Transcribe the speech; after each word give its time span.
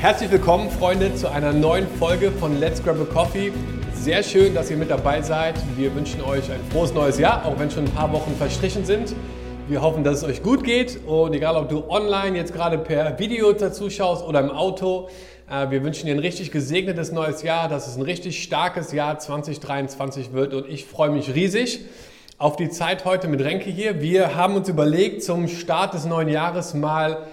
Herzlich 0.00 0.30
willkommen, 0.30 0.70
Freunde, 0.70 1.12
zu 1.16 1.28
einer 1.28 1.52
neuen 1.52 1.88
Folge 1.88 2.30
von 2.30 2.60
Let's 2.60 2.80
Grab 2.84 3.00
a 3.00 3.04
Coffee. 3.04 3.50
Sehr 3.94 4.22
schön, 4.22 4.54
dass 4.54 4.70
ihr 4.70 4.76
mit 4.76 4.90
dabei 4.90 5.22
seid. 5.22 5.56
Wir 5.76 5.92
wünschen 5.92 6.22
euch 6.22 6.52
ein 6.52 6.60
frohes 6.70 6.94
neues 6.94 7.18
Jahr, 7.18 7.44
auch 7.44 7.58
wenn 7.58 7.68
schon 7.68 7.84
ein 7.84 7.90
paar 7.90 8.12
Wochen 8.12 8.32
verstrichen 8.36 8.84
sind. 8.84 9.12
Wir 9.66 9.82
hoffen, 9.82 10.04
dass 10.04 10.18
es 10.18 10.24
euch 10.24 10.44
gut 10.44 10.62
geht 10.62 11.00
und 11.04 11.34
egal, 11.34 11.56
ob 11.56 11.68
du 11.68 11.90
online 11.90 12.36
jetzt 12.36 12.54
gerade 12.54 12.78
per 12.78 13.18
Video 13.18 13.52
dazu 13.52 13.90
schaust 13.90 14.24
oder 14.24 14.38
im 14.38 14.50
Auto, 14.50 15.08
äh, 15.50 15.68
wir 15.70 15.82
wünschen 15.82 16.06
dir 16.06 16.14
ein 16.14 16.20
richtig 16.20 16.52
gesegnetes 16.52 17.10
neues 17.10 17.42
Jahr, 17.42 17.68
dass 17.68 17.88
es 17.88 17.96
ein 17.96 18.02
richtig 18.02 18.40
starkes 18.40 18.92
Jahr 18.92 19.18
2023 19.18 20.32
wird 20.32 20.54
und 20.54 20.68
ich 20.68 20.84
freue 20.84 21.10
mich 21.10 21.34
riesig 21.34 21.80
auf 22.38 22.54
die 22.54 22.68
Zeit 22.68 23.04
heute 23.04 23.26
mit 23.26 23.40
Renke 23.40 23.68
hier. 23.68 24.00
Wir 24.00 24.36
haben 24.36 24.54
uns 24.54 24.68
überlegt, 24.68 25.24
zum 25.24 25.48
Start 25.48 25.92
des 25.94 26.04
neuen 26.04 26.28
Jahres 26.28 26.72
mal 26.72 27.26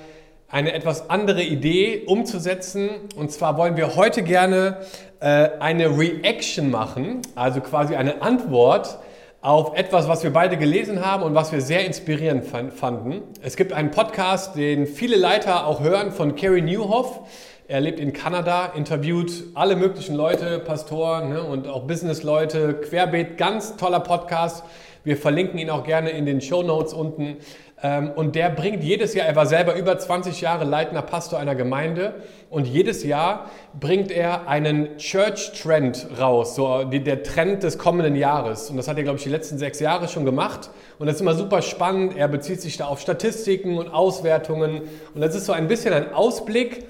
eine 0.50 0.74
etwas 0.74 1.10
andere 1.10 1.44
Idee 1.44 2.04
umzusetzen. 2.06 2.90
Und 3.16 3.32
zwar 3.32 3.58
wollen 3.58 3.78
wir 3.78 3.96
heute 3.96 4.24
gerne 4.24 4.78
äh, 5.20 5.50
eine 5.60 5.98
Reaction 5.98 6.70
machen, 6.70 7.22
also 7.36 7.62
quasi 7.62 7.96
eine 7.96 8.22
Antwort 8.22 9.00
auf 9.42 9.78
etwas, 9.78 10.08
was 10.08 10.24
wir 10.24 10.34
beide 10.34 10.58
gelesen 10.58 11.06
haben 11.06 11.22
und 11.22 11.36
was 11.36 11.52
wir 11.52 11.62
sehr 11.62 11.86
inspirierend 11.86 12.46
fanden. 12.46 13.22
Es 13.44 13.56
gibt 13.56 13.74
einen 13.74 13.92
Podcast, 13.92 14.56
den 14.56 14.88
viele 14.88 15.18
Leiter 15.18 15.68
auch 15.68 15.82
hören, 15.82 16.12
von 16.12 16.36
Kerry 16.36 16.64
Newhoff. 16.64 17.20
Er 17.68 17.80
lebt 17.80 18.00
in 18.00 18.12
Kanada, 18.12 18.74
interviewt 18.76 19.44
alle 19.54 19.76
möglichen 19.76 20.16
Leute, 20.16 20.60
Pastoren 20.60 21.30
ne, 21.30 21.44
und 21.44 21.68
auch 21.68 21.84
Businessleute, 21.84 22.74
querbeet, 22.74 23.38
ganz 23.38 23.76
toller 23.76 24.00
Podcast. 24.00 24.64
Wir 25.04 25.16
verlinken 25.16 25.60
ihn 25.60 25.70
auch 25.70 25.84
gerne 25.84 26.10
in 26.10 26.26
den 26.26 26.42
Show 26.42 26.64
Notes 26.64 26.94
unten. 26.94 27.38
Ähm, 27.86 28.10
und 28.16 28.36
der 28.36 28.50
bringt 28.50 28.84
jedes 28.84 29.14
Jahr, 29.14 29.28
er 29.28 29.36
war 29.36 29.46
selber 29.46 29.76
über 29.76 29.96
20 29.96 30.42
Jahre 30.42 30.66
leitender 30.66 31.04
Pastor 31.04 31.38
einer 31.38 31.54
Gemeinde 31.54 32.16
und 32.50 32.66
jedes 32.66 33.04
Jahr 33.04 33.52
bringt 33.80 34.10
er 34.10 34.48
einen 34.48 34.98
Church 34.98 35.52
Trend 35.62 36.08
raus, 36.20 36.56
so 36.56 36.84
der 36.84 37.22
Trend 37.22 37.62
des 37.62 37.78
kommenden 37.78 38.16
Jahres. 38.16 38.72
Und 38.72 38.78
das 38.78 38.88
hat 38.88 38.98
er, 38.98 39.04
glaube 39.04 39.20
ich, 39.20 39.24
die 39.24 39.30
letzten 39.30 39.60
sechs 39.60 39.80
Jahre 39.80 40.08
schon 40.08 40.26
gemacht. 40.26 40.72
Und 40.98 41.06
das 41.06 41.18
ist 41.18 41.22
immer 41.22 41.36
super 41.36 41.62
spannend. 41.62 42.18
Er 42.18 42.28
bezieht 42.28 42.60
sich 42.60 42.76
da 42.78 42.86
auf 42.86 43.00
Statistiken 43.00 43.78
und 43.78 43.90
Auswertungen. 43.90 44.82
Und 45.14 45.22
das 45.22 45.36
ist 45.36 45.46
so 45.46 45.54
ein 45.54 45.68
bisschen 45.68 45.94
ein 45.94 46.12
Ausblick 46.12 46.86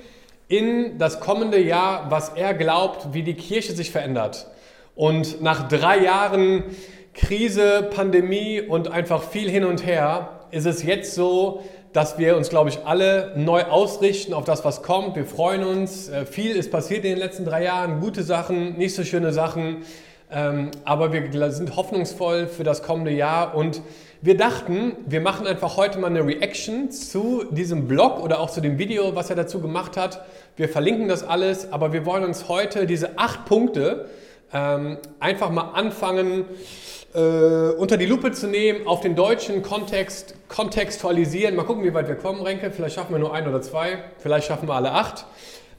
in 0.48 0.98
das 0.98 1.20
kommende 1.20 1.60
Jahr, 1.60 2.10
was 2.10 2.30
er 2.30 2.54
glaubt, 2.54 3.14
wie 3.14 3.24
die 3.24 3.34
Kirche 3.34 3.74
sich 3.74 3.92
verändert. 3.92 4.48
Und 4.96 5.42
nach 5.42 5.68
drei 5.68 6.04
Jahren 6.04 6.64
Krise, 7.14 7.90
Pandemie 7.94 8.62
und 8.62 8.92
einfach 8.92 9.24
viel 9.24 9.50
hin 9.50 9.66
und 9.66 9.86
her 9.86 10.35
ist 10.56 10.66
es 10.66 10.84
jetzt 10.84 11.14
so, 11.16 11.64
dass 11.92 12.18
wir 12.18 12.38
uns, 12.38 12.50
glaube 12.50 12.70
ich, 12.70 12.86
alle 12.86 13.34
neu 13.36 13.64
ausrichten 13.64 14.34
auf 14.34 14.46
das, 14.46 14.64
was 14.64 14.84
kommt. 14.84 15.18
Wir 15.18 15.26
freuen 15.26 15.66
uns. 15.66 16.08
Äh, 16.08 16.26
viel 16.26 16.56
ist 16.56 16.72
passiert 16.72 17.04
in 17.04 17.12
den 17.12 17.20
letzten 17.20 17.44
drei 17.44 17.66
Jahren. 17.66 18.00
Gute 18.00 18.24
Sachen, 18.24 18.78
nicht 18.78 18.96
so 18.96 19.04
schöne 19.04 19.34
Sachen. 19.34 19.84
Ähm, 20.32 20.72
aber 20.86 21.12
wir 21.12 21.52
sind 21.52 21.76
hoffnungsvoll 21.76 22.48
für 22.48 22.64
das 22.64 22.84
kommende 22.84 23.12
Jahr 23.12 23.54
und 23.54 23.82
wir 24.22 24.38
dachten, 24.38 24.94
wir 25.06 25.20
machen 25.20 25.46
einfach 25.46 25.76
heute 25.76 26.00
mal 26.00 26.08
eine 26.08 26.26
Reaction 26.26 26.90
zu 26.90 27.44
diesem 27.52 27.90
Blog 27.90 28.24
oder 28.24 28.40
auch 28.40 28.50
zu 28.50 28.62
dem 28.62 28.80
Video, 28.80 29.14
was 29.14 29.30
er 29.30 29.36
dazu 29.36 29.60
gemacht 29.60 29.98
hat. 29.98 30.24
Wir 30.56 30.70
verlinken 30.70 31.10
das 31.10 31.22
alles, 31.28 31.74
aber 31.74 31.92
wir 31.92 32.06
wollen 32.06 32.24
uns 32.24 32.48
heute 32.48 32.86
diese 32.86 33.20
acht 33.20 33.44
Punkte 33.44 34.06
ähm, 34.54 35.00
einfach 35.20 35.50
mal 35.50 35.72
anfangen 35.74 36.46
äh, 37.16 37.72
unter 37.78 37.98
die 37.98 38.06
Lupe 38.06 38.32
zu 38.32 38.48
nehmen, 38.48 38.86
auf 38.88 39.02
den 39.02 39.16
deutschen 39.16 39.62
Kontext 39.62 40.36
kontextualisieren. 40.50 41.56
Mal 41.56 41.64
gucken, 41.64 41.84
wie 41.84 41.94
weit 41.94 42.08
wir 42.08 42.16
kommen, 42.16 42.42
Renke. 42.42 42.72
Vielleicht 42.72 42.96
schaffen 42.96 43.14
wir 43.14 43.20
nur 43.20 43.34
ein 43.34 43.48
oder 43.48 43.62
zwei, 43.62 44.04
vielleicht 44.18 44.48
schaffen 44.48 44.68
wir 44.68 44.76
alle 44.76 44.92
acht. 44.92 45.26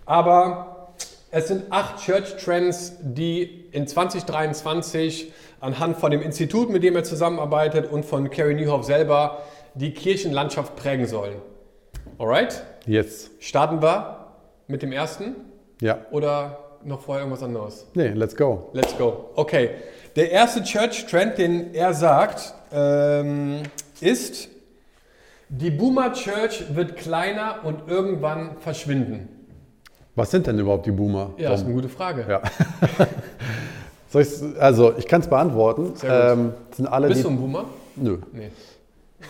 Aber 0.07 0.95
es 1.31 1.49
sind 1.49 1.65
acht 1.71 2.05
Church 2.05 2.37
Trends, 2.43 2.95
die 3.01 3.69
in 3.73 3.87
2023 3.87 5.33
anhand 5.61 5.99
von 5.99 6.11
dem 6.11 6.23
Institut, 6.23 6.71
mit 6.71 6.83
dem 6.83 6.97
er 6.97 7.05
zusammenarbeitet 7.05 7.91
und 7.91 8.05
von 8.05 8.31
Kerry 8.31 8.55
Newhoff 8.55 8.85
selber 8.85 9.43
die 9.75 9.93
Kirchenlandschaft 9.93 10.77
prägen 10.77 11.07
sollen. 11.07 11.37
Alright? 12.19 12.63
Yes. 12.87 13.31
Starten 13.41 13.83
wir 13.83 14.29
mit 14.69 14.83
dem 14.83 14.93
ersten? 14.93 15.37
Ja. 15.83 15.99
Oder 16.11 16.79
noch 16.85 17.03
vorher 17.03 17.25
irgendwas 17.25 17.43
anderes? 17.43 17.87
Nee, 17.95 18.09
let's 18.09 18.37
go. 18.37 18.71
Let's 18.73 18.97
go. 18.97 19.31
Okay. 19.35 19.71
Der 20.17 20.31
erste 20.31 20.63
Church 20.63 21.05
Trend, 21.07 21.37
den 21.37 21.75
er 21.75 21.93
sagt, 21.93 22.55
ähm, 22.73 23.61
ist, 24.01 24.49
die 25.51 25.71
Boomer 25.71 26.15
Church 26.15 26.65
wird 26.75 26.97
kleiner 26.97 27.57
und 27.65 27.87
irgendwann 27.87 28.57
verschwinden. 28.61 29.29
Was 30.15 30.31
sind 30.31 30.47
denn 30.47 30.59
überhaupt 30.59 30.87
die 30.87 30.91
Boomer? 30.91 31.35
Ja, 31.37 31.51
das 31.51 31.61
ist 31.61 31.67
eine 31.67 31.75
gute 31.75 31.91
Frage. 31.91 32.25
Ja. 32.27 32.41
also, 34.59 34.95
ich 34.97 35.07
kann 35.07 35.21
es 35.21 35.29
beantworten. 35.29 35.95
Sehr 35.97 36.35
gut. 36.35 36.39
Ähm, 36.39 36.55
sind 36.75 36.87
alle 36.87 37.09
Bist 37.09 37.23
du 37.23 37.29
ein 37.29 37.37
Boomer? 37.37 37.67
Nö. 37.97 38.17
Nee. 38.33 38.51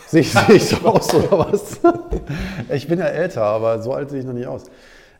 Sehe 0.07 0.21
ich, 0.21 0.31
seh 0.31 0.53
ich 0.53 0.69
so 0.69 0.77
aus 0.87 1.13
oder 1.13 1.51
was? 1.51 1.81
ich 2.69 2.87
bin 2.87 2.99
ja 2.99 3.07
älter, 3.07 3.43
aber 3.43 3.81
so 3.81 3.91
alt 3.91 4.09
sehe 4.09 4.21
ich 4.21 4.25
noch 4.25 4.33
nicht 4.33 4.47
aus. 4.47 4.63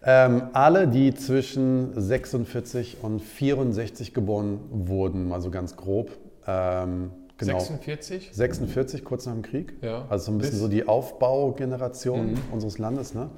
Ähm, 0.10 0.44
alle, 0.54 0.88
die 0.88 1.14
zwischen 1.14 1.92
46 2.00 3.00
und 3.02 3.22
64 3.22 4.14
geboren 4.14 4.62
wurden, 4.72 5.28
mal 5.28 5.42
so 5.42 5.52
ganz 5.52 5.76
grob. 5.76 6.12
Ähm, 6.48 7.12
genau. 7.38 7.60
46? 7.60 8.30
46, 8.32 9.04
kurz 9.04 9.26
nach 9.26 9.34
dem 9.34 9.42
Krieg. 9.42 9.74
Ja. 9.82 10.06
Also 10.08 10.28
so 10.28 10.32
ein 10.32 10.38
bisschen 10.38 10.54
Bis? 10.54 10.62
so 10.62 10.70
die 10.70 10.88
Aufbaugeneration 10.88 12.32
mhm. 12.32 12.38
unseres 12.54 12.78
Landes. 12.78 13.16
Ne? 13.16 13.30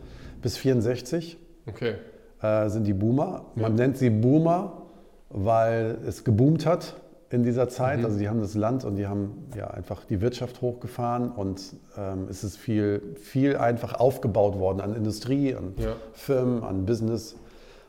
Bis 0.44 0.58
64 0.58 1.40
okay. 1.66 1.96
äh, 2.44 2.70
sind 2.70 2.86
die 2.86 2.94
Boomer. 2.94 3.48
Man 3.56 3.76
ja. 3.76 3.86
nennt 3.88 3.98
sie 3.98 4.12
Boomer, 4.12 4.84
weil 5.30 5.98
es 6.06 6.24
geboomt 6.24 6.68
hat 6.68 6.94
in 7.32 7.44
dieser 7.44 7.70
Zeit. 7.70 8.00
Mhm. 8.00 8.06
Also 8.06 8.20
die 8.20 8.30
haben 8.30 8.42
das 8.42 8.56
Land 8.56 8.86
und 8.86 8.96
die 8.96 9.08
haben 9.08 9.48
ja 9.56 9.68
einfach 9.68 10.04
die 10.06 10.22
Wirtschaft 10.22 10.62
hochgefahren 10.62 11.32
und 11.32 11.76
ähm, 11.98 12.28
es 12.30 12.44
ist 12.44 12.58
viel, 12.58 13.16
viel 13.22 13.56
einfach 13.56 13.94
aufgebaut 13.94 14.58
worden 14.58 14.82
an 14.82 14.96
Industrie, 14.96 15.56
an 15.56 15.74
ja. 15.78 15.96
Firmen, 16.14 16.64
an 16.64 16.86
Business. 16.86 17.36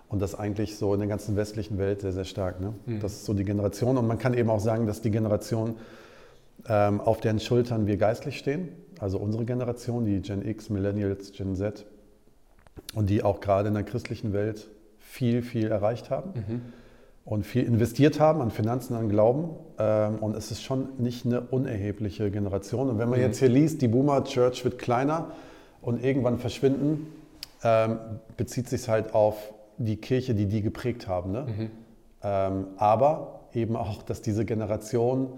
Und 0.08 0.20
das 0.20 0.34
eigentlich 0.34 0.76
so 0.76 0.92
in 0.92 0.98
der 0.98 1.08
ganzen 1.08 1.36
westlichen 1.36 1.78
Welt 1.78 2.00
sehr, 2.00 2.12
sehr 2.12 2.24
stark. 2.24 2.60
Ne? 2.60 2.74
Mhm. 2.84 3.00
Das 3.00 3.12
ist 3.12 3.26
so 3.26 3.32
die 3.32 3.44
Generation. 3.44 3.96
Und 3.96 4.08
man 4.08 4.18
kann 4.18 4.34
eben 4.34 4.50
auch 4.50 4.58
sagen, 4.58 4.88
dass 4.88 5.00
die 5.00 5.12
Generation, 5.12 5.76
ähm, 6.68 7.00
auf 7.00 7.20
deren 7.20 7.38
Schultern 7.38 7.86
wir 7.86 7.96
geistlich 7.96 8.36
stehen, 8.36 8.70
also 8.98 9.18
unsere 9.18 9.44
Generation, 9.44 10.04
die 10.04 10.20
Gen 10.20 10.44
X, 10.44 10.68
Millennials, 10.68 11.30
Gen 11.30 11.54
Z, 11.54 11.86
und 12.94 13.08
die 13.08 13.22
auch 13.22 13.40
gerade 13.40 13.68
in 13.68 13.74
der 13.74 13.84
christlichen 13.84 14.32
Welt 14.32 14.68
viel, 14.98 15.42
viel 15.42 15.70
erreicht 15.70 16.10
haben. 16.10 16.32
Mhm 16.34 16.62
und 17.24 17.44
viel 17.44 17.64
investiert 17.64 18.18
haben 18.18 18.40
an 18.40 18.50
Finanzen, 18.50 18.94
an 18.94 19.08
Glauben. 19.08 19.50
Ähm, 19.78 20.16
und 20.16 20.36
es 20.36 20.50
ist 20.50 20.62
schon 20.62 20.88
nicht 20.98 21.26
eine 21.26 21.42
unerhebliche 21.42 22.30
Generation. 22.30 22.88
Und 22.88 22.98
wenn 22.98 23.08
man 23.08 23.18
mhm. 23.18 23.26
jetzt 23.26 23.38
hier 23.38 23.48
liest, 23.48 23.82
die 23.82 23.88
Boomer 23.88 24.24
Church 24.24 24.64
wird 24.64 24.78
kleiner 24.78 25.32
und 25.82 26.02
irgendwann 26.02 26.38
verschwinden, 26.38 27.06
ähm, 27.62 27.98
bezieht 28.36 28.68
sich 28.68 28.88
halt 28.88 29.14
auf 29.14 29.52
die 29.78 29.96
Kirche, 29.96 30.34
die 30.34 30.46
die 30.46 30.62
geprägt 30.62 31.08
haben. 31.08 31.32
Ne? 31.32 31.46
Mhm. 31.46 31.70
Ähm, 32.22 32.66
aber 32.76 33.40
eben 33.54 33.76
auch, 33.76 34.02
dass 34.02 34.22
diese 34.22 34.44
Generation 34.44 35.28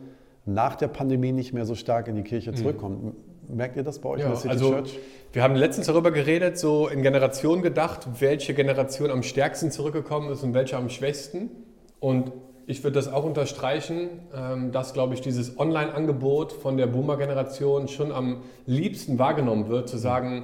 nach 0.44 0.74
der 0.74 0.88
Pandemie 0.88 1.32
nicht 1.32 1.52
mehr 1.52 1.64
so 1.64 1.74
stark 1.74 2.08
in 2.08 2.16
die 2.16 2.22
Kirche 2.22 2.52
mhm. 2.52 2.56
zurückkommt. 2.56 3.04
Mhm. 3.04 3.56
Merkt 3.56 3.76
ihr 3.76 3.82
das 3.82 3.98
bei 3.98 4.08
euch 4.08 4.20
ja, 4.20 4.26
in 4.26 4.32
der 4.32 4.40
City 4.40 4.52
also, 4.52 4.70
Church? 4.70 4.98
Wir 5.32 5.42
haben 5.42 5.54
letztens 5.54 5.86
darüber 5.86 6.10
geredet, 6.10 6.58
so 6.58 6.88
in 6.88 7.02
Generationen 7.02 7.62
gedacht, 7.62 8.06
welche 8.20 8.54
Generation 8.54 9.10
am 9.10 9.22
stärksten 9.22 9.70
zurückgekommen 9.70 10.30
ist 10.30 10.42
und 10.42 10.54
welche 10.54 10.76
am 10.76 10.88
schwächsten. 10.88 11.50
Und 12.02 12.32
ich 12.66 12.82
würde 12.82 12.96
das 12.96 13.12
auch 13.12 13.22
unterstreichen, 13.22 14.08
ähm, 14.34 14.72
dass, 14.72 14.92
glaube 14.92 15.14
ich, 15.14 15.20
dieses 15.20 15.56
Online-Angebot 15.56 16.52
von 16.52 16.76
der 16.76 16.88
Boomer-Generation 16.88 17.86
schon 17.86 18.10
am 18.10 18.42
liebsten 18.66 19.20
wahrgenommen 19.20 19.68
wird, 19.68 19.88
zu 19.88 19.98
sagen, 19.98 20.42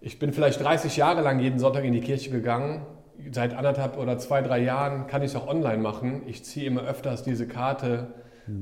ich 0.00 0.18
bin 0.18 0.32
vielleicht 0.32 0.62
30 0.62 0.96
Jahre 0.96 1.20
lang 1.20 1.38
jeden 1.38 1.58
Sonntag 1.58 1.84
in 1.84 1.92
die 1.92 2.00
Kirche 2.00 2.30
gegangen, 2.30 2.80
seit 3.30 3.54
anderthalb 3.54 3.98
oder 3.98 4.16
zwei, 4.16 4.40
drei 4.40 4.60
Jahren 4.60 5.06
kann 5.06 5.20
ich 5.20 5.32
es 5.32 5.36
auch 5.36 5.46
online 5.46 5.82
machen. 5.82 6.22
Ich 6.26 6.44
ziehe 6.44 6.66
immer 6.66 6.80
öfters 6.80 7.22
diese 7.22 7.46
Karte 7.46 8.14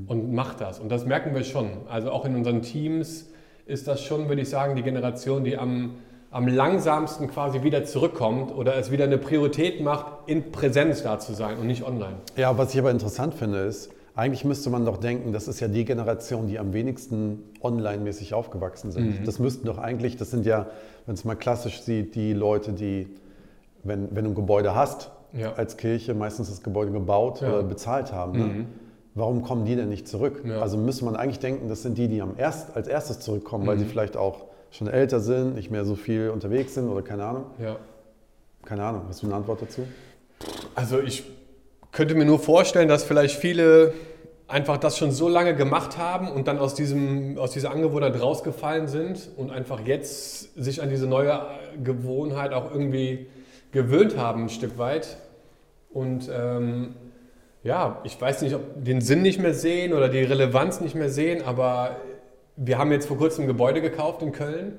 und 0.09 0.33
mache 0.33 0.57
das. 0.59 0.81
Und 0.81 0.91
das 0.91 1.07
merken 1.07 1.37
wir 1.37 1.45
schon. 1.45 1.69
Also 1.89 2.11
auch 2.11 2.25
in 2.25 2.35
unseren 2.35 2.63
Teams 2.63 3.31
ist 3.65 3.87
das 3.87 4.03
schon, 4.03 4.29
würde 4.29 4.43
ich 4.43 4.49
sagen, 4.49 4.75
die 4.75 4.83
Generation, 4.83 5.45
die 5.45 5.57
am 5.57 5.99
am 6.35 6.49
langsamsten 6.49 7.29
quasi 7.29 7.63
wieder 7.63 7.85
zurückkommt 7.85 8.53
oder 8.53 8.77
es 8.77 8.91
wieder 8.91 9.05
eine 9.05 9.19
Priorität 9.19 9.81
macht, 9.81 10.07
in 10.27 10.51
Präsenz 10.51 11.05
da 11.05 11.21
zu 11.21 11.33
sein 11.33 11.59
und 11.59 11.69
nicht 11.69 11.87
online. 11.87 12.17
Ja, 12.37 12.59
was 12.59 12.75
ich 12.75 12.81
aber 12.81 12.91
interessant 12.91 13.35
finde, 13.35 13.61
ist, 13.61 13.93
eigentlich 14.17 14.45
müsste 14.45 14.69
man 14.69 14.85
doch 14.85 14.97
denken, 14.97 15.33
das 15.33 15.47
ist 15.47 15.61
ja 15.61 15.69
die 15.69 15.85
Generation, 15.85 16.49
die 16.49 16.59
am 16.59 16.73
wenigsten 16.73 17.45
online-mäßig 17.63 18.35
aufgewachsen 18.35 18.91
sind. 18.91 19.21
Mhm. 19.21 19.25
Das 19.25 19.39
müssten 19.39 19.65
doch 19.65 19.79
eigentlich, 19.79 20.17
das 20.17 20.33
sind 20.33 20.45
ja, 20.45 20.67
wenn 21.07 21.15
es 21.15 21.25
mal 21.25 21.37
klassisch 21.37 21.83
sieht, 21.83 22.17
die 22.17 22.33
Leute, 22.33 22.73
die, 22.73 23.07
wenn, 23.85 24.09
wenn 24.11 24.25
du 24.25 24.33
ein 24.33 24.35
Gebäude 24.35 24.75
hast, 24.75 25.13
ja. 25.35 25.53
als 25.53 25.77
Kirche 25.77 26.15
meistens 26.15 26.49
das 26.49 26.65
Gebäude 26.65 26.91
gebaut 26.91 27.43
ja. 27.43 27.49
oder 27.49 27.63
bezahlt 27.63 28.13
haben. 28.13 28.33
Ne? 28.33 28.45
Mhm. 28.45 28.67
Warum 29.15 29.43
kommen 29.43 29.67
die 29.67 29.77
denn 29.77 29.89
nicht 29.89 30.09
zurück? 30.09 30.43
Ja. 30.45 30.61
Also 30.61 30.79
müsste 30.79 31.05
man 31.05 31.15
eigentlich 31.15 31.39
denken, 31.39 31.69
das 31.69 31.83
sind 31.83 31.97
die, 31.97 32.09
die 32.09 32.21
am 32.21 32.35
erst, 32.37 32.77
als 32.77 32.89
erstes 32.89 33.21
zurückkommen, 33.21 33.63
mhm. 33.63 33.69
weil 33.69 33.79
sie 33.79 33.85
vielleicht 33.85 34.17
auch 34.17 34.47
schon 34.77 34.89
älter 34.89 35.21
sind, 35.21 35.55
nicht 35.55 35.71
mehr 35.71 35.85
so 35.85 35.95
viel 35.95 36.31
unterwegs 36.31 36.75
sind 36.75 36.89
oder 36.89 37.03
keine 37.03 37.25
Ahnung. 37.25 37.47
Ja. 37.63 37.77
Keine 38.65 38.85
Ahnung, 38.85 39.03
hast 39.09 39.23
du 39.23 39.27
eine 39.27 39.37
Antwort 39.37 39.63
dazu? 39.63 39.83
Also 40.75 41.01
ich 41.01 41.25
könnte 41.93 42.15
mir 42.15 42.25
nur 42.25 42.41
vorstellen, 42.41 42.89
dass 42.89 43.05
vielleicht 43.05 43.37
viele 43.37 43.93
einfach 44.49 44.77
das 44.79 44.99
schon 44.99 45.13
so 45.13 45.29
lange 45.29 45.55
gemacht 45.55 45.97
haben 45.97 46.29
und 46.31 46.49
dann 46.49 46.59
aus, 46.59 46.75
diesem, 46.75 47.39
aus 47.39 47.53
dieser 47.53 47.71
Angewohnheit 47.71 48.21
rausgefallen 48.21 48.89
sind 48.89 49.31
und 49.37 49.51
einfach 49.51 49.81
jetzt 49.87 50.55
sich 50.63 50.83
an 50.83 50.91
diese 50.91 51.07
neue 51.07 51.41
Gewohnheit 51.83 52.53
auch 52.53 52.71
irgendwie 52.71 53.27
gewöhnt 53.71 54.17
haben, 54.17 54.45
ein 54.45 54.49
Stück 54.49 54.77
weit. 54.77 55.19
Und 55.91 56.29
ähm, 56.35 56.95
ja, 57.63 58.01
ich 58.05 58.21
weiß 58.21 58.43
nicht, 58.43 58.55
ob 58.55 58.85
den 58.85 59.01
Sinn 59.01 59.23
nicht 59.23 59.41
mehr 59.41 59.55
sehen 59.55 59.93
oder 59.93 60.09
die 60.09 60.21
Relevanz 60.21 60.81
nicht 60.81 60.95
mehr 60.95 61.11
sehen, 61.11 61.43
aber 61.45 61.97
wir 62.57 62.79
haben 62.79 62.93
jetzt 62.93 63.07
vor 63.07 63.17
kurzem 63.17 63.45
ein 63.45 63.47
Gebäude 63.47 63.81
gekauft 63.81 64.23
in 64.23 64.33
Köln 64.33 64.79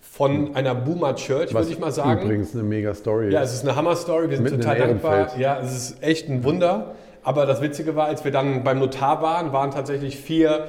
von 0.00 0.54
einer 0.54 0.74
Boomer 0.74 1.14
Church, 1.14 1.54
würde 1.54 1.70
ich 1.70 1.78
mal 1.78 1.92
sagen. 1.92 2.22
Übrigens 2.22 2.54
eine 2.54 2.62
mega 2.62 2.94
Story. 2.94 3.32
Ja, 3.32 3.42
es 3.42 3.52
ist 3.52 3.62
eine 3.64 3.76
Hammer-Story. 3.76 4.28
Wir 4.28 4.36
sind 4.36 4.44
Mitten 4.44 4.60
total 4.60 4.78
dankbar. 4.78 5.38
Ja, 5.38 5.60
es 5.60 5.76
ist 5.76 6.02
echt 6.02 6.28
ein 6.28 6.44
Wunder. 6.44 6.94
Aber 7.22 7.46
das 7.46 7.60
Witzige 7.60 7.96
war, 7.96 8.06
als 8.06 8.24
wir 8.24 8.30
dann 8.30 8.64
beim 8.64 8.78
Notar 8.78 9.22
waren, 9.22 9.52
waren 9.52 9.70
tatsächlich 9.70 10.18
vier 10.18 10.68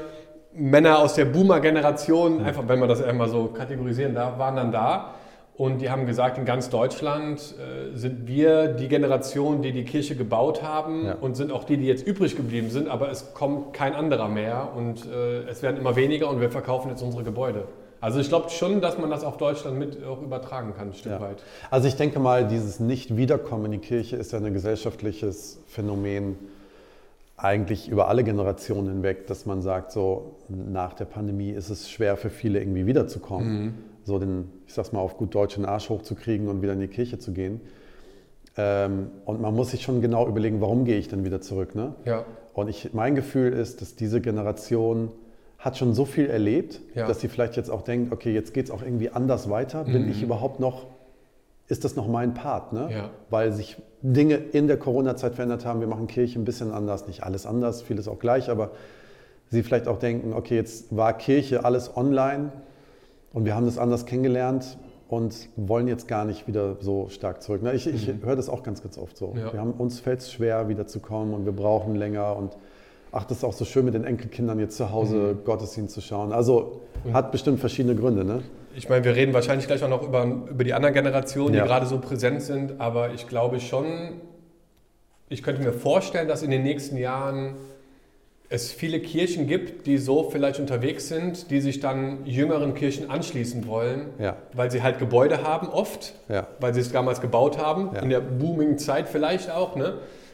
Männer 0.54 1.00
aus 1.00 1.14
der 1.14 1.26
Boomer-Generation, 1.26 2.44
einfach 2.44 2.68
wenn 2.68 2.80
man 2.80 2.90
das 2.90 3.02
einmal 3.02 3.30
so 3.30 3.48
kategorisieren 3.48 4.14
darf, 4.14 4.38
waren 4.38 4.58
dann 4.58 4.72
da. 4.72 5.16
Und 5.62 5.80
die 5.80 5.92
haben 5.92 6.08
gesagt, 6.08 6.40
in 6.40 6.46
ganz 6.46 6.72
Deutschland 6.72 7.40
äh, 7.60 7.96
sind 7.96 8.28
wir 8.28 8.68
die 8.70 8.88
Generation, 8.88 9.62
die 9.62 9.72
die 9.72 9.84
Kirche 9.84 10.16
gebaut 10.16 10.64
haben 10.64 11.06
Ja. 11.06 11.18
und 11.22 11.38
sind 11.38 11.52
auch 11.52 11.66
die, 11.66 11.78
die 11.78 11.86
jetzt 11.86 12.04
übrig 12.08 12.36
geblieben 12.36 12.72
sind, 12.72 12.88
aber 12.90 13.12
es 13.12 13.36
kommt 13.36 13.72
kein 13.72 13.94
anderer 13.94 14.28
mehr 14.28 14.70
und 14.76 15.06
äh, 15.06 15.42
es 15.44 15.62
werden 15.62 15.78
immer 15.78 15.96
weniger 15.96 16.32
und 16.32 16.42
wir 16.42 16.50
verkaufen 16.50 16.90
jetzt 16.90 17.04
unsere 17.04 17.24
Gebäude. 17.24 17.66
Also 18.00 18.20
ich 18.20 18.30
glaube 18.30 18.50
schon, 18.50 18.82
dass 18.82 18.98
man 18.98 19.12
das 19.12 19.24
auf 19.24 19.38
Deutschland 19.38 19.78
mit 19.78 20.04
auch 20.04 20.20
übertragen 20.24 20.74
kann, 20.76 20.88
ein 20.88 20.94
Stück 20.96 21.12
Ja. 21.12 21.22
weit. 21.22 21.44
Also 21.70 21.88
ich 21.88 21.96
denke 21.96 22.18
mal, 22.20 22.48
dieses 22.48 22.80
Nicht-Wiederkommen 22.80 23.66
in 23.66 23.72
die 23.74 23.78
Kirche 23.88 24.16
ist 24.16 24.32
ja 24.32 24.40
ein 24.40 24.52
gesellschaftliches 24.54 25.60
Phänomen 25.68 26.40
eigentlich 27.38 27.88
über 27.88 28.08
alle 28.08 28.24
Generationen 28.24 28.88
hinweg, 28.88 29.28
dass 29.28 29.46
man 29.46 29.62
sagt, 29.62 29.92
so 29.92 30.38
nach 30.50 30.94
der 30.94 31.06
Pandemie 31.06 31.52
ist 31.52 31.70
es 31.70 31.88
schwer 31.92 32.18
für 32.18 32.32
viele 32.32 32.60
irgendwie 32.60 32.88
wiederzukommen, 32.88 33.91
so 34.04 34.20
den, 34.20 34.50
ich 34.68 34.74
sag's 34.74 34.92
mal 34.92 35.00
auf 35.00 35.18
gut 35.18 35.34
Deutsch, 35.36 35.56
den 35.56 35.66
Arsch 35.66 35.90
hochzukriegen 35.90 36.48
und 36.48 36.62
wieder 36.62 36.74
in 36.74 36.80
die 36.80 36.88
Kirche 36.88 37.20
zu 37.20 37.32
gehen. 37.32 37.62
Ähm, 38.58 39.12
und 39.26 39.42
man 39.42 39.56
muss 39.56 39.72
sich 39.72 39.82
schon 39.84 40.02
genau 40.02 40.28
überlegen, 40.28 40.60
warum 40.62 40.84
gehe 40.86 40.98
ich 40.98 41.08
denn 41.08 41.24
wieder 41.24 41.42
zurück, 41.42 41.76
ne? 41.76 41.96
Ja. 42.06 42.26
Und 42.54 42.68
ich, 42.68 42.94
mein 42.94 43.16
Gefühl 43.16 43.54
ist, 43.54 43.82
dass 43.82 43.96
diese 43.96 44.20
Generation 44.20 45.12
hat 45.58 45.78
schon 45.78 45.94
so 45.94 46.06
viel 46.06 46.26
erlebt, 46.30 46.82
Ja. 46.96 47.08
dass 47.08 47.22
sie 47.22 47.28
vielleicht 47.30 47.56
jetzt 47.56 47.70
auch 47.70 47.84
denkt, 47.84 48.12
okay, 48.12 48.34
jetzt 48.34 48.54
geht 48.54 48.66
es 48.66 48.72
auch 48.72 48.82
irgendwie 48.82 49.10
anders 49.10 49.50
weiter. 49.50 49.84
Bin 49.86 50.10
ich 50.10 50.22
überhaupt 50.24 50.60
noch, 50.60 50.88
ist 51.68 51.86
das 51.86 51.96
noch 51.96 52.08
mein 52.08 52.34
Part? 52.34 52.74
Ne? 52.74 52.90
Ja. 52.92 53.10
Weil 53.30 53.54
sich 53.54 53.78
Dinge 54.02 54.36
in 54.36 54.68
der 54.68 54.78
Corona-Zeit 54.78 55.36
verändert 55.36 55.64
haben. 55.66 55.80
Wir 55.80 55.88
machen 55.88 56.08
Kirche 56.08 56.40
ein 56.40 56.46
bisschen 56.46 56.72
anders, 56.72 57.08
nicht 57.08 57.24
alles 57.24 57.46
anders, 57.46 57.84
vieles 57.84 58.08
auch 58.08 58.18
gleich, 58.20 58.50
aber 58.50 58.72
sie 59.50 59.62
vielleicht 59.64 59.88
auch 59.88 60.00
denken, 60.00 60.34
okay, 60.34 60.56
jetzt 60.56 60.96
war 60.96 61.14
Kirche 61.14 61.64
alles 61.64 61.96
online 61.96 62.52
und 63.34 63.46
wir 63.46 63.56
haben 63.56 63.66
das 63.66 63.78
anders 63.78 64.06
kennengelernt 64.06 64.78
und 65.08 65.50
wollen 65.56 65.88
jetzt 65.88 66.08
gar 66.08 66.26
nicht 66.26 66.48
wieder 66.48 66.78
so 66.80 67.10
stark 67.10 67.42
zurück. 67.42 67.62
Ich, 67.74 67.88
ich 67.88 68.12
höre 68.24 68.36
das 68.36 68.50
auch 68.50 68.64
ganz, 68.64 68.82
ganz 68.82 68.98
oft 68.98 69.18
so. 69.18 69.34
Ja. 69.38 69.52
Wir 69.52 69.60
haben, 69.60 69.74
uns 69.74 70.00
fällt 70.00 70.20
es 70.22 70.32
schwer, 70.32 70.70
wieder 70.70 70.88
zu 70.88 71.00
kommen 71.00 71.34
und 71.34 71.46
wir 71.46 71.52
brauchen 71.52 71.96
länger 71.96 72.36
und 72.36 72.56
ach, 73.12 73.26
das 73.26 73.40
ist 73.40 73.44
auch 73.44 73.54
so 73.54 73.66
schön 73.66 73.84
mit 73.86 73.94
den 73.94 74.06
Enkelkindern 74.06 74.58
jetzt 74.60 74.78
zu 74.78 74.92
Hause 74.92 75.36
Gottesdienst 75.44 75.94
zu 75.94 76.02
schauen. 76.02 76.32
Also 76.32 76.82
hat 77.12 77.32
bestimmt 77.32 77.60
verschiedene 77.60 77.96
Gründe. 77.96 78.24
Ne? 78.24 78.42
Ich 78.74 78.88
meine, 78.88 79.04
wir 79.04 79.16
reden 79.16 79.34
wahrscheinlich 79.34 79.68
gleich 79.68 79.84
auch 79.84 79.90
noch 79.90 80.02
über, 80.04 80.24
über 80.24 80.64
die 80.64 80.74
anderen 80.74 80.94
Generationen, 80.94 81.54
Ja. 81.56 81.64
die 81.64 81.68
gerade 81.68 81.86
so 81.88 82.00
präsent 82.00 82.42
sind, 82.42 82.80
aber 82.80 83.14
ich 83.14 83.28
glaube 83.28 83.60
schon, 83.60 83.86
ich 85.28 85.44
könnte 85.44 85.62
mir 85.62 85.74
vorstellen, 85.74 86.28
dass 86.30 86.42
in 86.44 86.52
den 86.52 86.64
nächsten 86.64 86.96
Jahren 86.98 87.56
es 88.52 88.72
viele 88.72 89.00
Kirchen 89.00 89.48
gibt, 89.48 89.88
die 89.88 89.98
so 89.98 90.30
vielleicht 90.30 90.60
unterwegs 90.60 91.08
sind, 91.08 91.50
die 91.52 91.62
sich 91.62 91.80
dann 91.80 92.26
jüngeren 92.26 92.74
Kirchen 92.74 93.10
anschließen 93.10 93.66
wollen, 93.66 94.10
Ja. 94.20 94.36
weil 94.54 94.70
sie 94.70 94.84
halt 94.84 95.00
Gebäude 95.00 95.44
haben 95.44 95.70
oft, 95.70 96.14
Ja. 96.28 96.48
weil 96.60 96.74
sie 96.74 96.82
es 96.82 96.92
damals 96.92 97.22
gebaut 97.22 97.58
haben, 97.58 97.92
Ja. 97.96 98.02
in 98.02 98.10
der 98.10 98.20
booming 98.20 98.78
Zeit 98.78 99.08
vielleicht 99.08 99.50
auch. 99.50 99.78
Ne? 99.78 99.94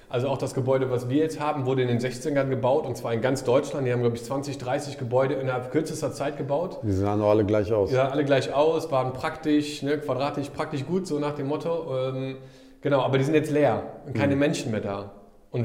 Also 0.09 0.29
auch 0.29 0.37
das 0.39 0.55
Gebäude, 0.55 0.89
was 0.89 1.09
wir 1.09 1.17
jetzt 1.17 1.39
haben, 1.39 1.65
wurde 1.67 1.83
in 1.83 1.89
den 1.89 1.99
60ern 1.99 2.49
gebaut 2.49 2.87
und 2.87 2.97
zwar 2.97 3.13
in 3.13 3.21
ganz 3.21 3.43
Deutschland. 3.43 3.85
Die 3.85 3.91
haben, 3.93 4.01
glaube 4.01 4.15
ich, 4.15 4.23
20, 4.23 4.57
30 4.57 4.97
Gebäude 4.97 5.35
innerhalb 5.35 5.69
kürzester 5.71 6.11
Zeit 6.11 6.37
gebaut. 6.37 6.79
Die 6.81 6.93
sahen 6.93 7.21
alle 7.21 7.45
gleich 7.45 7.71
aus. 7.71 7.89
Die 7.89 7.95
sahen 7.95 8.11
alle 8.11 8.25
gleich 8.25 8.51
aus, 8.51 8.89
waren 8.91 9.13
praktisch, 9.13 9.83
ne, 9.83 9.99
quadratisch, 9.99 10.49
praktisch 10.49 10.85
gut, 10.87 11.05
so 11.05 11.19
nach 11.19 11.35
dem 11.35 11.47
Motto. 11.47 12.09
Ähm, 12.09 12.37
genau, 12.81 13.01
aber 13.01 13.17
die 13.19 13.25
sind 13.25 13.35
jetzt 13.35 13.51
leer 13.51 13.83
und 14.07 14.15
keine 14.15 14.35
Menschen 14.35 14.71
mehr 14.71 14.81
da. 14.81 15.11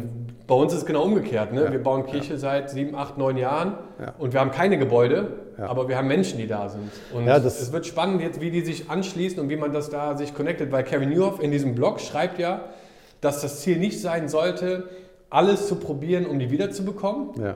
Und 0.00 0.47
bei 0.47 0.55
uns 0.55 0.73
ist 0.73 0.81
es 0.81 0.87
genau 0.87 1.03
umgekehrt. 1.05 1.53
Ne? 1.53 1.61
Mhm. 1.61 1.67
Ja. 1.67 1.73
Wir 1.73 1.83
bauen 1.83 2.06
Kirche 2.06 2.37
seit 2.39 2.71
sieben, 2.71 2.94
acht, 2.94 3.17
neun 3.19 3.37
Jahren 3.37 3.75
Ja. 4.00 4.15
und 4.19 4.33
wir 4.33 4.41
haben 4.41 4.50
keine 4.50 4.79
Gebäude, 4.79 5.29
Ja. 5.59 5.67
aber 5.67 5.89
wir 5.89 5.97
haben 5.97 6.09
Menschen, 6.09 6.39
die 6.39 6.47
da 6.47 6.69
sind. 6.69 6.91
Und 7.15 7.27
Ja, 7.27 7.37
es 7.39 7.73
wird 7.73 7.87
spannend 7.87 8.21
jetzt, 8.21 8.41
wie 8.41 8.50
die 8.50 8.62
sich 8.62 8.91
anschließen 8.91 9.39
und 9.41 9.49
wie 9.49 9.56
man 9.56 9.73
das 9.73 9.89
da 9.91 10.17
sich 10.17 10.35
connectet, 10.35 10.73
weil 10.73 10.83
Kevin 10.85 11.11
Newhoff 11.11 11.43
in 11.43 11.50
diesem 11.50 11.75
Blog 11.75 12.00
schreibt 12.00 12.39
ja, 12.39 12.62
dass 13.21 13.41
das 13.41 13.61
Ziel 13.61 13.79
nicht 13.79 14.00
sein 14.00 14.29
sollte, 14.29 14.89
alles 15.31 15.69
zu 15.69 15.77
probieren, 15.77 16.27
um 16.27 16.39
die 16.39 16.50
wiederzubekommen, 16.50 17.29
Ja. 17.41 17.55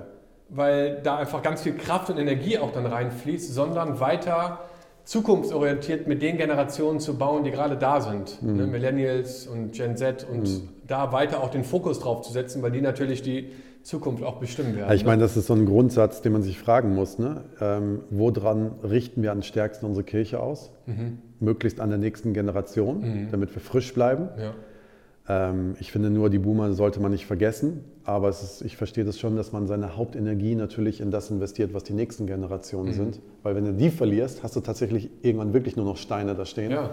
weil 0.49 1.01
da 1.03 1.17
einfach 1.17 1.43
ganz 1.43 1.63
viel 1.63 1.75
Kraft 1.75 2.09
und 2.09 2.19
Energie 2.19 2.59
auch 2.59 2.73
dann 2.73 2.87
reinfließt, 2.87 3.53
sondern 3.53 3.99
weiter 4.01 4.61
zukunftsorientiert 5.05 6.07
mit 6.07 6.21
den 6.23 6.37
Generationen 6.37 7.01
zu 7.01 7.17
bauen, 7.17 7.45
die 7.45 7.51
gerade 7.51 7.77
da 7.77 8.01
sind. 8.01 8.43
Mhm. 8.43 8.57
Ne, 8.57 8.67
Millennials 8.67 9.47
und 9.47 9.73
Gen 9.73 9.97
Z 9.97 10.27
und 10.31 10.63
da 10.87 11.13
weiter 11.13 11.43
auch 11.43 11.51
den 11.51 11.65
Fokus 11.65 11.99
drauf 11.99 12.23
zu 12.23 12.33
setzen, 12.33 12.63
weil 12.63 12.71
die 12.71 12.81
natürlich 12.81 13.23
die 13.23 13.51
Zukunft 13.83 14.23
auch 14.23 14.37
bestimmen 14.37 14.77
werden. 14.77 14.89
Ja, 14.89 14.95
ich 14.95 15.03
ne? 15.03 15.09
meine, 15.09 15.23
das 15.23 15.37
ist 15.37 15.47
so 15.47 15.55
ein 15.55 15.67
Grundsatz, 15.67 16.21
den 16.21 16.33
man 16.33 16.43
sich 16.43 16.59
fragen 16.59 16.95
muss. 16.95 17.19
Ne? 17.19 17.45
Ähm, 17.61 18.01
woran 18.11 18.73
richten 18.83 19.23
wir 19.23 19.33
am 19.33 19.43
stärksten 19.43 19.87
unsere 19.87 20.05
Kirche 20.05 20.41
aus? 20.41 20.73
Mhm. 20.87 21.19
Möglichst 21.39 21.81
an 21.81 21.91
der 21.91 21.99
nächsten 21.99 22.33
Generation, 22.33 23.29
damit 23.31 23.55
wir 23.55 23.61
frisch 23.61 23.93
bleiben. 23.95 24.29
ja. 24.39 24.55
Ähm, 25.29 25.75
ich 25.81 25.93
finde 25.93 26.11
nur, 26.11 26.31
die 26.31 26.39
Boomer 26.39 26.73
sollte 26.73 27.01
man 27.01 27.11
nicht 27.11 27.27
vergessen. 27.27 27.85
Aber 28.05 28.29
ist, 28.29 28.63
ich 28.63 28.77
verstehe 28.77 29.05
das 29.05 29.19
schon, 29.19 29.37
dass 29.37 29.53
man 29.53 29.67
seine 29.67 29.97
Hauptenergie 29.97 30.55
natürlich 30.55 31.01
in 31.01 31.11
das 31.11 31.31
investiert, 31.31 31.75
was 31.75 31.83
die 31.83 31.93
nächsten 31.93 32.27
Generationen 32.27 32.93
sind. 32.93 33.21
Weil 33.43 33.57
wenn 33.57 33.65
du 33.65 33.73
die 33.73 33.91
verlierst, 33.91 34.43
hast 34.43 34.55
du 34.55 34.61
tatsächlich 34.61 35.11
irgendwann 35.23 35.53
wirklich 35.53 35.77
nur 35.77 35.85
noch 35.85 35.97
Steine 35.97 36.35
da 36.35 36.45
stehen. 36.45 36.71
ja. 36.71 36.91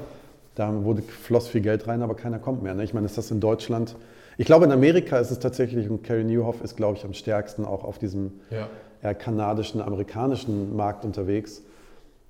Da 0.56 0.83
wurde, 0.83 1.02
floss 1.02 1.48
viel 1.48 1.62
Geld 1.62 1.88
rein, 1.88 2.02
aber 2.02 2.16
keiner 2.16 2.40
kommt 2.40 2.64
mehr. 2.64 2.76
Ne? 2.76 2.83
Ich 2.83 2.94
meine, 2.94 3.06
ist 3.06 3.18
das 3.18 3.31
in 3.31 3.40
Deutschland? 3.40 3.95
Ich 4.38 4.45
glaube, 4.45 4.66
in 4.66 4.72
Amerika 4.72 5.18
ist 5.18 5.31
es 5.31 5.40
tatsächlich, 5.40 5.90
und 5.90 6.04
Carrie 6.04 6.24
Newhoff 6.24 6.62
ist, 6.64 6.76
glaube 6.76 6.98
ich, 6.98 7.06
am 7.06 7.14
stärksten 7.14 7.66
auch 7.66 7.83
auf 7.83 8.00
diesem 8.00 8.31
ja. 8.50 9.14
kanadischen, 9.14 9.81
amerikanischen 9.81 10.76
Markt 10.76 11.06
unterwegs. 11.06 11.64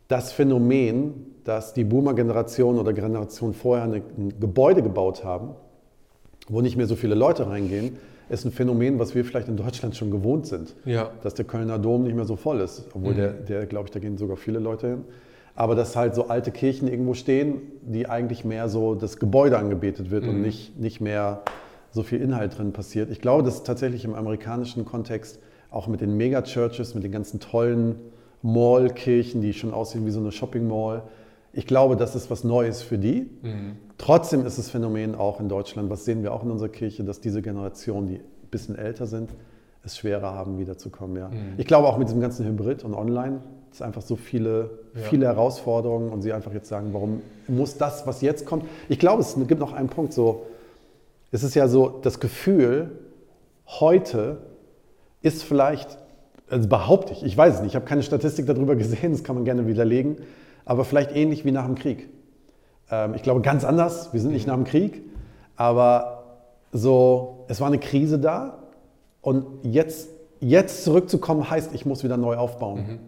Das 0.08 0.32
Phänomen, 0.32 1.36
dass 1.44 1.74
die 1.74 1.84
Boomer-Generation 1.84 2.77
oder 2.77 2.94
Generation 2.94 3.53
vorher 3.53 3.86
ein 3.86 4.34
Gebäude 4.39 4.84
gebaut 4.84 5.24
haben, 5.24 5.56
wo 6.48 6.62
nicht 6.62 6.75
mehr 6.75 6.88
so 6.88 6.96
viele 6.96 7.15
Leute 7.15 7.48
reingehen, 7.48 7.98
ist 8.30 8.46
ein 8.46 8.51
Phänomen, 8.51 9.00
was 9.00 9.15
wir 9.15 9.24
vielleicht 9.25 9.48
in 9.48 9.58
Deutschland 9.58 9.96
schon 9.96 10.12
gewohnt 10.12 10.48
sind. 10.48 10.75
Ja. 10.86 11.12
Dass 11.24 11.34
der 11.34 11.46
Kölner 11.46 11.77
Dom 11.77 12.03
nicht 12.03 12.15
mehr 12.15 12.25
so 12.25 12.36
voll 12.36 12.62
ist. 12.62 12.88
Obwohl 12.94 13.13
der, 13.13 13.34
der 13.34 13.65
glaube 13.65 13.88
ich, 13.88 13.92
da 13.92 14.00
gehen 14.00 14.18
sogar 14.18 14.38
viele 14.38 14.60
Leute 14.60 14.88
hin. 14.88 15.06
Aber 15.55 15.75
dass 15.75 15.95
halt 15.95 16.15
so 16.15 16.27
alte 16.29 16.51
Kirchen 16.51 16.88
irgendwo 16.88 17.13
stehen, 17.13 17.62
die 17.83 18.10
eigentlich 18.10 18.43
mehr 18.43 18.69
so 18.69 18.95
das 18.95 19.17
Gebäude 19.17 19.57
angebetet 19.57 20.10
wird 20.10 20.27
und 20.27 20.41
nicht, 20.41 20.79
nicht 20.79 21.00
mehr 21.00 21.43
so 21.91 22.01
viel 22.01 22.22
Inhalt 22.22 22.57
drin 22.57 22.74
passiert. 22.74 23.12
Ich 23.12 23.22
glaube, 23.22 23.43
das 23.43 23.55
ist 23.55 23.67
tatsächlich 23.67 24.03
im 24.03 24.15
amerikanischen 24.15 24.83
Kontext 24.83 25.39
auch 25.69 25.88
mit 25.88 26.01
den 26.01 26.17
Megachurches, 26.17 26.95
mit 26.95 27.03
den 27.03 27.12
ganzen 27.12 27.39
tollen 27.39 27.95
Mall-Kirchen, 28.41 29.41
die 29.41 29.53
schon 29.53 29.74
aussehen 29.74 30.05
wie 30.05 30.12
so 30.12 30.19
eine 30.19 30.31
Shopping-Mall. 30.31 31.03
Ich 31.53 31.67
glaube, 31.67 31.95
das 31.95 32.15
ist 32.15 32.31
was 32.31 32.43
Neues 32.43 32.81
für 32.81 32.98
die. 32.98 33.29
Trotzdem 34.00 34.45
ist 34.45 34.57
das 34.57 34.72
Phänomen 34.72 35.13
auch 35.13 35.39
in 35.39 35.50
Deutschland, 35.50 35.91
was 35.91 36.03
sehen 36.03 36.24
wir 36.24 36.33
auch 36.33 36.43
in 36.43 36.50
unserer 36.50 36.69
Kirche, 36.69 37.03
dass 37.03 37.22
diese 37.22 37.43
Generation, 37.43 38.07
die 38.07 38.15
ein 38.15 38.50
bisschen 38.50 38.75
älter 38.75 39.05
sind, 39.05 39.29
es 39.83 39.98
schwerer 39.98 40.33
haben, 40.33 40.57
wiederzukommen. 40.57 41.15
Ja. 41.17 41.29
Ich 41.57 41.67
glaube 41.67 41.88
auch 41.88 41.98
mit 41.98 42.07
diesem 42.07 42.22
ganzen 42.22 42.45
Hybrid 42.45 42.83
und 42.83 42.95
Online, 42.95 43.41
es 43.75 43.82
einfach 43.82 44.01
so 44.01 44.15
viele, 44.15 44.70
Ja. 44.96 45.01
viele 45.01 45.25
Herausforderungen 45.25 46.10
und 46.12 46.22
sie 46.22 46.34
einfach 46.34 46.53
jetzt 46.53 46.70
sagen, 46.70 46.89
warum 46.94 47.22
muss 47.48 47.77
das, 47.77 48.06
was 48.08 48.22
jetzt 48.22 48.46
kommt? 48.46 48.65
Ich 48.89 49.00
glaube, 49.00 49.22
es 49.22 49.36
gibt 49.48 49.60
noch 49.60 49.74
einen 49.74 49.89
Punkt, 49.89 50.13
so, 50.13 50.46
es 51.32 51.44
ist 51.44 51.56
ja 51.56 51.68
so 51.68 51.89
das 52.01 52.20
Gefühl, 52.20 52.92
heute 53.68 54.38
ist 55.22 55.44
vielleicht, 55.44 55.98
also 56.50 56.68
behaupte 56.70 57.13
ich, 57.13 57.24
ich 57.24 57.36
weiß 57.38 57.56
es 57.56 57.62
nicht, 57.62 57.72
ich 57.72 57.75
habe 57.75 57.86
keine 57.86 58.03
Statistik 58.03 58.46
darüber 58.46 58.75
gesehen, 58.84 59.12
das 59.12 59.24
kann 59.24 59.36
man 59.36 59.46
gerne 59.46 59.68
widerlegen, 59.68 60.18
aber 60.65 60.86
vielleicht 60.86 61.15
ähnlich 61.15 61.46
wie 61.46 61.51
nach 61.51 61.65
dem 61.65 61.75
Krieg. 61.75 62.10
Ähm, 62.92 63.13
ich 63.15 63.24
glaube 63.24 63.42
ganz 63.42 63.63
anders, 63.65 64.13
wir 64.13 64.20
sind 64.22 64.32
nicht 64.34 64.48
nach 64.48 64.56
dem 64.56 64.65
Krieg, 64.65 65.01
aber 65.56 66.24
so, 66.72 67.46
es 67.48 67.60
war 67.62 67.68
eine 67.68 67.80
Krise 67.80 68.20
da 68.20 68.60
und 69.22 69.46
jetzt, 69.63 70.10
jetzt 70.39 70.84
zurückzukommen 70.84 71.50
heißt, 71.50 71.74
ich 71.74 71.86
muss 71.86 72.03
wieder 72.03 72.18
neu 72.18 72.36
aufbauen. 72.36 73.00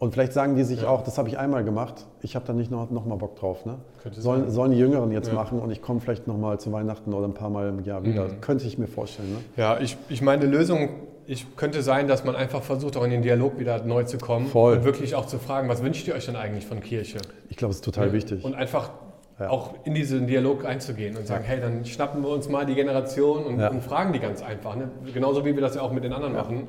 Und 0.00 0.12
vielleicht 0.14 0.32
sagen 0.32 0.56
die 0.56 0.64
sich 0.64 0.86
auch, 0.86 1.02
das 1.04 1.18
habe 1.18 1.28
ich 1.28 1.38
einmal 1.38 1.62
gemacht, 1.62 2.06
ich 2.22 2.34
habe 2.34 2.46
da 2.46 2.54
nicht 2.54 2.70
noch, 2.70 2.90
noch 2.90 3.04
mal 3.04 3.16
Bock 3.16 3.36
drauf. 3.36 3.66
Ne? 3.66 3.76
Sollen, 4.12 4.50
sollen 4.50 4.72
die 4.72 4.78
Jüngeren 4.78 5.12
jetzt 5.12 5.28
Ja. 5.28 5.34
machen 5.34 5.60
und 5.60 5.70
ich 5.70 5.82
komme 5.82 6.00
vielleicht 6.00 6.26
noch 6.26 6.38
mal 6.38 6.58
zu 6.58 6.72
Weihnachten 6.72 7.12
oder 7.12 7.28
ein 7.28 7.34
paar 7.34 7.50
Mal 7.50 7.68
im 7.68 7.84
Jahr 7.84 8.02
wieder. 8.02 8.24
Mhm. 8.28 8.40
Könnte 8.40 8.66
ich 8.66 8.78
mir 8.78 8.86
vorstellen. 8.86 9.28
Ne? 9.30 9.38
Ja, 9.58 9.78
ich, 9.78 9.98
ich 10.08 10.22
meine, 10.22 10.42
eine 10.44 10.50
Lösung 10.50 10.88
ich, 11.26 11.54
könnte 11.54 11.82
sein, 11.82 12.08
dass 12.08 12.24
man 12.24 12.34
einfach 12.34 12.62
versucht, 12.62 12.96
auch 12.96 13.04
in 13.04 13.10
den 13.10 13.20
Dialog 13.20 13.58
wieder 13.58 13.84
neu 13.84 14.04
zu 14.04 14.16
kommen 14.16 14.46
Voll. 14.46 14.78
und 14.78 14.84
wirklich 14.84 15.14
auch 15.14 15.26
zu 15.26 15.38
fragen, 15.38 15.68
was 15.68 15.82
wünscht 15.82 16.08
ihr 16.08 16.14
euch 16.14 16.24
denn 16.24 16.34
eigentlich 16.34 16.66
von 16.66 16.80
Kirche? 16.80 17.18
Ich 17.50 17.58
glaube, 17.58 17.70
es 17.72 17.76
ist 17.76 17.84
total 17.84 18.06
Ja. 18.08 18.12
wichtig. 18.14 18.42
Und 18.42 18.54
einfach 18.54 18.90
Ja. 19.38 19.50
auch 19.50 19.74
in 19.84 19.92
diesen 19.94 20.26
Dialog 20.26 20.64
einzugehen 20.64 21.16
und 21.18 21.26
sagen, 21.26 21.44
hey, 21.44 21.60
dann 21.60 21.84
schnappen 21.84 22.22
wir 22.22 22.30
uns 22.30 22.48
mal 22.48 22.64
die 22.64 22.74
Generation 22.74 23.44
und, 23.44 23.60
Ja. 23.60 23.68
und 23.70 23.82
fragen 23.84 24.14
die 24.14 24.18
ganz 24.18 24.42
einfach. 24.42 24.76
Ne? 24.76 24.90
Genauso 25.12 25.44
wie 25.44 25.54
wir 25.54 25.60
das 25.60 25.74
ja 25.74 25.82
auch 25.82 25.92
mit 25.92 26.04
den 26.04 26.14
anderen 26.14 26.34
Ja. 26.34 26.42
machen. 26.42 26.68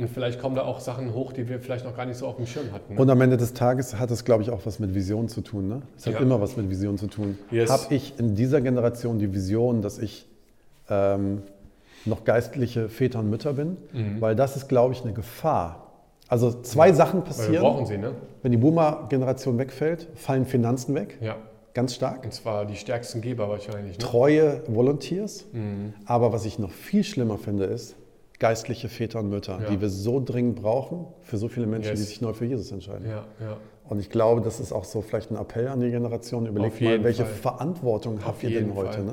Und 0.00 0.08
vielleicht 0.08 0.40
kommen 0.40 0.54
da 0.56 0.62
auch 0.62 0.80
Sachen 0.80 1.14
hoch, 1.14 1.32
die 1.32 1.48
wir 1.48 1.60
vielleicht 1.60 1.84
noch 1.84 1.96
gar 1.96 2.06
nicht 2.06 2.16
so 2.16 2.26
auf 2.26 2.36
dem 2.36 2.46
Schirm 2.46 2.72
hatten. 2.72 2.94
Ne? 2.94 3.00
Und 3.00 3.10
am 3.10 3.20
Ende 3.20 3.36
des 3.36 3.52
Tages 3.54 3.98
hat 3.98 4.10
es, 4.10 4.24
glaube 4.24 4.42
ich, 4.42 4.50
auch 4.50 4.60
was 4.64 4.78
mit 4.78 4.94
Vision 4.94 5.28
zu 5.28 5.40
tun. 5.42 5.68
Ne? 5.68 5.82
Es 5.96 6.06
hat 6.06 6.14
Ja. 6.14 6.20
immer 6.20 6.40
was 6.40 6.56
mit 6.56 6.68
Vision 6.70 6.98
zu 6.98 7.06
tun. 7.06 7.38
Yes. 7.50 7.70
Habe 7.70 7.94
ich 7.94 8.18
in 8.18 8.34
dieser 8.34 8.60
Generation 8.60 9.18
die 9.18 9.32
Vision, 9.32 9.82
dass 9.82 9.98
ich 9.98 10.26
ähm, 10.88 11.42
noch 12.04 12.24
geistliche 12.24 12.88
Väter 12.88 13.18
und 13.20 13.30
Mütter 13.30 13.52
bin? 13.52 13.76
Mhm. 13.92 14.20
Weil 14.20 14.34
das 14.36 14.56
ist, 14.56 14.68
glaube 14.68 14.94
ich, 14.94 15.02
eine 15.02 15.12
Gefahr. 15.12 15.86
Also 16.28 16.62
zwei 16.62 16.92
Sachen 16.92 17.20
Weil 17.20 17.26
wir 17.26 17.26
passieren. 17.36 17.62
brauchen 17.62 17.86
sie, 17.86 17.98
ne? 17.98 18.12
Wenn 18.42 18.52
die 18.52 18.58
Boomer-Generation 18.58 19.58
wegfällt, 19.58 20.06
fallen 20.14 20.46
Finanzen 20.46 20.94
weg, 20.94 21.18
Ja. 21.20 21.36
ganz 21.74 21.94
stark. 21.94 22.24
Und 22.24 22.32
zwar 22.32 22.64
die 22.66 22.76
stärksten 22.76 23.20
Geber 23.20 23.48
wahrscheinlich. 23.48 23.98
Ne? 23.98 23.98
Treue 23.98 24.62
Volunteers. 24.68 25.44
Mhm. 25.52 25.92
Aber 26.06 26.32
was 26.32 26.44
ich 26.44 26.58
noch 26.58 26.70
viel 26.70 27.02
schlimmer 27.04 27.36
finde, 27.36 27.64
ist 27.64 27.96
geistliche 28.40 28.88
Väter 28.88 29.20
und 29.20 29.28
Mütter, 29.30 29.60
Ja. 29.62 29.70
die 29.70 29.80
wir 29.80 29.88
so 29.88 30.20
dringend 30.24 30.56
brauchen 30.56 31.06
für 31.22 31.36
so 31.36 31.46
viele 31.46 31.66
Menschen, 31.66 31.90
Yes. 31.90 32.00
die 32.00 32.06
sich 32.06 32.20
neu 32.20 32.32
für 32.32 32.46
Jesus 32.46 32.72
entscheiden. 32.72 33.06
Ja, 33.08 33.24
ja. 33.40 33.56
Und 33.88 34.00
ich 34.00 34.10
glaube, 34.10 34.40
das 34.40 34.58
ist 34.60 34.72
auch 34.72 34.84
so 34.84 35.02
vielleicht 35.02 35.30
ein 35.30 35.36
Appell 35.36 35.68
an 35.68 35.80
die 35.80 35.90
Generation. 35.90 36.46
Überlegt 36.46 36.80
mal, 36.80 37.04
welche 37.04 37.24
Fall. 37.24 37.34
Verantwortung 37.34 38.18
Auf 38.18 38.24
habt 38.26 38.42
ihr 38.42 38.50
denn 38.60 38.74
heute? 38.74 39.02
Ne? 39.02 39.12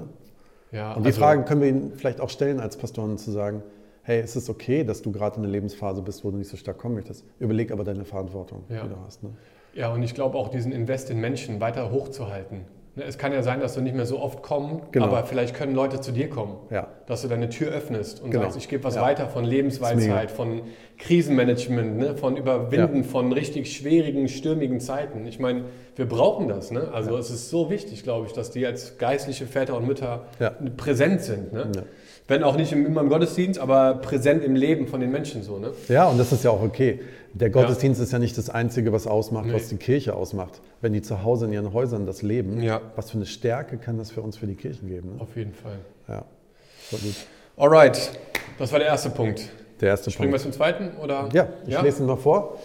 Und 0.96 1.04
die 1.04 1.08
also- 1.08 1.20
Fragen 1.20 1.46
können 1.46 1.62
wir 1.62 1.68
ihnen 1.70 1.94
vielleicht 1.96 2.20
auch 2.22 2.30
stellen 2.30 2.60
als 2.60 2.78
Pastoren 2.78 3.18
zu 3.18 3.32
sagen, 3.32 3.64
hey, 4.04 4.22
ist 4.22 4.36
es 4.36 4.50
okay, 4.50 4.84
dass 4.86 5.02
du 5.02 5.12
gerade 5.12 5.36
in 5.38 5.44
einer 5.44 5.52
Lebensphase 5.52 6.02
bist, 6.02 6.24
wo 6.24 6.32
du 6.32 6.38
nicht 6.38 6.50
so 6.50 6.56
stark 6.58 6.78
kommen 6.78 6.96
möchtest? 6.96 7.26
Überleg 7.40 7.72
aber 7.72 7.84
deine 7.84 8.06
Verantwortung, 8.06 8.64
die 8.70 8.76
du 8.76 8.96
hast. 9.06 9.24
Ne? 9.24 9.30
Ja, 9.74 9.92
und 9.94 10.02
ich 10.04 10.14
glaube 10.16 10.38
auch 10.38 10.48
diesen 10.48 10.72
Invest 10.72 11.10
in 11.10 11.20
Menschen 11.20 11.60
weiter 11.60 11.92
hochzuhalten. 11.92 12.62
Ne, 12.98 13.04
Es 13.04 13.18
kann 13.20 13.32
ja 13.32 13.44
sein, 13.44 13.60
dass 13.60 13.76
du 13.76 13.82
nicht 13.82 13.96
mehr 13.96 14.06
so 14.08 14.20
oft 14.20 14.42
kommen, 14.42 14.82
Genau. 14.92 15.06
aber 15.06 15.24
vielleicht 15.24 15.56
können 15.56 15.76
Leute 15.76 16.02
zu 16.02 16.12
dir 16.12 16.30
kommen. 16.30 16.58
Ja. 16.72 16.88
Dass 17.06 17.22
du 17.22 17.28
deine 17.28 17.48
Tür 17.50 17.72
öffnest 17.72 18.22
und 18.22 18.32
Genau. 18.32 18.44
sagst, 18.46 18.58
ich 18.58 18.68
gebe 18.68 18.84
was 18.84 18.96
Ja. 18.96 19.04
weiter 19.04 19.28
von 19.28 19.46
Lebensweisheit, 19.46 20.32
von 20.32 20.62
Krisenmanagement, 20.98 21.98
ne, 21.98 22.16
von 22.18 22.38
Überwinden 22.38 23.04
von 23.04 23.32
richtig 23.32 23.76
schwierigen, 23.76 24.28
stürmigen 24.28 24.80
Zeiten. 24.80 25.26
Ich 25.28 25.40
meine, 25.40 25.66
wir 25.96 26.08
brauchen 26.08 26.48
das. 26.48 26.72
Ne? 26.72 26.90
Also 26.94 27.12
Ja. 27.14 27.20
es 27.20 27.30
ist 27.30 27.50
so 27.50 27.70
wichtig, 27.70 28.04
glaube 28.04 28.28
ich, 28.28 28.34
dass 28.34 28.52
die 28.52 28.66
als 28.66 28.98
geistliche 28.98 29.46
Väter 29.48 29.78
und 29.78 29.86
Mütter 29.88 30.26
Ja. 30.40 30.52
präsent 30.76 31.22
sind. 31.22 31.54
Ne? 31.54 31.72
Ja. 31.76 31.84
Wenn 32.28 32.44
auch 32.44 32.58
nicht 32.58 32.74
im, 32.74 32.86
immer 32.86 33.02
im 33.02 33.10
Gottesdienst, 33.10 33.58
aber 33.60 33.96
präsent 33.96 34.44
im 34.44 34.56
Leben 34.56 34.88
von 34.88 35.00
den 35.00 35.12
Menschen 35.12 35.44
so. 35.44 35.58
Ne? 35.60 35.72
ja, 35.88 36.08
und 36.08 36.18
das 36.18 36.32
ist 36.34 36.44
ja 36.44 36.52
auch 36.52 36.62
okay. 36.62 37.00
Der 37.34 37.50
Gottesdienst 37.52 38.02
ist 38.02 38.12
ja 38.12 38.20
nicht 38.20 38.38
das 38.38 38.50
Einzige, 38.50 38.92
was 38.92 39.06
ausmacht, 39.06 39.46
Nee. 39.46 39.54
was 39.54 39.70
die 39.70 39.78
Kirche 39.78 40.16
ausmacht. 40.16 40.60
Wenn 40.82 40.94
die 40.94 41.02
zu 41.04 41.24
Hause 41.24 41.46
in 41.46 41.54
ihren 41.54 41.72
Häusern 41.74 42.06
das 42.06 42.22
leben, 42.24 42.62
Ja. 42.62 42.82
was 42.96 43.12
für 43.12 43.18
eine 43.18 43.26
Stärke 43.28 43.78
kann 43.78 43.98
das 43.98 44.12
für 44.12 44.22
uns, 44.22 44.36
für 44.38 44.48
die 44.48 44.56
Kirchen 44.56 44.88
geben? 44.90 45.16
Ne? 45.16 45.22
Auf 45.22 45.36
jeden 45.38 45.54
Fall. 45.54 45.78
Ja, 46.08 46.26
so 46.90 46.98
gut. 46.98 47.16
Alright, 47.56 48.12
das 48.60 48.72
war 48.72 48.80
der 48.80 48.88
erste 48.90 49.10
Punkt. 49.12 49.50
Der 49.82 49.90
erste 49.90 50.12
Springen 50.12 50.32
wir 50.32 50.40
Punkt. 50.40 50.44
zum 50.44 50.52
zweiten? 50.54 50.98
Oder? 50.98 51.30
Ja, 51.34 51.48
ich 51.66 51.80
lese 51.82 52.04
ihn 52.04 52.08
mal 52.08 52.18
vor. 52.18 52.58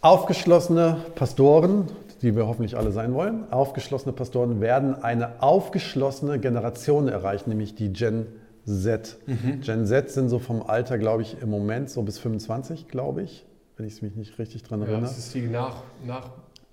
Aufgeschlossene 0.00 0.96
Pastoren, 1.14 1.86
die 2.22 2.34
wir 2.34 2.46
hoffentlich 2.46 2.76
alle 2.76 2.90
sein 2.92 3.14
wollen, 3.14 3.50
aufgeschlossene 3.52 4.12
Pastoren 4.12 4.60
werden 4.60 5.00
eine 5.02 5.40
aufgeschlossene 5.42 6.38
Generation 6.40 7.08
erreichen, 7.08 7.50
nämlich 7.50 7.74
die 7.74 7.92
Gen 7.92 8.26
Z. 8.66 9.16
Gen 9.64 9.86
Z 9.86 10.10
sind 10.10 10.28
so 10.28 10.38
vom 10.38 10.62
Alter, 10.62 10.98
glaube 10.98 11.22
ich, 11.22 11.40
im 11.40 11.50
Moment 11.50 11.90
so 11.90 12.02
bis 12.02 12.18
25, 12.18 12.88
glaube 12.88 13.22
ich, 13.22 13.44
wenn 13.76 13.86
ich 13.86 14.02
mich 14.02 14.14
nicht 14.16 14.38
richtig 14.38 14.62
dran 14.62 14.80
Ja, 14.80 14.86
erinnere. 14.86 15.02
das 15.08 15.18
ist 15.18 15.34
die 15.34 15.42
nach, 15.42 15.82
nach 16.06 16.30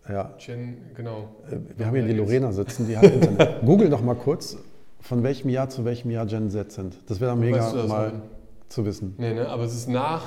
Ja. 0.10 0.32
Gen, 0.44 0.78
genau. 0.96 1.30
Äh, 1.52 1.58
Wir 1.78 1.86
haben 1.88 1.96
hier 1.96 2.06
die 2.06 2.14
Lorena 2.14 2.52
sitzen, 2.52 2.88
die 2.88 2.98
hat 2.98 3.04
Internet. 3.12 3.62
Google 3.66 3.90
doch 3.90 4.02
mal 4.02 4.16
kurz, 4.16 4.58
von 5.02 5.24
welchem 5.24 5.50
Jahr 5.50 5.70
zu 5.70 5.86
welchem 5.86 6.10
Jahr 6.12 6.26
Gen 6.26 6.50
Z 6.52 6.72
sind. 6.72 6.96
Das 7.08 7.20
wäre 7.20 7.36
mega 7.36 7.58
Weißt 7.60 7.74
du 7.74 7.78
das, 7.78 7.88
mal 7.88 8.06
Robin? 8.08 8.22
Zu 8.70 8.86
wissen. 8.86 9.16
Nee, 9.18 9.34
ne? 9.34 9.48
Aber 9.50 9.64
es 9.64 9.74
ist 9.76 9.90
nach 9.90 10.24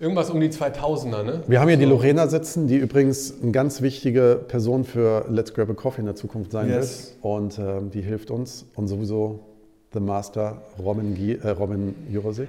irgendwas 0.00 0.30
um 0.30 0.40
die 0.40 0.48
2000er, 0.50 1.22
ne? 1.22 1.42
Wir 1.46 1.60
haben 1.60 1.68
hier 1.68 1.76
die 1.76 1.84
So. 1.84 1.90
Lorena 1.90 2.26
sitzen, 2.28 2.66
die 2.66 2.76
übrigens 2.76 3.34
eine 3.42 3.52
ganz 3.52 3.80
wichtige 3.82 4.40
Person 4.48 4.84
für 4.84 5.24
Let's 5.28 5.54
Grab 5.54 5.70
a 5.70 5.74
Coffee 5.74 6.00
in 6.00 6.06
der 6.06 6.14
Zukunft 6.16 6.52
sein 6.52 6.68
Yes. 6.68 7.14
wird. 7.22 7.24
Und 7.24 7.58
ähm, 7.58 7.90
die 7.90 8.02
hilft 8.02 8.30
uns. 8.30 8.66
Und 8.76 8.88
sowieso 8.88 9.40
The 9.92 10.00
Master 10.00 10.62
Robin, 10.78 11.14
Giel, 11.14 11.40
äh, 11.42 11.50
Robin 11.50 11.94
Jurosik. 12.10 12.48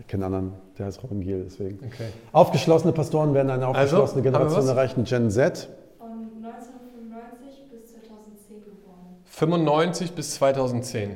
Ich 0.00 0.06
kenne 0.06 0.26
einen 0.26 0.34
anderen, 0.34 0.58
der 0.78 0.86
heißt 0.86 1.02
Robin 1.02 1.20
Giel, 1.20 1.42
deswegen. 1.44 1.78
Okay. 1.84 2.06
Aufgeschlossene 2.32 2.92
Pastoren 2.92 3.34
werden 3.34 3.50
eine 3.50 3.66
Also, 3.66 3.96
aufgeschlossene 3.98 4.24
wir 4.24 4.30
Generation 4.30 4.68
erreichen. 4.68 5.04
Gen 5.04 5.30
Z. 5.30 5.68
Von 5.98 6.08
1995 6.42 7.70
bis 7.70 7.92
2010 7.92 8.64
geboren. 8.64 9.16
95 9.26 10.12
bis 10.12 10.30
2010. 10.34 11.10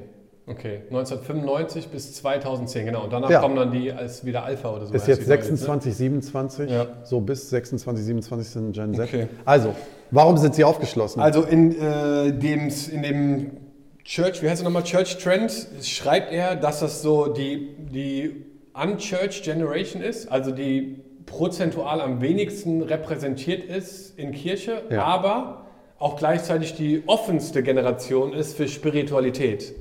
Okay, 0.49 0.83
1995 0.91 1.89
bis 1.89 2.15
2010, 2.15 2.87
genau. 2.87 3.03
Und 3.05 3.13
danach 3.13 3.31
Ja. 3.31 3.41
kommen 3.41 3.57
dann 3.57 3.73
die 3.73 3.91
als 3.91 4.25
wieder 4.25 4.45
Alpha 4.45 4.71
oder 4.71 4.87
so. 4.87 4.95
Ist 4.95 5.09
jetzt 5.09 5.23
die 5.23 5.29
neue, 5.29 5.39
26, 5.43 5.95
27. 5.97 6.71
Ja. 6.71 6.87
So 7.03 7.21
bis 7.21 7.51
26, 7.51 8.05
27 8.05 8.49
sind 8.49 8.73
Gen 8.73 8.95
Z. 8.95 9.09
Okay. 9.09 9.27
Also, 9.45 9.75
warum 10.13 10.37
sind 10.37 10.55
sie 10.55 10.63
aufgeschlossen? 10.63 11.19
Ne? 11.19 11.25
Also 11.25 11.43
in, 11.43 11.73
äh, 11.73 12.33
dem, 12.33 12.69
in 12.93 13.03
dem 13.03 13.51
Church, 14.05 14.41
wie 14.41 14.49
heißt 14.49 14.61
es 14.61 14.65
nochmal, 14.65 14.85
Church 14.85 15.19
Trend, 15.19 15.53
schreibt 15.83 16.33
er, 16.33 16.55
dass 16.55 16.79
das 16.79 17.03
so 17.03 17.27
die, 17.27 17.75
die 17.93 18.45
Unchurched 18.73 19.43
Generation 19.43 20.01
ist, 20.01 20.31
also 20.31 20.53
die 20.53 21.01
prozentual 21.27 22.01
am 22.01 22.21
wenigsten 22.21 22.83
repräsentiert 22.83 23.65
ist 23.65 24.17
in 24.17 24.31
Kirche, 24.31 24.83
Ja. 24.91 25.03
aber 25.03 25.67
auch 25.99 26.15
gleichzeitig 26.17 26.75
die 26.77 27.03
offenste 27.09 27.65
Generation 27.65 28.33
ist 28.33 28.57
für 28.57 28.69
Spiritualität. 28.69 29.75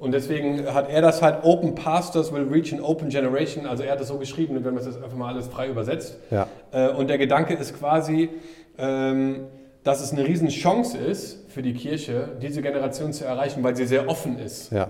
Und 0.00 0.12
deswegen 0.12 0.66
hat 0.74 0.88
er 0.90 1.02
das 1.02 1.20
halt 1.22 1.44
Open 1.44 1.74
Pastors 1.76 2.32
will 2.32 2.48
reach 2.50 2.72
an 2.72 2.80
open 2.80 3.10
generation. 3.10 3.66
Also 3.66 3.82
er 3.84 3.92
hat 3.92 4.00
das 4.00 4.08
so 4.08 4.16
geschrieben, 4.16 4.54
wenn 4.64 4.74
man 4.74 4.82
das 4.84 4.96
einfach 4.96 5.14
mal 5.16 5.28
alles 5.32 5.46
frei 5.46 5.68
übersetzt. 5.68 6.16
ja. 6.30 6.48
Äh, 6.72 6.88
Und 6.88 7.08
der 7.08 7.18
Gedanke 7.18 7.54
ist 7.54 7.78
quasi, 7.78 8.30
ähm, 8.78 9.46
dass 9.84 10.02
es 10.02 10.12
eine 10.12 10.26
Riesenchance 10.26 10.96
ist 10.96 11.50
für 11.50 11.62
die 11.62 11.74
Kirche, 11.74 12.30
diese 12.42 12.62
Generation 12.62 13.12
zu 13.12 13.24
erreichen, 13.24 13.62
weil 13.62 13.76
sie 13.76 13.86
sehr 13.86 14.08
offen 14.08 14.38
ist. 14.38 14.72
ja. 14.72 14.88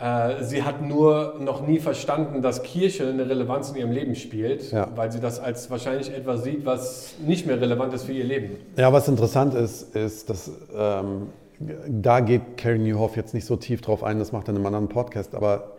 Äh, 0.00 0.44
Sie 0.44 0.62
hat 0.62 0.80
nur 0.80 1.34
noch 1.40 1.66
nie 1.66 1.80
verstanden, 1.80 2.40
dass 2.40 2.62
Kirche 2.62 3.08
eine 3.08 3.28
Relevanz 3.28 3.70
in 3.70 3.76
ihrem 3.76 3.90
Leben 3.90 4.14
spielt, 4.14 4.70
Ja. 4.70 4.88
weil 4.94 5.10
sie 5.10 5.18
das 5.20 5.40
als 5.40 5.70
wahrscheinlich 5.70 6.12
etwas 6.14 6.44
sieht, 6.44 6.64
was 6.64 7.14
nicht 7.24 7.46
mehr 7.48 7.60
relevant 7.60 7.92
ist 7.94 8.04
für 8.04 8.12
ihr 8.12 8.22
Leben. 8.24 8.56
Ja, 8.76 8.92
was 8.92 9.08
interessant 9.08 9.54
ist, 9.54 9.96
ist, 9.96 10.30
dass 10.30 10.52
ähm, 10.76 11.28
da 11.60 12.20
geht 12.20 12.56
Carrie 12.56 12.78
Newhoff 12.78 13.16
jetzt 13.16 13.34
nicht 13.34 13.44
so 13.44 13.56
tief 13.56 13.80
drauf 13.80 14.04
ein, 14.04 14.18
das 14.18 14.32
macht 14.32 14.48
er 14.48 14.50
in 14.50 14.56
einem 14.56 14.66
anderen 14.66 14.88
Podcast, 14.88 15.34
aber 15.34 15.72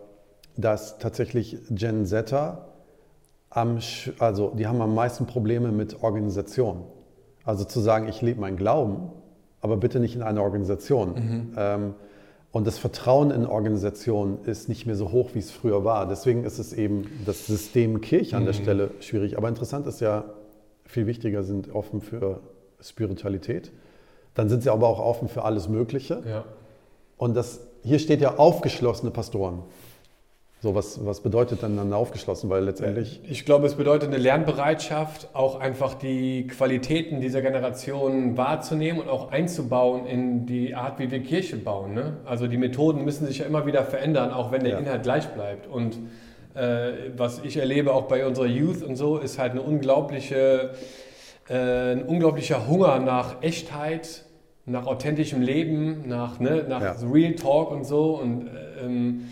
dass 0.56 0.98
tatsächlich 0.98 1.56
Gen 1.70 2.04
Zeta 2.06 2.66
am, 3.48 3.78
also 4.18 4.52
die 4.56 4.66
haben 4.66 4.80
am 4.80 4.94
meisten 4.94 5.26
Probleme 5.26 5.72
mit 5.72 6.02
Organisation. 6.02 6.84
Also 7.44 7.64
zu 7.64 7.80
sagen, 7.80 8.08
ich 8.08 8.20
lebe 8.22 8.40
meinen 8.40 8.56
Glauben, 8.56 9.10
aber 9.60 9.76
bitte 9.76 10.00
nicht 10.00 10.14
in 10.14 10.22
einer 10.22 10.42
Organisation. 10.42 11.52
Ähm, 11.56 11.94
und 12.52 12.66
das 12.66 12.78
Vertrauen 12.78 13.30
in 13.30 13.46
Organisationen 13.46 14.44
ist 14.44 14.68
nicht 14.68 14.84
mehr 14.84 14.96
so 14.96 15.12
hoch, 15.12 15.30
wie 15.34 15.38
es 15.38 15.50
früher 15.50 15.84
war. 15.84 16.08
Deswegen 16.08 16.44
ist 16.44 16.58
es 16.58 16.72
eben 16.72 17.06
das 17.24 17.46
System 17.46 18.00
Kirche 18.00 18.36
an 18.36 18.44
der 18.44 18.54
Stelle 18.54 18.90
schwierig. 19.00 19.38
Aber 19.38 19.48
interessant 19.48 19.86
ist 19.86 20.00
ja, 20.00 20.24
viel 20.84 21.06
wichtiger 21.06 21.44
sind 21.44 21.72
offen 21.72 22.00
für 22.00 22.40
Spiritualität. 22.80 23.70
Dann 24.34 24.48
sind 24.48 24.62
sie 24.62 24.70
aber 24.70 24.88
auch 24.88 25.00
offen 25.00 25.28
für 25.28 25.44
alles 25.44 25.68
Mögliche. 25.68 26.22
Ja. 26.28 26.44
Und 27.16 27.34
das, 27.36 27.60
hier 27.82 27.98
steht 27.98 28.20
ja 28.20 28.36
aufgeschlossene 28.38 29.10
Pastoren. 29.10 29.62
So, 30.62 30.74
was, 30.74 31.04
was 31.06 31.20
bedeutet 31.20 31.62
dann 31.62 31.78
dann 31.78 31.90
aufgeschlossen? 31.94 32.50
Weil 32.50 32.64
letztendlich, 32.64 33.20
Ich 33.26 33.46
glaube, 33.46 33.66
es 33.66 33.76
bedeutet 33.76 34.08
eine 34.10 34.18
Lernbereitschaft, 34.18 35.28
auch 35.32 35.58
einfach 35.58 35.94
die 35.94 36.46
Qualitäten 36.48 37.22
dieser 37.22 37.40
Generation 37.40 38.36
wahrzunehmen 38.36 39.00
und 39.00 39.08
auch 39.08 39.30
einzubauen 39.32 40.04
in 40.06 40.44
die 40.44 40.74
Art, 40.74 40.98
wie 40.98 41.10
wir 41.10 41.20
Kirche 41.22 41.56
bauen. 41.56 41.94
Ne? 41.94 42.18
Also 42.26 42.46
die 42.46 42.58
Methoden 42.58 43.06
müssen 43.06 43.26
sich 43.26 43.38
ja 43.38 43.46
immer 43.46 43.64
wieder 43.64 43.84
verändern, 43.84 44.32
auch 44.32 44.52
wenn 44.52 44.62
der 44.62 44.72
Ja. 44.74 44.78
Inhalt 44.80 45.02
gleich 45.02 45.28
bleibt. 45.28 45.66
Und 45.66 45.96
äh, 46.54 46.92
was 47.16 47.40
ich 47.42 47.56
erlebe 47.56 47.94
auch 47.94 48.02
bei 48.02 48.26
unserer 48.26 48.46
Youth 48.46 48.82
und 48.82 48.96
so, 48.96 49.16
ist 49.16 49.38
halt 49.38 49.52
eine 49.52 49.62
unglaubliche, 49.62 50.34
äh, 50.36 50.68
ein 51.56 52.02
unglaublicher 52.02 52.68
Hunger 52.68 52.98
nach 53.00 53.42
Echtheit, 53.42 54.24
nach 54.66 54.86
authentischem 54.86 55.42
Leben, 55.42 56.08
nach, 56.08 56.38
ne, 56.38 56.64
nach 56.68 56.82
Ja. 56.82 56.96
Real 57.10 57.34
Talk 57.34 57.70
und 57.72 57.84
so. 57.84 58.14
Und 58.16 58.48
ähm, 58.82 59.28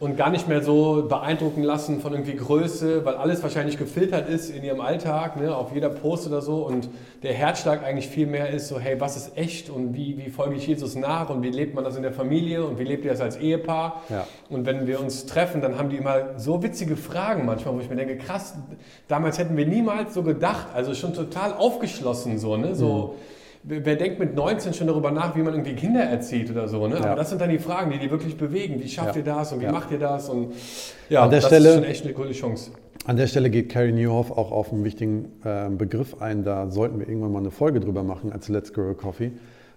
und 0.00 0.16
gar 0.16 0.30
nicht 0.30 0.46
mehr 0.46 0.62
so 0.62 1.06
beeindrucken 1.08 1.64
lassen 1.64 2.00
von 2.00 2.12
irgendwie 2.12 2.36
Größe, 2.36 3.04
weil 3.04 3.16
alles 3.16 3.42
wahrscheinlich 3.42 3.78
gefiltert 3.78 4.28
ist 4.28 4.48
in 4.48 4.62
ihrem 4.62 4.80
Alltag, 4.80 5.36
ne, 5.36 5.56
auf 5.56 5.74
jeder 5.74 5.88
Post 5.88 6.28
oder 6.28 6.40
so 6.40 6.64
und 6.64 6.88
der 7.24 7.34
Herzschlag 7.34 7.82
eigentlich 7.82 8.06
viel 8.06 8.28
mehr 8.28 8.50
ist 8.50 8.68
so, 8.68 8.78
hey, 8.78 9.00
was 9.00 9.16
ist 9.16 9.36
echt 9.36 9.70
und 9.70 9.94
wie, 9.94 10.16
wie 10.18 10.30
folge 10.30 10.54
ich 10.54 10.66
Jesus 10.68 10.94
nach 10.94 11.30
und 11.30 11.42
wie 11.42 11.50
lebt 11.50 11.74
man 11.74 11.82
das 11.82 11.96
in 11.96 12.02
der 12.02 12.12
Familie 12.12 12.64
und 12.64 12.78
wie 12.78 12.84
lebt 12.84 13.04
ihr 13.04 13.10
das 13.10 13.20
als 13.20 13.36
Ehepaar? 13.38 14.02
Ja. 14.08 14.24
Und 14.48 14.66
wenn 14.66 14.86
wir 14.86 15.00
uns 15.00 15.26
treffen, 15.26 15.60
dann 15.60 15.78
haben 15.78 15.90
die 15.90 15.96
immer 15.96 16.38
so 16.38 16.62
witzige 16.62 16.96
Fragen 16.96 17.44
manchmal, 17.44 17.74
wo 17.74 17.80
ich 17.80 17.90
mir 17.90 17.96
denke, 17.96 18.18
krass, 18.18 18.54
damals 19.08 19.38
hätten 19.38 19.56
wir 19.56 19.66
niemals 19.66 20.14
so 20.14 20.22
gedacht, 20.22 20.68
also 20.74 20.94
schon 20.94 21.12
total 21.12 21.54
aufgeschlossen 21.54 22.38
so, 22.38 22.56
ne, 22.56 22.76
so... 22.76 23.16
Mhm 23.16 23.37
wer 23.64 23.96
denkt 23.96 24.18
mit 24.18 24.34
19 24.34 24.72
schon 24.74 24.86
darüber 24.86 25.10
nach, 25.10 25.36
wie 25.36 25.40
man 25.42 25.54
irgendwie 25.54 25.74
Kinder 25.74 26.00
erzieht 26.02 26.50
oder 26.50 26.68
so. 26.68 26.86
Ne? 26.86 26.96
Ja. 26.96 27.04
Aber 27.06 27.16
das 27.16 27.28
sind 27.30 27.40
dann 27.40 27.50
die 27.50 27.58
Fragen, 27.58 27.90
die 27.90 27.98
die 27.98 28.10
wirklich 28.10 28.36
bewegen. 28.36 28.80
Wie 28.82 28.88
schafft 28.88 29.14
Ja. 29.16 29.20
ihr 29.20 29.24
das 29.24 29.52
und 29.52 29.60
wie 29.60 29.64
Ja. 29.64 29.72
macht 29.72 29.90
ihr 29.90 29.98
das? 29.98 30.28
Und 30.28 30.52
ja, 31.08 31.22
An 31.24 31.30
der 31.30 31.40
das 31.40 31.48
Stelle- 31.48 31.68
ist 31.70 31.74
schon 31.74 31.84
echt 31.84 32.04
eine 32.04 32.14
coole 32.14 32.32
Chance. 32.32 32.70
An 33.06 33.16
der 33.16 33.26
Stelle 33.26 33.48
geht 33.50 33.70
Carrie 33.70 33.92
Newhoff 33.92 34.30
auch 34.30 34.52
auf 34.52 34.72
einen 34.72 34.84
wichtigen 34.84 35.32
äh, 35.44 35.68
Begriff 35.70 36.20
ein. 36.20 36.44
Da 36.44 36.70
sollten 36.70 36.98
wir 36.98 37.08
irgendwann 37.08 37.32
mal 37.32 37.38
eine 37.38 37.50
Folge 37.50 37.80
drüber 37.80 38.02
machen 38.02 38.32
als 38.32 38.48
Let's 38.48 38.72
Grow 38.72 38.96
Coffee. 38.96 39.32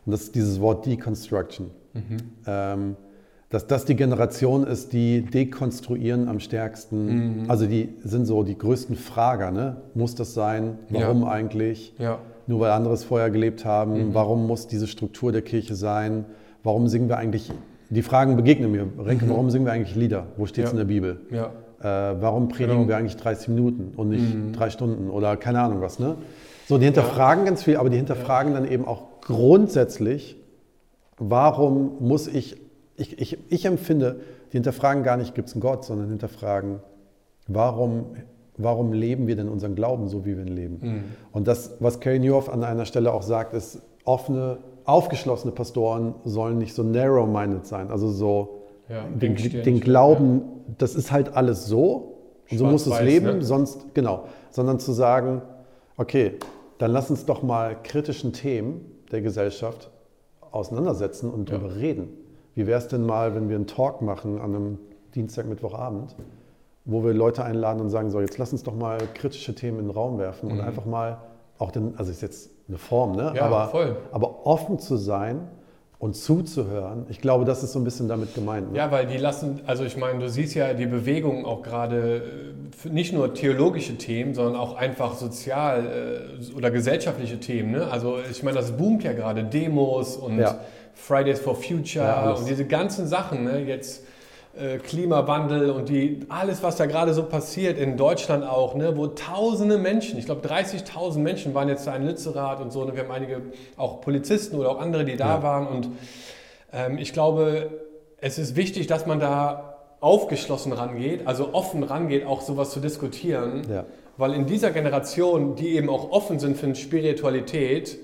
Und 0.05 0.11
das 0.11 0.23
ist 0.23 0.35
dieses 0.35 0.59
Wort 0.59 0.85
Deconstruction. 0.85 1.71
Ähm, 2.47 2.95
dass 3.51 3.67
das 3.67 3.85
die 3.85 3.95
Generation 3.95 4.65
ist, 4.65 4.93
die 4.93 5.21
dekonstruieren 5.21 6.27
am 6.29 6.39
stärksten. 6.39 7.45
Also 7.49 7.67
die 7.67 7.89
sind 8.03 8.25
so 8.25 8.43
die 8.43 8.57
größten 8.57 8.95
Frager. 8.95 9.51
Ne? 9.51 9.75
Muss 9.93 10.15
das 10.15 10.33
sein? 10.33 10.79
Warum 10.89 11.25
eigentlich? 11.25 11.93
Ja. 11.99 12.17
Nur 12.47 12.61
weil 12.61 12.71
andere 12.71 12.93
es 12.93 13.03
vorher 13.03 13.29
gelebt 13.29 13.65
haben. 13.65 14.13
Warum 14.13 14.47
muss 14.47 14.67
diese 14.67 14.87
Struktur 14.87 15.31
der 15.31 15.41
Kirche 15.41 15.75
sein? 15.75 16.25
Warum 16.63 16.87
singen 16.87 17.07
wir 17.09 17.17
eigentlich? 17.17 17.51
Die 17.89 18.01
Fragen 18.01 18.37
begegnen 18.37 18.71
mir. 18.71 18.87
Renke, 18.97 19.29
warum 19.29 19.49
singen 19.49 19.65
wir 19.65 19.73
eigentlich 19.73 19.95
Lieder? 19.95 20.27
Wo 20.37 20.45
steht 20.45 20.63
es 20.65 20.71
Ja. 20.71 20.71
in 20.71 20.77
der 20.77 20.85
Bibel? 20.93 21.19
Ja. 21.29 21.51
Äh, 21.81 22.21
warum 22.21 22.47
predigen 22.47 22.77
Genau. 22.77 22.87
wir 22.87 22.95
eigentlich 22.97 23.17
30 23.17 23.49
Minuten 23.49 23.91
und 23.97 24.09
nicht 24.09 24.33
Mhm. 24.33 24.53
drei 24.53 24.69
Stunden 24.69 25.09
oder 25.09 25.35
keine 25.35 25.59
Ahnung 25.61 25.81
was, 25.81 25.99
ne? 25.99 26.15
So, 26.67 26.77
die 26.77 26.85
hinterfragen 26.85 27.43
ganz 27.43 27.63
viel, 27.63 27.75
aber 27.75 27.89
die 27.89 27.97
hinterfragen 27.97 28.53
dann 28.53 28.65
eben 28.69 28.85
auch 28.87 29.03
grundsätzlich, 29.21 30.37
warum 31.17 31.93
muss 31.99 32.27
ich, 32.27 32.60
ich, 33.01 33.19
ich, 33.19 33.37
ich 33.49 33.65
empfinde, 33.65 34.21
die 34.51 34.57
hinterfragen 34.57 35.03
gar 35.03 35.17
nicht, 35.17 35.33
gibt 35.35 35.47
es 35.47 35.53
einen 35.55 35.61
Gott, 35.61 35.83
sondern 35.85 36.09
hinterfragen, 36.09 36.79
warum, 37.47 38.15
warum 38.57 38.93
leben 38.93 39.27
wir 39.27 39.35
denn 39.35 39.49
unseren 39.49 39.75
Glauben 39.75 40.07
so, 40.07 40.25
wie 40.25 40.37
wir 40.37 40.45
ihn 40.45 40.55
leben? 40.55 40.79
Mhm. 40.81 41.03
Und 41.31 41.47
das, 41.47 41.75
was 41.79 41.99
Carrie 41.99 42.19
Newhoff 42.19 42.49
an 42.49 42.63
einer 42.63 42.85
Stelle 42.85 43.11
auch 43.13 43.23
sagt, 43.23 43.53
ist, 43.53 43.81
offene, 44.05 44.59
aufgeschlossene 44.85 45.51
Pastoren 45.51 46.15
sollen 46.23 46.57
nicht 46.57 46.73
so 46.73 46.83
narrow-minded 46.83 47.65
sein, 47.65 47.91
also 47.91 48.09
so 48.09 48.61
Ja, 48.89 49.03
den, 49.03 49.35
den 49.35 49.79
Glauben, 49.79 50.41
das 50.77 50.95
ist 50.95 51.11
halt 51.11 51.35
alles 51.35 51.65
so 51.65 52.17
und 52.49 52.57
so 52.57 52.65
muss 52.65 52.87
es 52.87 53.01
leben, 53.01 53.37
ne? 53.37 53.43
sonst, 53.43 53.93
genau, 53.93 54.25
sondern 54.49 54.79
zu 54.79 54.91
sagen, 54.91 55.41
okay, 55.97 56.33
dann 56.77 56.91
lass 56.91 57.09
uns 57.09 57.25
doch 57.25 57.43
mal 57.43 57.77
kritischen 57.83 58.33
Themen 58.33 58.81
der 59.11 59.21
Gesellschaft 59.21 59.91
auseinandersetzen 60.51 61.29
und 61.29 61.49
Ja. 61.49 61.57
darüber 61.57 61.75
reden. 61.75 62.09
Wie 62.55 62.67
wäre 62.67 62.77
es 62.79 62.87
denn 62.87 63.05
mal, 63.05 63.33
wenn 63.35 63.49
wir 63.49 63.55
einen 63.55 63.67
Talk 63.67 64.01
machen 64.01 64.39
an 64.39 64.55
einem 64.55 64.77
Dienstag, 65.15 65.45
Mittwochabend, 65.47 66.15
wo 66.85 67.03
wir 67.03 67.13
Leute 67.13 67.43
einladen 67.43 67.79
und 67.81 67.89
sagen, 67.89 68.09
so, 68.09 68.19
jetzt 68.21 68.37
lass 68.37 68.51
uns 68.51 68.63
doch 68.63 68.75
mal 68.75 68.97
kritische 69.13 69.53
Themen 69.55 69.79
in 69.79 69.85
den 69.87 69.91
Raum 69.91 70.17
werfen 70.17 70.49
und 70.51 70.57
Mhm. 70.57 70.63
einfach 70.63 70.85
mal 70.85 71.17
auch 71.59 71.71
den, 71.71 71.93
also 71.97 72.11
ist 72.11 72.21
jetzt 72.21 72.49
eine 72.67 72.77
Form, 72.77 73.15
ne? 73.15 73.33
Ja, 73.35 73.45
aber, 73.45 73.67
voll. 73.69 73.95
aber 74.11 74.45
offen 74.47 74.79
zu 74.79 74.97
sein 74.97 75.41
und 75.99 76.15
zuzuhören, 76.15 77.05
ich 77.09 77.21
glaube, 77.21 77.45
das 77.45 77.61
ist 77.61 77.73
so 77.73 77.79
ein 77.79 77.83
bisschen 77.83 78.07
damit 78.07 78.33
gemeint. 78.33 78.71
Ne? 78.71 78.77
Ja, 78.79 78.91
weil 78.91 79.05
die 79.05 79.17
lassen, 79.17 79.61
also 79.67 79.83
ich 79.83 79.95
meine, 79.97 80.17
du 80.19 80.27
siehst 80.29 80.55
ja 80.55 80.73
die 80.73 80.87
Bewegung 80.87 81.45
auch 81.45 81.61
gerade, 81.61 82.23
äh, 82.85 82.89
nicht 82.89 83.13
nur 83.13 83.33
theologische 83.35 83.97
Themen, 83.97 84.33
sondern 84.33 84.55
auch 84.55 84.75
einfach 84.75 85.13
sozial 85.13 85.85
äh, 86.49 86.55
oder 86.57 86.71
gesellschaftliche 86.71 87.39
Themen. 87.39 87.71
Ne? 87.73 87.87
Also 87.91 88.15
ich 88.31 88.41
meine, 88.41 88.57
das 88.57 88.71
boomt 88.71 89.03
ja 89.03 89.13
gerade, 89.13 89.43
Demos 89.43 90.17
und 90.17 90.39
Ja. 90.39 90.59
Fridays 90.93 91.39
for 91.39 91.55
Future 91.55 92.05
Ja, 92.05 92.31
und 92.31 92.47
diese 92.47 92.65
ganzen 92.65 93.07
Sachen, 93.07 93.43
ne? 93.43 93.59
jetzt 93.63 94.03
äh, 94.57 94.77
Klimawandel 94.77 95.69
und 95.71 95.87
die, 95.89 96.19
alles, 96.29 96.61
was 96.61 96.75
da 96.75 96.85
gerade 96.85 97.13
so 97.13 97.23
passiert, 97.23 97.77
in 97.77 97.97
Deutschland 97.97 98.43
auch, 98.43 98.75
ne? 98.75 98.97
wo 98.97 99.07
tausende 99.07 99.77
Menschen, 99.77 100.19
ich 100.19 100.25
glaube 100.25 100.47
30.000 100.47 101.19
Menschen 101.19 101.53
waren 101.53 101.69
jetzt 101.69 101.87
da 101.87 101.95
in 101.95 102.05
Lützerath 102.05 102.59
und 102.61 102.71
so, 102.71 102.83
ne? 102.85 102.93
wir 102.95 103.03
haben 103.03 103.11
einige 103.11 103.41
auch 103.77 104.01
Polizisten 104.01 104.55
oder 104.57 104.69
auch 104.71 104.79
andere, 104.79 105.05
die 105.05 105.15
da 105.15 105.35
Ja. 105.37 105.43
waren 105.43 105.67
und 105.67 105.89
ähm, 106.73 106.97
ich 106.97 107.13
glaube, 107.13 107.69
es 108.19 108.37
ist 108.37 108.55
wichtig, 108.55 108.87
dass 108.87 109.05
man 109.05 109.19
da 109.19 109.77
aufgeschlossen 110.01 110.73
rangeht, 110.73 111.27
also 111.27 111.53
offen 111.53 111.83
rangeht, 111.83 112.25
auch 112.25 112.41
sowas 112.41 112.71
zu 112.71 112.79
diskutieren. 112.79 113.61
Ja. 113.71 113.85
Weil 114.17 114.33
in 114.33 114.45
dieser 114.45 114.71
Generation, 114.71 115.55
die 115.55 115.75
eben 115.75 115.89
auch 115.89 116.11
offen 116.11 116.39
sind 116.39 116.57
für 116.57 116.65
eine 116.65 116.75
Spiritualität, 116.75 117.97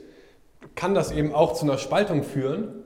kann 0.76 0.94
das 0.94 1.12
eben 1.12 1.34
auch 1.34 1.54
zu 1.54 1.66
einer 1.66 1.78
Spaltung 1.78 2.24
führen, 2.24 2.84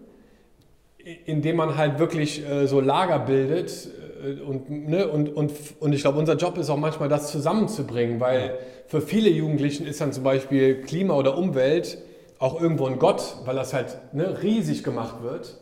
indem 1.26 1.56
man 1.56 1.78
halt 1.78 2.00
wirklich 2.00 2.48
äh, 2.48 2.67
so 2.67 2.80
Lager 2.80 3.20
bildet. 3.20 3.89
äh, 4.24 4.41
Und, 4.41 4.70
ne, 4.70 5.08
und, 5.08 5.36
und, 5.36 5.52
und 5.80 5.94
ich 5.94 6.02
glaube, 6.02 6.20
unser 6.20 6.36
Job 6.36 6.58
ist 6.58 6.70
auch 6.70 6.78
manchmal, 6.78 7.10
das 7.10 7.32
zusammenzubringen, 7.32 8.20
weil 8.20 8.58
für 8.88 9.02
viele 9.02 9.30
Jugendlichen 9.30 9.86
ist 9.88 10.02
dann 10.02 10.13
zum 10.13 10.24
Beispiel 10.24 10.82
Klima 10.82 11.15
oder 11.15 11.38
Umwelt 11.38 11.98
auch 12.39 12.60
irgendwo 12.60 12.88
ein 12.88 13.00
Gott, 13.00 13.38
weil 13.46 13.56
das 13.56 13.74
halt 13.74 13.98
ne, 14.13 14.41
riesig 14.41 14.84
gemacht 14.84 15.24
wird 15.24 15.58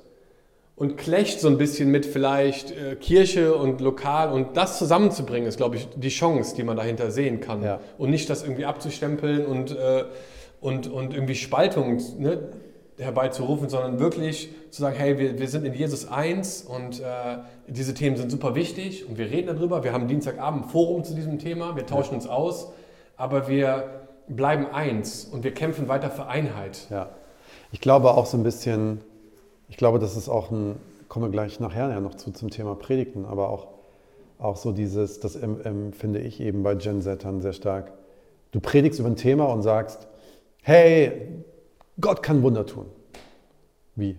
und 0.76 0.96
klecht 0.96 1.42
so 1.42 1.50
ein 1.50 1.58
bisschen 1.58 1.92
mit 1.92 2.06
vielleicht 2.06 2.72
äh, 2.72 2.96
Kirche 2.96 3.54
und 3.54 3.82
Lokal 3.82 4.32
und 4.32 4.56
das 4.56 4.78
zusammenzubringen 4.78 5.48
ist, 5.48 5.58
glaube 5.58 5.76
ich, 5.76 5.90
die 5.96 6.10
Chance, 6.10 6.56
die 6.56 6.64
man 6.64 6.78
dahinter 6.78 7.12
sehen 7.12 7.42
kann. 7.42 7.62
Ja. 7.64 7.82
Und 7.98 8.10
nicht 8.12 8.30
das 8.30 8.44
irgendwie 8.44 8.66
abzustempeln 8.66 9.46
und, 9.46 9.72
äh, 9.72 10.06
und, 10.62 10.88
und 10.88 11.14
irgendwie 11.14 11.36
Spaltung 11.36 12.02
ne, 12.18 12.50
herbeizurufen, 12.98 13.70
sondern 13.70 14.00
wirklich 14.00 14.50
zu 14.72 14.82
sagen, 14.82 14.96
hey, 14.98 15.18
wir, 15.18 15.40
wir 15.40 15.48
sind 15.48 15.66
in 15.66 15.74
Jesus 15.74 16.08
eins 16.10 16.62
und 16.62 17.00
äh, 17.00 17.04
diese 17.68 17.94
Themen 17.94 18.18
sind 18.18 18.30
super 18.30 18.56
wichtig 18.56 19.08
und 19.08 19.18
wir 19.18 19.32
reden 19.32 19.48
darüber. 19.48 19.84
Wir 19.84 19.94
haben 19.94 20.08
Dienstagabend 20.08 20.66
ein 20.66 20.70
Forum 20.70 21.04
zu 21.04 21.14
diesem 21.16 21.40
Thema, 21.40 21.76
wir 21.76 21.86
tauschen 21.86 22.16
uns 22.16 22.28
aus, 22.28 22.72
aber 23.16 23.48
wir 23.48 23.86
bleiben 24.28 24.68
eins 24.68 25.26
und 25.26 25.44
wir 25.44 25.54
kämpfen 25.54 25.88
weiter 25.88 26.12
für 26.12 26.28
Einheit. 26.28 26.88
Ja, 26.90 27.10
ich 27.72 27.80
glaube 27.80 28.12
auch 28.12 28.26
so 28.26 28.38
ein 28.38 28.44
bisschen, 28.44 29.00
ich 29.70 29.78
glaube, 29.78 29.98
das 30.00 30.18
ist 30.18 30.28
auch 30.28 30.52
ein, 30.52 30.76
kommen 31.08 31.26
wir 31.26 31.32
gleich 31.32 31.60
nachher 31.62 31.90
ja 31.90 32.02
noch 32.02 32.16
zu 32.16 32.32
zum 32.32 32.50
Thema 32.50 32.76
Predigten, 32.76 33.26
aber 33.26 33.50
auch, 33.50 33.68
auch 34.40 34.58
so 34.58 34.74
dieses, 34.74 35.22
das 35.22 35.36
em- 35.38 35.62
empfinde 35.62 36.20
ich 36.20 36.42
eben 36.42 36.64
bei 36.64 36.76
Gen 36.76 37.02
Zern 37.02 37.42
sehr 37.42 37.54
stark. 37.54 37.94
Du 38.52 38.60
predigst 38.60 39.00
über 39.00 39.10
ein 39.10 39.16
Thema 39.16 39.46
und 39.46 39.62
sagst, 39.62 40.09
hey, 40.70 41.28
Gott 42.00 42.22
kann 42.22 42.44
Wunder 42.44 42.64
tun. 42.64 42.86
Wie? 43.96 44.18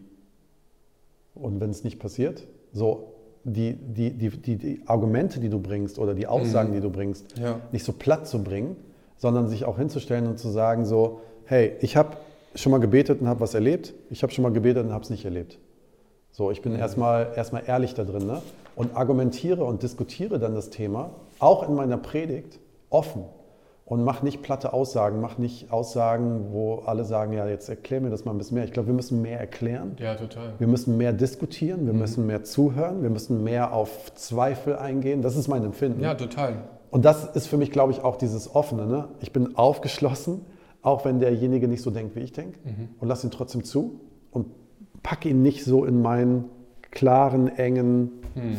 Und 1.37 1.61
wenn 1.61 1.71
es 1.71 1.85
nicht 1.85 2.01
passiert, 2.01 2.45
so 2.73 3.13
die, 3.45 3.75
die, 3.75 4.11
die, 4.11 4.31
die, 4.31 4.57
die 4.57 4.83
Argumente, 4.87 5.39
die 5.39 5.49
du 5.49 5.61
bringst 5.61 6.01
oder 6.01 6.13
die 6.13 6.27
Aussagen, 6.27 6.73
die 6.73 6.81
du 6.81 6.91
bringst, 6.91 7.39
Ja. 7.39 7.61
nicht 7.71 7.85
so 7.85 7.93
platt 7.93 8.27
zu 8.27 8.43
bringen, 8.43 8.77
sondern 9.17 9.49
sich 9.49 9.65
auch 9.65 9.79
hinzustellen 9.79 10.27
und 10.27 10.41
zu 10.41 10.49
sagen 10.49 10.85
so, 10.85 11.21
hey, 11.45 11.77
ich 11.81 11.97
habe 11.97 12.17
schon 12.57 12.73
mal 12.73 12.79
gebetet 12.79 13.21
und 13.21 13.29
habe 13.29 13.39
was 13.39 13.55
erlebt, 13.55 13.95
ich 14.11 14.25
habe 14.25 14.33
schon 14.33 14.43
mal 14.43 14.53
gebetet 14.53 14.85
und 14.85 14.93
habe 14.93 15.05
es 15.05 15.11
nicht 15.11 15.25
erlebt. 15.25 15.59
So, 16.33 16.51
ich 16.51 16.63
bin 16.63 16.75
erstmal 16.75 17.33
erstmal 17.37 17.63
ehrlich 17.67 17.95
da 17.95 18.03
drin 18.03 18.27
ne? 18.27 18.43
und 18.75 18.97
argumentiere 18.97 19.65
und 19.65 19.85
diskutiere 19.85 20.41
dann 20.41 20.57
das 20.57 20.71
Thema, 20.71 21.11
auch 21.39 21.69
in 21.69 21.77
meiner 21.77 21.97
Predigt, 21.97 22.59
offen. 22.89 23.25
Und 23.91 24.05
mach 24.05 24.23
nicht 24.23 24.41
platte 24.41 24.73
Aussagen, 24.73 25.21
mach 25.21 25.37
nicht 25.37 25.73
Aussagen, 25.73 26.53
wo 26.53 26.77
alle 26.87 27.03
sagen, 27.05 27.33
ja, 27.33 27.49
jetzt 27.49 27.69
erklär 27.69 28.01
mir 28.01 28.09
das 28.09 28.25
mal 28.25 28.31
ein 28.31 28.39
bisschen 28.39 28.55
mehr. 28.55 28.63
Ich 28.65 28.71
glaube, 28.73 28.87
wir 28.87 28.95
müssen 28.95 29.21
mehr 29.21 29.41
erklären. 29.41 29.97
Ja, 29.99 30.15
total. 30.15 30.53
Wir 30.59 30.69
müssen 30.69 30.97
mehr 30.97 31.13
diskutieren, 31.13 31.87
wir 31.87 31.93
müssen 31.93 32.25
mehr 32.25 32.45
zuhören, 32.45 33.03
wir 33.03 33.11
müssen 33.11 33.43
mehr 33.43 33.73
auf 33.73 34.15
Zweifel 34.15 34.77
eingehen. 34.77 35.23
Das 35.23 35.35
ist 35.35 35.49
mein 35.49 35.65
Empfinden. 35.65 36.01
Ja, 36.05 36.15
total. 36.15 36.63
Und 36.93 37.05
das 37.05 37.35
ist 37.35 37.49
für 37.49 37.57
mich, 37.57 37.73
glaube 37.73 37.91
ich, 37.91 38.05
auch 38.05 38.15
dieses 38.15 38.55
Offene. 38.55 38.87
Ne? 38.87 39.09
Ich 39.23 39.33
bin 39.33 39.57
aufgeschlossen, 39.57 40.43
auch 40.83 41.05
wenn 41.05 41.19
derjenige 41.19 41.67
nicht 41.67 41.83
so 41.83 41.91
denkt, 41.91 42.15
wie 42.15 42.21
ich 42.21 42.33
denke, 42.33 42.61
und 43.01 43.09
lass 43.09 43.25
ihn 43.25 43.33
trotzdem 43.33 43.65
zu 43.65 43.99
und 44.31 44.47
packe 45.03 45.29
ihn 45.31 45.43
nicht 45.43 45.65
so 45.65 45.85
in 45.85 46.01
meinen 46.01 46.45
klaren, 46.93 47.49
engen 47.49 48.13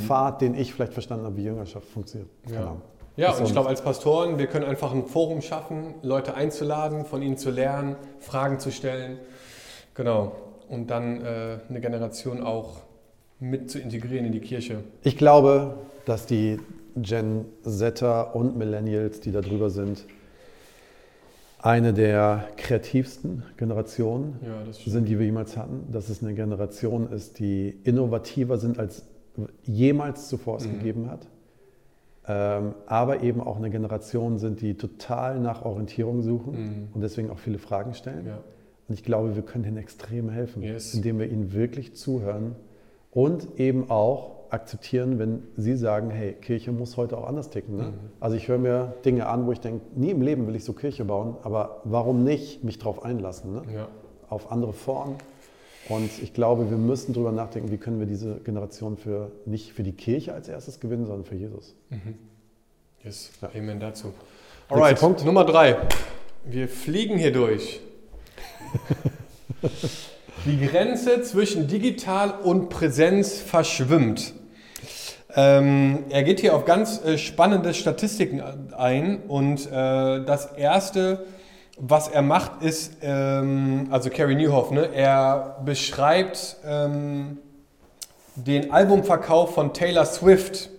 Pfad, 0.05 0.41
den 0.41 0.55
ich 0.55 0.73
vielleicht 0.73 0.91
verstanden 0.91 1.25
habe, 1.25 1.37
wie 1.37 1.45
Jüngerschaft 1.45 1.87
funktioniert. 1.87 2.29
Keine 2.43 2.55
Ja. 2.57 2.61
Ahnung. 2.63 2.81
Ja, 3.17 3.31
und 3.33 3.43
ich 3.45 3.51
glaube, 3.51 3.69
als 3.69 3.81
Pastoren, 3.81 4.37
wir 4.39 4.47
können 4.47 4.65
einfach 4.65 4.93
ein 4.93 5.05
Forum 5.05 5.41
schaffen, 5.41 5.95
Leute 6.01 6.33
einzuladen, 6.35 7.05
von 7.05 7.21
ihnen 7.21 7.37
zu 7.37 7.51
lernen, 7.51 7.95
Fragen 8.19 8.59
zu 8.59 8.71
stellen. 8.71 9.19
Genau. 9.95 10.35
Und 10.69 10.89
dann 10.89 11.21
äh, 11.21 11.57
eine 11.69 11.81
Generation 11.81 12.41
auch 12.41 12.81
mit 13.39 13.69
zu 13.69 13.79
integrieren 13.79 14.25
in 14.25 14.31
die 14.31 14.39
Kirche. 14.39 14.83
Ich 15.03 15.17
glaube, 15.17 15.75
dass 16.05 16.25
die 16.25 16.59
Gen 16.95 17.45
Zetter 17.63 18.35
und 18.35 18.57
Millennials, 18.57 19.19
die 19.19 19.31
da 19.31 19.41
drüber 19.41 19.69
sind, 19.69 20.05
eine 21.61 21.93
der 21.93 22.47
kreativsten 22.57 23.43
Generationen 23.57 24.39
Ja, 24.43 24.73
sind, 24.73 25.07
die 25.07 25.19
wir 25.19 25.25
jemals 25.25 25.57
hatten. 25.57 25.91
Dass 25.91 26.09
es 26.09 26.23
eine 26.23 26.33
Generation 26.33 27.11
ist, 27.11 27.39
die 27.39 27.77
innovativer 27.83 28.57
sind 28.57 28.79
als 28.79 29.03
jemals 29.63 30.27
zuvor 30.27 30.57
es 30.57 30.65
Mhm. 30.67 30.79
gegeben 30.79 31.11
hat. 31.11 31.27
Ähm, 32.27 32.75
aber 32.85 33.23
eben 33.23 33.41
auch 33.41 33.57
eine 33.57 33.69
Generation 33.71 34.37
sind, 34.37 34.61
die 34.61 34.75
total 34.75 35.39
nach 35.39 35.65
Orientierung 35.65 36.21
suchen 36.21 36.51
Mhm. 36.53 36.87
und 36.93 37.01
deswegen 37.01 37.29
auch 37.31 37.39
viele 37.39 37.57
Fragen 37.57 37.93
stellen. 37.95 38.27
Ja. 38.27 38.37
Und 38.87 38.93
ich 38.93 39.03
glaube, 39.03 39.35
wir 39.35 39.41
können 39.41 39.63
ihnen 39.65 39.77
extrem 39.77 40.29
helfen, 40.29 40.61
Yes. 40.61 40.93
indem 40.93 41.17
wir 41.19 41.29
ihnen 41.31 41.51
wirklich 41.53 41.95
zuhören 41.95 42.55
und 43.11 43.59
eben 43.59 43.89
auch 43.89 44.31
akzeptieren, 44.51 45.17
wenn 45.17 45.43
sie 45.57 45.75
sagen, 45.75 46.11
hey, 46.11 46.33
Kirche 46.33 46.71
muss 46.73 46.97
heute 46.97 47.17
auch 47.17 47.25
anders 47.25 47.49
ticken. 47.49 47.77
Ne? 47.77 47.83
Mhm. 47.83 47.93
Also 48.19 48.35
ich 48.35 48.47
höre 48.49 48.57
mir 48.59 48.93
Dinge 49.05 49.25
an, 49.27 49.47
wo 49.47 49.51
ich 49.53 49.61
denke, 49.61 49.81
nie 49.95 50.11
im 50.11 50.21
Leben 50.21 50.45
will 50.45 50.55
ich 50.55 50.65
so 50.65 50.73
Kirche 50.73 51.05
bauen, 51.05 51.37
aber 51.43 51.81
warum 51.85 52.23
nicht 52.23 52.63
mich 52.63 52.77
darauf 52.77 53.03
einlassen, 53.03 53.53
ne? 53.53 53.61
Ja. 53.73 53.87
auf 54.29 54.51
andere 54.51 54.73
Formen? 54.73 55.15
Und 55.89 56.11
ich 56.21 56.33
glaube, 56.33 56.69
wir 56.69 56.77
müssen 56.77 57.13
darüber 57.13 57.31
nachdenken, 57.31 57.71
wie 57.71 57.77
können 57.77 57.99
wir 57.99 58.05
diese 58.05 58.35
Generation 58.35 58.97
für 58.97 59.31
nicht 59.45 59.73
für 59.73 59.83
die 59.83 59.93
Kirche 59.93 60.33
als 60.33 60.47
erstes 60.47 60.79
gewinnen, 60.79 61.05
sondern 61.05 61.25
für 61.25 61.35
Jesus. 61.35 61.75
Yes. 63.03 63.31
Ja. 63.41 63.49
Amen 63.55 63.79
dazu. 63.79 64.13
Alright, 64.69 64.99
Punkt. 64.99 65.25
Nummer 65.25 65.43
drei. 65.43 65.77
Wir 66.45 66.69
fliegen 66.69 67.17
hier 67.17 67.33
durch. 67.33 67.81
Die 70.45 70.65
Grenze 70.65 71.21
zwischen 71.21 71.67
digital 71.67 72.33
und 72.43 72.69
Präsenz 72.69 73.37
verschwimmt. 73.37 74.33
Ähm, 75.35 76.05
er 76.09 76.23
geht 76.23 76.39
hier 76.39 76.55
auf 76.55 76.65
ganz 76.65 77.03
äh, 77.03 77.17
spannende 77.17 77.73
Statistiken 77.73 78.41
ein 78.75 79.23
und 79.27 79.67
äh, 79.67 80.25
das 80.25 80.53
erste, 80.53 81.25
was 81.83 82.07
er 82.07 82.21
macht, 82.21 82.61
ist, 82.61 82.97
ähm, 83.01 83.87
also 83.89 84.11
Carrie 84.11 84.35
Newhoff, 84.35 84.69
ne, 84.69 84.93
er 84.93 85.57
beschreibt 85.65 86.57
ähm, 86.63 87.39
den 88.35 88.71
Albumverkauf 88.71 89.55
von 89.55 89.73
Taylor 89.73 90.05
Swift. 90.05 90.69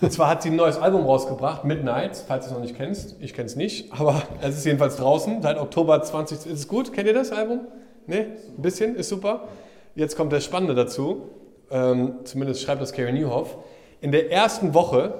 Und 0.00 0.12
zwar 0.12 0.28
hat 0.28 0.42
sie 0.42 0.50
ein 0.50 0.56
neues 0.56 0.78
Album 0.78 1.04
rausgebracht, 1.04 1.64
Midnights, 1.64 2.24
falls 2.26 2.44
du 2.44 2.50
es 2.50 2.54
noch 2.54 2.62
nicht 2.62 2.76
kennst. 2.76 3.16
Ich 3.20 3.34
kenne 3.34 3.46
es 3.46 3.56
nicht, 3.56 3.92
aber 3.92 4.22
es 4.40 4.56
ist 4.56 4.64
jedenfalls 4.64 4.96
draußen. 4.96 5.42
Seit 5.42 5.58
Oktober 5.58 6.00
20. 6.00 6.38
Ist 6.38 6.46
es 6.46 6.68
gut? 6.68 6.92
Kennt 6.92 7.08
ihr 7.08 7.14
das 7.14 7.32
Album? 7.32 7.62
Ne? 8.06 8.36
Ein 8.56 8.62
bisschen? 8.62 8.94
Ist 8.94 9.08
super. 9.08 9.48
Jetzt 9.96 10.16
kommt 10.16 10.32
das 10.32 10.44
Spannende 10.44 10.76
dazu. 10.76 11.30
Ähm, 11.68 12.16
zumindest 12.22 12.62
schreibt 12.62 12.80
das 12.80 12.92
Carrie 12.92 13.12
Newhoff. 13.12 13.58
In 14.00 14.12
der 14.12 14.30
ersten 14.30 14.72
Woche 14.72 15.14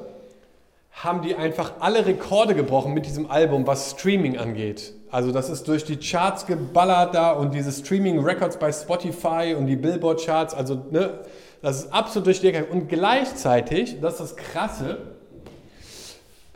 haben 0.92 1.22
die 1.22 1.34
einfach 1.34 1.72
alle 1.80 2.04
Rekorde 2.06 2.54
gebrochen 2.54 2.92
mit 2.92 3.06
diesem 3.06 3.30
Album, 3.30 3.66
was 3.66 3.90
Streaming 3.92 4.36
angeht. 4.38 4.92
Also 5.10 5.32
das 5.32 5.48
ist 5.50 5.66
durch 5.68 5.84
die 5.84 5.96
Charts 5.96 6.46
geballert 6.46 7.14
da 7.14 7.32
und 7.32 7.54
diese 7.54 7.72
Streaming-Records 7.72 8.58
bei 8.58 8.72
Spotify 8.72 9.54
und 9.58 9.66
die 9.66 9.76
Billboard-Charts, 9.76 10.54
also 10.54 10.82
ne, 10.90 11.20
das 11.60 11.84
ist 11.84 11.92
absolut 11.92 12.26
durch 12.26 12.40
die 12.40 12.50
Decke. 12.52 12.66
Und 12.70 12.88
gleichzeitig, 12.88 14.00
das 14.00 14.14
ist 14.14 14.20
das 14.20 14.36
Krasse, 14.36 14.98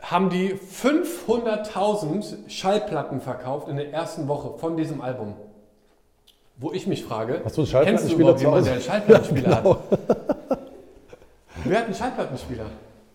haben 0.01 0.29
die 0.29 0.53
500.000 0.53 2.49
Schallplatten 2.49 3.21
verkauft 3.21 3.67
in 3.67 3.77
der 3.77 3.91
ersten 3.91 4.27
Woche 4.27 4.57
von 4.57 4.77
diesem 4.77 5.01
Album. 5.01 5.33
Wo 6.57 6.71
ich 6.71 6.87
mich 6.87 7.03
frage, 7.03 7.41
Hast 7.43 7.57
du 7.57 7.61
einen 7.63 7.85
kennst 7.85 8.09
du 8.11 8.15
überhaupt 8.15 8.39
jemanden, 8.41 8.65
der 8.65 8.73
einen 8.73 8.81
Schallplattenspieler 8.81 9.55
Genau. 9.63 9.75
hat? 9.75 10.59
Wer 11.63 11.77
hat 11.79 11.85
einen 11.85 11.95
Schallplattenspieler? 11.95 12.65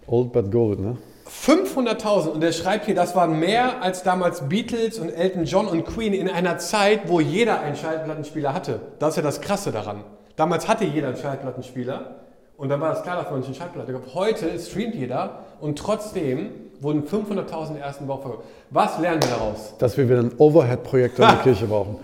Old 0.06 0.32
but 0.32 0.50
gold, 0.50 0.78
ne? 0.80 0.96
500.000 1.28 2.28
und 2.28 2.42
er 2.42 2.52
schreibt 2.52 2.87
hier, 2.87 2.94
das 2.94 3.14
waren 3.14 3.38
mehr 3.38 3.82
als 3.82 4.02
damals 4.02 4.48
Beatles 4.48 4.98
und 4.98 5.08
Elton 5.08 5.44
John 5.44 5.66
und 5.66 5.85
Queen 5.85 6.12
in 6.12 6.28
einer 6.28 6.58
Zeit, 6.58 7.08
wo 7.08 7.20
jeder 7.20 7.61
einen 7.61 7.76
Schallplattenspieler 7.76 8.54
hatte. 8.54 8.80
Das 8.98 9.11
ist 9.11 9.16
ja 9.16 9.22
das 9.22 9.40
Krasse 9.40 9.72
daran. 9.72 10.04
Damals 10.37 10.68
hatte 10.68 10.85
jeder 10.85 11.08
einen 11.08 11.16
Schallplattenspieler 11.16 12.16
und 12.56 12.68
dann 12.68 12.80
war 12.80 12.90
das 12.90 13.02
klar, 13.02 13.16
dass 13.16 13.30
man 13.30 13.40
nicht 13.40 13.48
eine 13.48 13.56
Schallplatte 13.56 13.92
gab. 13.92 14.14
Heute 14.14 14.58
streamt 14.58 14.94
jeder 14.94 15.40
und 15.61 15.78
trotzdem 15.78 16.50
wurden 16.80 17.04
500.000 17.04 17.68
in 17.68 17.74
der 17.74 17.85
ersten 17.85 18.08
Woche 18.08 18.22
verkauft. 18.22 18.44
Was 18.70 18.98
lernen 18.98 19.22
wir 19.22 19.30
daraus? 19.30 19.74
Dass 19.78 19.96
wir 19.96 20.08
wieder 20.08 20.18
einen 20.18 20.35
Overhead-Projektor 20.38 21.28
in 21.28 21.35
der 21.35 21.42
Kirche 21.42 21.66
brauchen. 21.66 21.96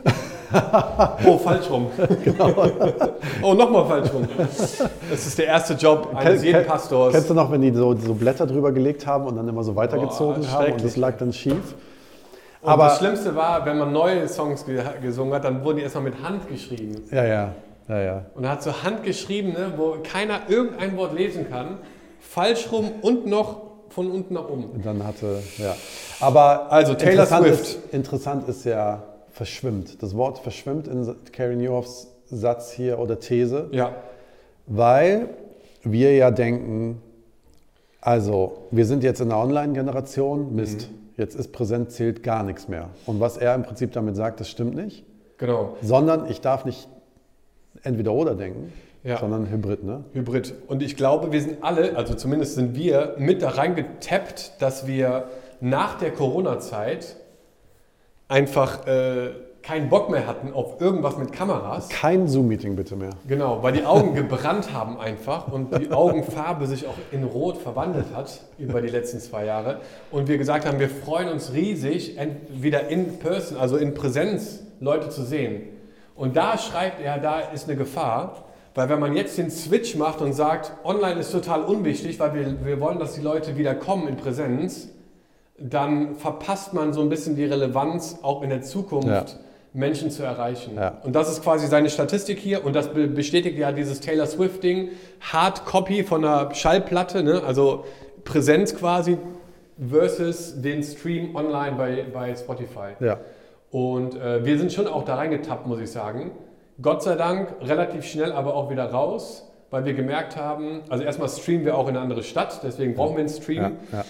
Oh, 1.26 1.38
falsch 1.38 1.70
rum. 1.70 1.86
oh, 3.42 3.54
nochmal 3.54 3.86
falsch 3.86 4.12
rum. 4.12 4.28
Das 4.38 5.26
ist 5.26 5.38
der 5.38 5.46
erste 5.46 5.74
Job 5.74 6.10
eines 6.14 6.42
jeden 6.42 6.64
Pastors. 6.66 7.12
Kennst 7.12 7.30
du 7.30 7.34
noch, 7.34 7.50
wenn 7.50 7.60
die 7.60 7.72
so, 7.72 7.94
so 7.96 8.14
Blätter 8.14 8.46
drüber 8.46 8.72
gelegt 8.72 9.06
haben 9.06 9.26
und 9.26 9.36
dann 9.36 9.46
immer 9.48 9.62
so 9.62 9.76
weitergezogen 9.76 10.42
Boah, 10.42 10.50
haben 10.52 10.72
und 10.72 10.84
das 10.84 10.96
lag 10.96 11.16
dann 11.18 11.32
schief? 11.32 11.74
Und 12.62 12.68
Aber- 12.68 12.84
das 12.84 12.98
Schlimmste 12.98 13.34
war, 13.36 13.64
wenn 13.66 13.78
man 13.78 13.92
neue 13.92 14.26
Songs 14.28 14.64
ge 14.64 14.82
gesungen 15.02 15.34
hat, 15.34 15.44
dann 15.44 15.64
wurden 15.64 15.76
die 15.76 15.82
erstmal 15.82 16.04
mit 16.04 16.22
Hand 16.22 16.48
geschrieben. 16.48 17.02
Ja, 17.10 17.24
ja, 17.24 17.48
ja, 17.88 18.00
ja. 18.00 18.22
Und 18.34 18.44
er 18.44 18.50
hat 18.50 18.62
so 18.62 18.82
Hand 18.82 19.04
geschrieben, 19.04 19.52
ne, 19.52 19.72
wo 19.76 19.96
keiner 20.02 20.40
irgendein 20.48 20.96
Wort 20.96 21.14
lesen 21.14 21.48
kann. 21.50 21.78
Falsch 22.20 22.68
rum 22.72 22.90
und 23.02 23.26
noch 23.26 23.68
von 23.90 24.10
unten 24.10 24.34
nach 24.34 24.48
oben. 24.48 24.64
Und 24.64 24.84
dann 24.84 25.04
hatte, 25.06 25.42
ja. 25.56 25.74
Aber 26.20 26.70
Also, 26.70 26.94
Taylor 26.94 27.12
interessant 27.24 27.46
Swift. 27.46 27.60
Ist, 27.62 27.78
interessant 27.94 28.48
ist 28.48 28.64
ja 28.64 29.02
verschwimmt. 29.38 30.02
Das 30.02 30.16
Wort 30.16 30.38
verschwimmt 30.40 30.88
in 30.88 31.14
Carrie 31.32 31.54
Newhoffs 31.56 32.08
Satz 32.26 32.72
hier 32.72 32.98
oder 32.98 33.18
These, 33.20 33.68
Ja, 33.70 33.94
weil 34.66 35.30
wir 35.82 36.14
ja 36.14 36.30
denken, 36.30 37.00
also 38.00 38.66
wir 38.70 38.84
sind 38.84 39.02
jetzt 39.02 39.20
in 39.20 39.28
der 39.30 39.38
Online-Generation, 39.38 40.54
Mist, 40.54 40.90
jetzt 41.16 41.34
ist 41.36 41.52
präsent, 41.52 41.90
zählt 41.92 42.22
gar 42.22 42.42
nichts 42.42 42.68
mehr. 42.68 42.90
Und 43.06 43.20
was 43.20 43.38
er 43.38 43.54
im 43.54 43.62
Prinzip 43.62 43.92
damit 43.92 44.16
sagt, 44.16 44.40
das 44.40 44.50
stimmt 44.50 44.74
nicht, 44.74 45.04
genau. 45.38 45.76
sondern 45.80 46.28
ich 46.28 46.40
darf 46.40 46.64
nicht 46.64 46.88
entweder 47.82 48.12
oder 48.12 48.34
denken, 48.34 48.72
Ja. 49.04 49.18
sondern 49.20 49.48
Hybrid, 49.48 49.84
ne? 49.84 50.04
Hybrid. 50.12 50.52
Und 50.66 50.82
ich 50.82 50.96
glaube, 50.96 51.30
wir 51.32 51.40
sind 51.40 51.62
alle, 51.62 51.96
also 51.96 52.14
zumindest 52.14 52.56
sind 52.56 52.74
wir, 52.74 53.14
mit 53.18 53.40
da 53.40 53.50
reingetappt, 53.50 54.60
dass 54.60 54.86
wir 54.88 55.28
nach 55.60 55.96
der 55.98 56.10
Corona-Zeit 56.10 57.16
einfach 58.28 58.86
äh, 58.86 59.30
keinen 59.62 59.88
Bock 59.88 60.10
mehr 60.10 60.26
hatten 60.26 60.52
auf 60.52 60.80
irgendwas 60.80 61.18
mit 61.18 61.32
Kameras. 61.32 61.88
Kein 61.88 62.28
Zoom-Meeting 62.28 62.76
bitte 62.76 62.96
mehr. 62.96 63.10
Genau, 63.26 63.62
weil 63.62 63.72
die 63.72 63.84
Augen 63.84 64.14
gebrannt 64.14 64.72
haben 64.72 64.98
einfach 64.98 65.48
und 65.48 65.76
die 65.78 65.90
Augenfarbe 65.90 66.66
sich 66.66 66.86
auch 66.86 66.94
in 67.10 67.24
Rot 67.24 67.58
verwandelt 67.58 68.06
hat 68.14 68.40
über 68.58 68.80
die 68.80 68.88
letzten 68.88 69.18
zwei 69.18 69.44
Jahre. 69.44 69.80
Und 70.10 70.28
wir 70.28 70.38
gesagt 70.38 70.66
haben, 70.66 70.78
wir 70.78 70.88
freuen 70.88 71.28
uns 71.28 71.52
riesig, 71.52 72.16
wieder 72.50 72.88
in 72.88 73.18
Person, 73.18 73.58
also 73.58 73.76
in 73.76 73.94
Präsenz, 73.94 74.60
Leute 74.80 75.10
zu 75.10 75.22
sehen. 75.22 75.62
Und 76.14 76.36
da 76.36 76.56
schreibt 76.56 77.00
er, 77.02 77.18
da 77.18 77.40
ist 77.40 77.68
eine 77.68 77.76
Gefahr, 77.76 78.44
weil 78.74 78.88
wenn 78.88 79.00
man 79.00 79.16
jetzt 79.16 79.38
den 79.38 79.50
Switch 79.50 79.96
macht 79.96 80.20
und 80.20 80.32
sagt, 80.32 80.72
online 80.84 81.20
ist 81.20 81.32
total 81.32 81.62
unwichtig, 81.62 82.20
weil 82.20 82.34
wir, 82.34 82.64
wir 82.64 82.80
wollen, 82.80 82.98
dass 82.98 83.14
die 83.14 83.20
Leute 83.20 83.56
wieder 83.56 83.74
kommen 83.74 84.08
in 84.08 84.16
Präsenz, 84.16 84.88
dann 85.60 86.14
verpasst 86.16 86.72
man 86.74 86.92
so 86.92 87.00
ein 87.00 87.08
bisschen 87.08 87.36
die 87.36 87.44
Relevanz, 87.44 88.18
auch 88.22 88.42
in 88.42 88.50
der 88.50 88.62
Zukunft 88.62 89.08
Ja. 89.08 89.24
Menschen 89.74 90.10
zu 90.10 90.22
erreichen. 90.22 90.76
Ja. 90.76 90.98
Und 91.02 91.14
das 91.14 91.30
ist 91.30 91.42
quasi 91.42 91.66
seine 91.66 91.90
Statistik 91.90 92.38
hier 92.38 92.64
und 92.64 92.74
das 92.74 92.88
be- 92.88 93.06
bestätigt 93.08 93.58
ja 93.58 93.70
dieses 93.72 94.00
Taylor 94.00 94.26
Swift-Ding. 94.26 94.90
Hard 95.20 95.64
Copy 95.64 96.04
von 96.04 96.24
einer 96.24 96.54
Schallplatte, 96.54 97.22
ne? 97.22 97.42
also 97.46 97.84
Präsenz 98.24 98.74
quasi 98.74 99.18
versus 99.90 100.60
den 100.60 100.82
Stream 100.82 101.34
online 101.36 101.76
bei, 101.76 102.04
bei 102.12 102.34
Spotify. 102.34 102.94
Ja. 103.00 103.18
Und 103.70 104.16
äh, 104.16 104.44
wir 104.44 104.58
sind 104.58 104.72
schon 104.72 104.86
auch 104.86 105.04
da 105.04 105.16
reingetappt, 105.16 105.66
muss 105.66 105.80
ich 105.80 105.90
sagen. 105.90 106.30
Gott 106.80 107.02
sei 107.02 107.16
Dank 107.16 107.54
relativ 107.60 108.04
schnell 108.04 108.32
aber 108.32 108.54
auch 108.54 108.70
wieder 108.70 108.90
raus, 108.90 109.47
weil 109.70 109.84
wir 109.84 109.94
gemerkt 109.94 110.36
haben, 110.36 110.80
also 110.88 111.04
erstmal 111.04 111.28
streamen 111.28 111.64
wir 111.64 111.76
auch 111.76 111.84
in 111.88 111.90
eine 111.96 112.00
andere 112.00 112.22
Stadt, 112.22 112.60
deswegen 112.62 112.94
brauchen 112.94 113.16
wir 113.16 113.20
einen 113.20 113.28
Stream. 113.28 113.62
Ja, 113.62 113.72
ja. 113.92 114.04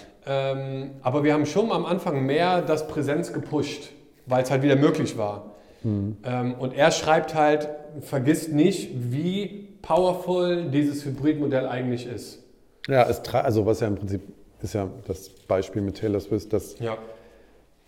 Ähm, 0.53 0.91
aber 1.03 1.25
wir 1.25 1.33
haben 1.33 1.47
schon 1.47 1.73
am 1.73 1.87
Anfang 1.87 2.25
mehr 2.27 2.63
das 2.63 2.87
Präsenz 2.87 3.33
gepusht, 3.33 3.91
weil 4.27 4.43
es 4.43 4.51
halt 4.51 4.63
wieder 4.63 4.77
möglich 4.77 5.17
war. 5.19 5.55
Ähm, 5.85 6.55
und 6.59 6.75
er 6.75 6.91
schreibt 6.91 7.35
halt, 7.35 7.69
vergisst 8.01 8.53
nicht, 8.53 8.91
wie 9.13 9.69
powerful 9.81 10.65
dieses 10.71 11.05
Hybridmodell 11.05 11.67
eigentlich 11.67 12.07
ist. 12.07 12.43
Ja, 12.89 13.05
also 13.05 13.65
was 13.65 13.81
ja 13.81 13.87
im 13.87 13.95
Prinzip 13.95 14.21
ist 14.61 14.75
ja 14.75 14.89
das 15.07 15.29
Beispiel 15.31 15.83
mit 15.83 15.97
Taylor 15.99 16.21
Swift, 16.21 16.53
dass 16.53 16.79
Ja. 16.79 16.99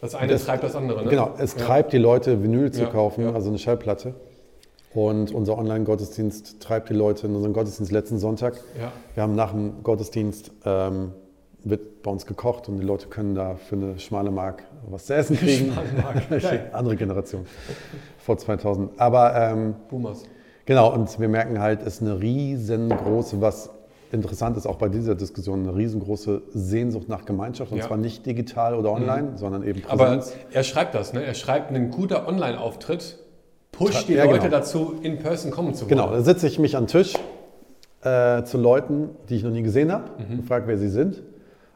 Das 0.00 0.14
eine 0.14 0.32
Das- 0.32 0.46
treibt 0.46 0.62
das 0.64 0.74
andere. 0.76 1.04
Ne? 1.04 1.10
genau, 1.10 1.34
es 1.36 1.54
treibt 1.56 1.92
die 1.92 1.98
Leute, 1.98 2.42
Vinyl 2.42 2.70
zu 2.70 2.86
kaufen, 2.86 3.34
also 3.34 3.50
eine 3.50 3.58
Schallplatte. 3.58 4.14
Und 4.92 5.32
unser 5.32 5.56
Online-Gottesdienst 5.56 6.60
treibt 6.60 6.88
die 6.90 6.94
Leute 6.94 7.26
in 7.28 7.34
unseren 7.36 7.52
Gottesdienst 7.52 7.92
letzten 7.92 8.18
Sonntag. 8.18 8.54
Ja. 8.78 8.90
Wir 9.14 9.22
haben 9.22 9.36
nach 9.36 9.52
dem 9.52 9.82
Gottesdienst 9.84 10.50
ähm, 10.64 11.12
wird 11.62 12.02
bei 12.02 12.10
uns 12.10 12.26
gekocht 12.26 12.68
und 12.68 12.78
die 12.78 12.84
Leute 12.86 13.06
können 13.08 13.34
da 13.34 13.54
für 13.54 13.76
eine 13.76 13.98
schmale 13.98 14.30
Mark 14.30 14.64
was 14.88 15.06
zu 15.06 15.14
essen 15.14 15.36
kriegen. 15.38 15.72
Geil. 16.30 16.70
Andere 16.72 16.96
Generation, 16.96 17.46
vor 18.18 18.36
2000. 18.38 18.98
Aber 18.98 19.34
ähm, 19.36 19.74
Boomers. 19.88 20.24
Genau, 20.64 20.92
und 20.92 21.20
wir 21.20 21.28
merken 21.28 21.60
halt, 21.60 21.82
es 21.82 21.96
ist 21.96 22.02
eine 22.02 22.20
riesengroße, 22.20 23.40
was 23.40 23.70
interessant 24.12 24.56
ist, 24.56 24.66
auch 24.66 24.76
bei 24.76 24.88
dieser 24.88 25.14
Diskussion, 25.14 25.60
eine 25.68 25.76
riesengroße 25.76 26.42
Sehnsucht 26.52 27.08
nach 27.08 27.24
Gemeinschaft. 27.24 27.70
Und 27.70 27.78
Ja. 27.78 27.84
Mhm. 27.84 27.88
zwar 27.88 27.96
nicht 27.98 28.26
digital 28.26 28.74
oder 28.74 28.90
online, 28.90 29.32
sondern 29.36 29.62
eben 29.62 29.82
Aber 29.86 30.06
Präsenz. 30.06 30.32
er 30.52 30.64
schreibt 30.64 30.96
das, 30.96 31.12
ne? 31.12 31.22
Er 31.22 31.34
schreibt, 31.34 31.70
ein 31.70 31.90
guter 31.92 32.26
Online-Auftritt 32.26 33.19
pusht 33.86 34.08
die 34.08 34.14
Ja, 34.14 34.24
Leute 34.24 34.38
genau. 34.40 34.50
dazu, 34.50 34.94
in 35.02 35.18
Person 35.18 35.50
kommen 35.50 35.74
zu 35.74 35.82
wollen. 35.82 35.88
genau, 35.88 36.10
da 36.10 36.22
sitze 36.22 36.46
ich 36.46 36.58
mich 36.58 36.76
an 36.76 36.84
den 36.84 36.88
Tisch 36.88 37.14
äh, 38.02 38.44
zu 38.44 38.58
Leuten, 38.58 39.10
die 39.28 39.36
ich 39.36 39.42
noch 39.44 39.50
nie 39.50 39.62
gesehen 39.62 39.92
habe, 39.92 40.04
Mhm. 40.28 40.38
und 40.40 40.44
frage, 40.46 40.66
wer 40.66 40.78
sie 40.78 40.88
sind. 40.88 41.22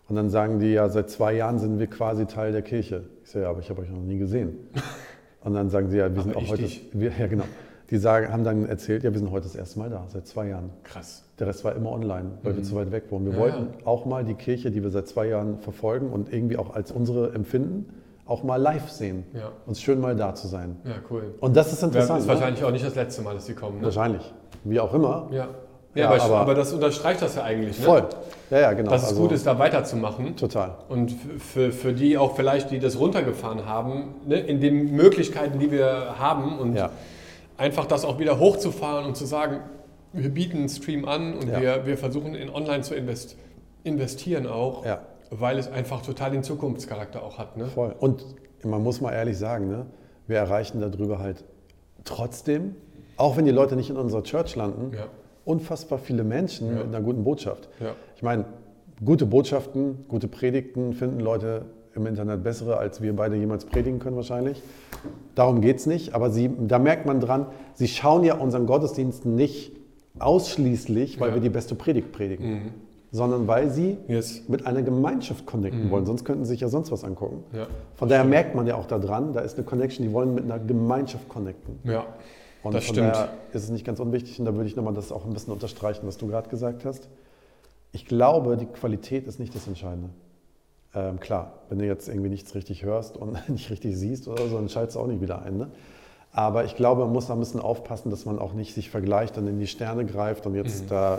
Und 0.08 0.16
dann 0.16 0.28
sagen 0.30 0.58
die, 0.58 0.72
ja, 0.72 0.88
seit 0.88 1.08
zwei 1.10 1.32
Jahren 1.34 1.58
sind 1.58 1.78
wir 1.78 1.86
quasi 1.86 2.26
Teil 2.26 2.52
der 2.52 2.62
Kirche. 2.62 3.04
Ich 3.24 3.30
sage, 3.30 3.44
ja, 3.44 3.50
aber 3.50 3.60
ich 3.60 3.70
habe 3.70 3.80
euch 3.82 3.90
noch 3.90 4.00
nie 4.02 4.18
gesehen. 4.18 4.56
Und 5.44 5.52
dann 5.54 5.68
sagen 5.68 5.90
sie, 5.90 5.98
ja, 5.98 6.14
wir 6.14 6.22
sind 6.22 6.30
Aber 6.36 6.40
auch 6.40 6.42
ich 6.44 6.50
heute. 6.50 6.64
Wir, 6.92 7.10
ja, 7.18 7.26
genau. 7.26 7.44
Die 7.90 7.98
sagen, 7.98 8.32
haben 8.32 8.44
dann 8.44 8.66
erzählt, 8.66 9.02
ja, 9.04 9.12
wir 9.12 9.18
sind 9.18 9.30
heute 9.30 9.44
das 9.44 9.54
erste 9.54 9.78
Mal 9.78 9.90
da, 9.90 10.04
seit 10.08 10.26
zwei 10.26 10.48
Jahren. 10.48 10.70
Krass. 10.84 11.22
Der 11.38 11.46
Rest 11.46 11.64
war 11.64 11.74
immer 11.76 11.92
online, 11.92 12.30
weil 12.42 12.56
wir 12.56 12.62
zu 12.62 12.74
weit 12.76 12.90
weg 12.92 13.04
waren. 13.10 13.26
Wir 13.26 13.32
Ja, 13.34 13.38
wollten 13.38 13.66
auch 13.84 14.06
mal 14.06 14.24
die 14.24 14.34
Kirche, 14.34 14.70
die 14.70 14.82
wir 14.82 14.88
seit 14.90 15.06
zwei 15.06 15.26
Jahren 15.28 15.58
verfolgen 15.58 16.08
und 16.10 16.32
irgendwie 16.32 16.56
auch 16.56 16.74
als 16.74 16.92
unsere 16.92 17.34
empfinden, 17.34 17.86
auch 18.26 18.42
mal 18.42 18.56
live 18.56 18.88
sehen. 18.90 19.24
Ja. 19.34 19.50
Uns 19.66 19.80
schön 19.82 20.00
mal 20.00 20.16
da 20.16 20.34
zu 20.34 20.48
sein. 20.48 20.76
Ja, 20.84 20.92
cool. 21.10 21.34
Und 21.40 21.56
das 21.56 21.72
ist 21.72 21.82
Ja, 21.82 21.88
interessant. 21.88 22.20
ist 22.20 22.26
ne? 22.26 22.32
wahrscheinlich 22.34 22.64
auch 22.64 22.70
nicht 22.70 22.84
das 22.84 22.94
letzte 22.94 23.22
Mal, 23.22 23.34
dass 23.34 23.46
sie 23.46 23.54
kommen. 23.54 23.78
Ne? 23.78 23.84
Wahrscheinlich. 23.84 24.32
Wie 24.64 24.80
auch 24.80 24.92
immer. 24.94 25.28
Ja. 25.30 25.48
Ja, 25.94 26.02
Ja, 26.02 26.10
aber, 26.10 26.22
aber- 26.24 26.36
aber, 26.40 26.54
das 26.54 26.72
unterstreicht 26.72 27.22
das 27.22 27.36
ja 27.36 27.42
eigentlich. 27.44 27.78
Ne? 27.78 27.84
Voll. 27.84 28.04
Ja, 28.50 28.58
ja, 28.60 28.72
genau. 28.72 28.90
Dass 28.90 29.02
es 29.04 29.08
Also, 29.10 29.22
gut 29.22 29.32
ist, 29.32 29.46
da 29.46 29.58
weiterzumachen. 29.58 30.34
Total. 30.36 30.74
Und 30.88 31.12
für, 31.38 31.70
für 31.70 31.92
die 31.92 32.18
auch 32.18 32.34
vielleicht, 32.34 32.70
die 32.72 32.80
das 32.80 32.98
runtergefahren 32.98 33.66
haben, 33.66 34.14
ne, 34.26 34.40
in 34.40 34.60
den 34.60 34.96
Möglichkeiten, 34.96 35.58
die 35.60 35.70
wir 35.70 36.18
haben 36.18 36.58
und 36.58 36.74
Ja. 36.74 36.90
einfach 37.58 37.86
das 37.86 38.04
auch 38.04 38.18
wieder 38.18 38.40
hochzufahren 38.40 39.04
und 39.06 39.16
zu 39.16 39.24
sagen, 39.26 39.60
wir 40.12 40.30
bieten 40.30 40.58
einen 40.58 40.68
Stream 40.68 41.04
an 41.04 41.34
und 41.34 41.48
Ja. 41.48 41.60
wir, 41.60 41.86
wir 41.86 41.96
versuchen 41.98 42.34
in 42.34 42.48
online 42.50 42.82
zu 42.82 42.94
invest 42.94 43.36
investieren 43.84 44.46
auch, 44.46 44.84
Ja. 44.86 45.00
Weil 45.30 45.58
es 45.58 45.70
einfach 45.70 46.02
total 46.02 46.30
den 46.30 46.42
Zukunftscharakter 46.42 47.22
auch 47.22 47.38
hat. 47.38 47.56
Ne? 47.56 47.66
Voll. 47.66 47.94
Und 47.98 48.24
man 48.64 48.82
muss 48.82 49.00
mal 49.00 49.12
ehrlich 49.12 49.36
sagen, 49.38 49.68
ne, 49.68 49.86
wir 50.26 50.38
erreichen 50.38 50.80
darüber 50.80 51.18
halt 51.18 51.44
trotzdem, 52.04 52.74
auch 53.16 53.36
wenn 53.36 53.44
die 53.44 53.50
Leute 53.50 53.76
nicht 53.76 53.90
in 53.90 53.96
unserer 53.96 54.22
Church 54.22 54.56
landen, 54.56 54.92
Ja. 54.96 55.06
unfassbar 55.44 55.98
viele 55.98 56.24
Menschen 56.24 56.68
Ja. 56.68 56.74
mit 56.78 56.86
einer 56.86 57.00
guten 57.00 57.24
Botschaft. 57.24 57.68
Ja. 57.80 57.92
Ich 58.16 58.22
meine, 58.22 58.44
gute 59.04 59.26
Botschaften, 59.26 60.04
gute 60.08 60.28
Predigten 60.28 60.92
finden 60.94 61.20
Leute 61.20 61.66
im 61.94 62.06
Internet 62.06 62.42
bessere, 62.42 62.76
als 62.78 63.02
wir 63.02 63.14
beide 63.14 63.36
jemals 63.36 63.64
predigen 63.66 63.98
können 64.00 64.16
wahrscheinlich. 64.16 64.60
Darum 65.34 65.60
geht 65.60 65.76
es 65.78 65.86
nicht, 65.86 66.14
aber 66.14 66.30
sie, 66.30 66.50
da 66.66 66.78
merkt 66.78 67.06
man 67.06 67.20
dran, 67.20 67.46
sie 67.74 67.86
schauen 67.88 68.24
ja 68.24 68.34
unseren 68.36 68.66
Gottesdiensten 68.66 69.34
nicht 69.34 69.72
ausschließlich, 70.18 71.20
weil 71.20 71.34
wir 71.34 71.40
die 71.40 71.50
beste 71.50 71.74
Predigt 71.74 72.12
predigen, 72.12 72.50
Mhm. 72.50 72.70
Sondern 73.14 73.46
weil 73.46 73.70
sie 73.70 73.96
Yes. 74.08 74.42
mit 74.48 74.66
einer 74.66 74.82
Gemeinschaft 74.82 75.46
connecten 75.46 75.86
Mhm. 75.86 75.90
wollen, 75.92 76.04
sonst 76.04 76.24
könnten 76.24 76.44
sie 76.44 76.50
sich 76.50 76.60
ja 76.60 76.68
sonst 76.68 76.90
was 76.90 77.04
angucken. 77.04 77.44
Ja. 77.52 77.68
Von 77.94 78.08
daher 78.08 78.24
merkt 78.24 78.56
man 78.56 78.66
ja 78.66 78.74
auch 78.74 78.86
daran, 78.86 79.32
da 79.32 79.40
ist 79.40 79.56
eine 79.56 79.64
Connection, 79.64 80.04
die 80.04 80.12
wollen 80.12 80.34
mit 80.34 80.42
einer 80.44 80.58
Gemeinschaft 80.58 81.28
connecten. 81.28 81.78
ja, 81.84 82.04
Und 82.64 82.74
das 82.74 82.86
von 82.86 82.96
stimmt. 82.96 83.14
daher 83.14 83.28
ist 83.52 83.62
es 83.62 83.70
nicht 83.70 83.84
ganz 83.86 84.00
unwichtig 84.00 84.40
und 84.40 84.46
da 84.46 84.54
würde 84.54 84.66
ich 84.68 84.74
nochmal 84.74 84.94
das 84.94 85.12
auch 85.12 85.24
ein 85.26 85.32
bisschen 85.32 85.52
unterstreichen, 85.52 86.06
was 86.08 86.16
du 86.16 86.26
gerade 86.26 86.48
gesagt 86.48 86.84
hast. 86.84 87.08
Ich 87.92 88.04
glaube, 88.06 88.56
die 88.56 88.66
Qualität 88.66 89.28
ist 89.28 89.38
nicht 89.38 89.54
das 89.54 89.68
Entscheidende. 89.68 90.10
Ähm, 90.92 91.20
klar, 91.20 91.52
wenn 91.68 91.78
du 91.78 91.86
jetzt 91.86 92.08
irgendwie 92.08 92.30
nichts 92.30 92.56
richtig 92.56 92.82
hörst 92.84 93.16
und 93.16 93.36
nicht 93.48 93.70
richtig 93.70 93.96
siehst 93.96 94.26
oder 94.26 94.48
so, 94.48 94.56
dann 94.56 94.68
schaltest 94.68 94.96
du 94.96 95.00
auch 95.00 95.06
nicht 95.06 95.20
wieder 95.20 95.40
ein. 95.42 95.56
Ne? 95.56 95.68
Aber 96.32 96.64
ich 96.64 96.74
glaube, 96.74 97.02
man 97.04 97.12
muss 97.12 97.28
da 97.28 97.34
ein 97.34 97.38
bisschen 97.38 97.60
aufpassen, 97.60 98.10
dass 98.10 98.24
man 98.26 98.40
auch 98.40 98.54
nicht 98.54 98.74
sich 98.74 98.90
vergleicht 98.90 99.38
und 99.38 99.46
in 99.46 99.60
die 99.60 99.68
Sterne 99.68 100.04
greift 100.04 100.46
und 100.48 100.56
jetzt 100.56 100.84
Mhm. 100.86 100.88
da 100.88 101.18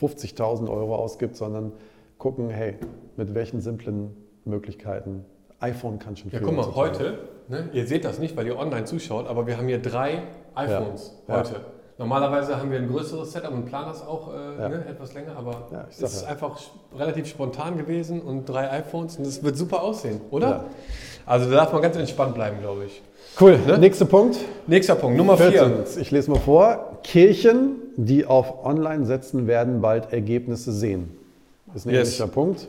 50.000 0.00 0.68
Euro 0.70 0.96
ausgibt, 0.96 1.36
sondern 1.36 1.72
gucken, 2.18 2.50
hey, 2.50 2.76
mit 3.16 3.34
welchen 3.34 3.60
simplen 3.60 4.16
Möglichkeiten 4.44 5.24
iPhone 5.60 5.98
kann 5.98 6.16
schon 6.16 6.30
Ja, 6.30 6.38
viel 6.38 6.46
guck 6.48 6.56
mal, 6.56 6.74
heute, 6.74 7.18
ne, 7.48 7.68
ihr 7.72 7.86
seht 7.86 8.04
das 8.04 8.18
nicht, 8.18 8.36
weil 8.36 8.46
ihr 8.46 8.58
online 8.58 8.84
zuschaut, 8.84 9.28
aber 9.28 9.46
wir 9.46 9.56
haben 9.56 9.68
hier 9.68 9.80
drei 9.80 10.22
iPhones 10.54 11.14
Ja. 11.28 11.36
heute. 11.38 11.56
Normalerweise 11.98 12.56
haben 12.56 12.70
wir 12.72 12.78
ein 12.78 12.88
größeres 12.88 13.30
Setup 13.32 13.52
und 13.52 13.66
planen 13.66 13.86
das 13.88 14.04
auch 14.04 14.32
äh, 14.32 14.60
Ja. 14.60 14.68
ne, 14.68 14.84
etwas 14.88 15.14
länger, 15.14 15.36
aber 15.36 15.68
Ja, 15.70 15.86
es 15.88 16.00
ist 16.00 16.22
ja. 16.22 16.28
einfach 16.28 16.58
relativ 16.96 17.28
spontan 17.28 17.76
gewesen 17.76 18.20
und 18.20 18.46
drei 18.46 18.70
iPhones 18.72 19.18
und 19.18 19.26
es 19.26 19.44
wird 19.44 19.56
super 19.56 19.82
aussehen, 19.82 20.20
oder? 20.30 20.64
Also 21.26 21.50
da 21.50 21.56
darf 21.56 21.72
man 21.72 21.82
ganz 21.82 21.96
entspannt 21.96 22.34
bleiben, 22.34 22.58
glaube 22.60 22.84
ich. 22.86 23.02
Cool, 23.40 23.58
Ne? 23.66 23.78
nächster 23.78 24.04
Punkt. 24.04 24.36
Nächster 24.66 24.94
Punkt, 24.94 25.16
Nummer 25.16 25.36
vier. 25.38 25.52
14. 25.52 26.02
Ich 26.02 26.10
lese 26.10 26.30
mal 26.30 26.38
vor. 26.40 26.98
Kirchen, 27.02 27.76
die 27.96 28.26
auf 28.26 28.64
Online 28.64 29.06
setzen, 29.06 29.46
werden 29.46 29.80
bald 29.80 30.12
Ergebnisse 30.12 30.72
sehen. 30.72 31.16
Das 31.66 31.76
ist 31.76 31.86
ein 31.86 31.94
Yes. 31.94 32.08
ähnlicher 32.08 32.26
Punkt. 32.28 32.68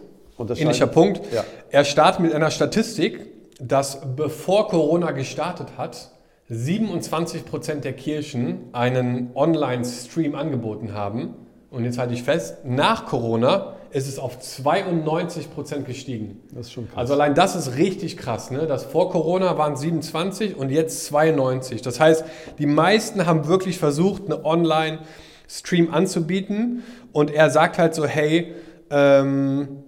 Ähnlicher 0.57 0.87
Punkt. 0.87 1.21
Ja. 1.33 1.43
Er 1.69 1.83
startet 1.85 2.21
mit 2.21 2.33
einer 2.33 2.49
Statistik, 2.51 3.27
dass 3.59 3.99
bevor 4.15 4.67
Corona 4.69 5.11
gestartet 5.11 5.67
hat, 5.77 6.09
27% 6.49 7.83
der 7.83 7.93
Kirchen 7.93 8.69
einen 8.73 9.31
Online-Stream 9.35 10.35
angeboten 10.35 10.93
haben. 10.93 11.35
Und 11.71 11.85
jetzt 11.85 11.97
halte 11.97 12.13
ich 12.13 12.23
fest, 12.23 12.57
nach 12.65 13.05
Corona 13.05 13.75
ist 13.93 14.08
es 14.08 14.17
auf 14.17 14.39
92% 14.39 15.84
gestiegen. 15.84 16.41
Das 16.51 16.67
ist 16.67 16.73
schon 16.73 16.88
krass. 16.88 16.97
Also 16.97 17.13
allein 17.13 17.36
das 17.36 17.56
ist 17.56 17.77
richtig 17.77 18.17
krass. 18.17 18.49
Ne? 18.49 18.65
Das 18.65 18.84
vor 18.84 19.12
Corona 19.12 19.58
waren 19.58 19.77
27 19.77 20.56
und 20.58 20.69
jetzt 20.69 21.06
92. 21.06 21.82
Das 21.82 21.99
heißt, 21.99 22.25
die 22.58 22.65
meisten 22.65 23.25
haben 23.25 23.47
wirklich 23.47 23.77
versucht, 23.77 24.25
eine 24.25 24.43
Online-Stream 24.43 25.93
anzubieten. 25.93 26.84
Und 27.12 27.32
er 27.32 27.51
sagt 27.51 27.77
halt 27.77 27.93
so, 27.93 28.06
hey, 28.06 28.53
ähm, 28.89 29.84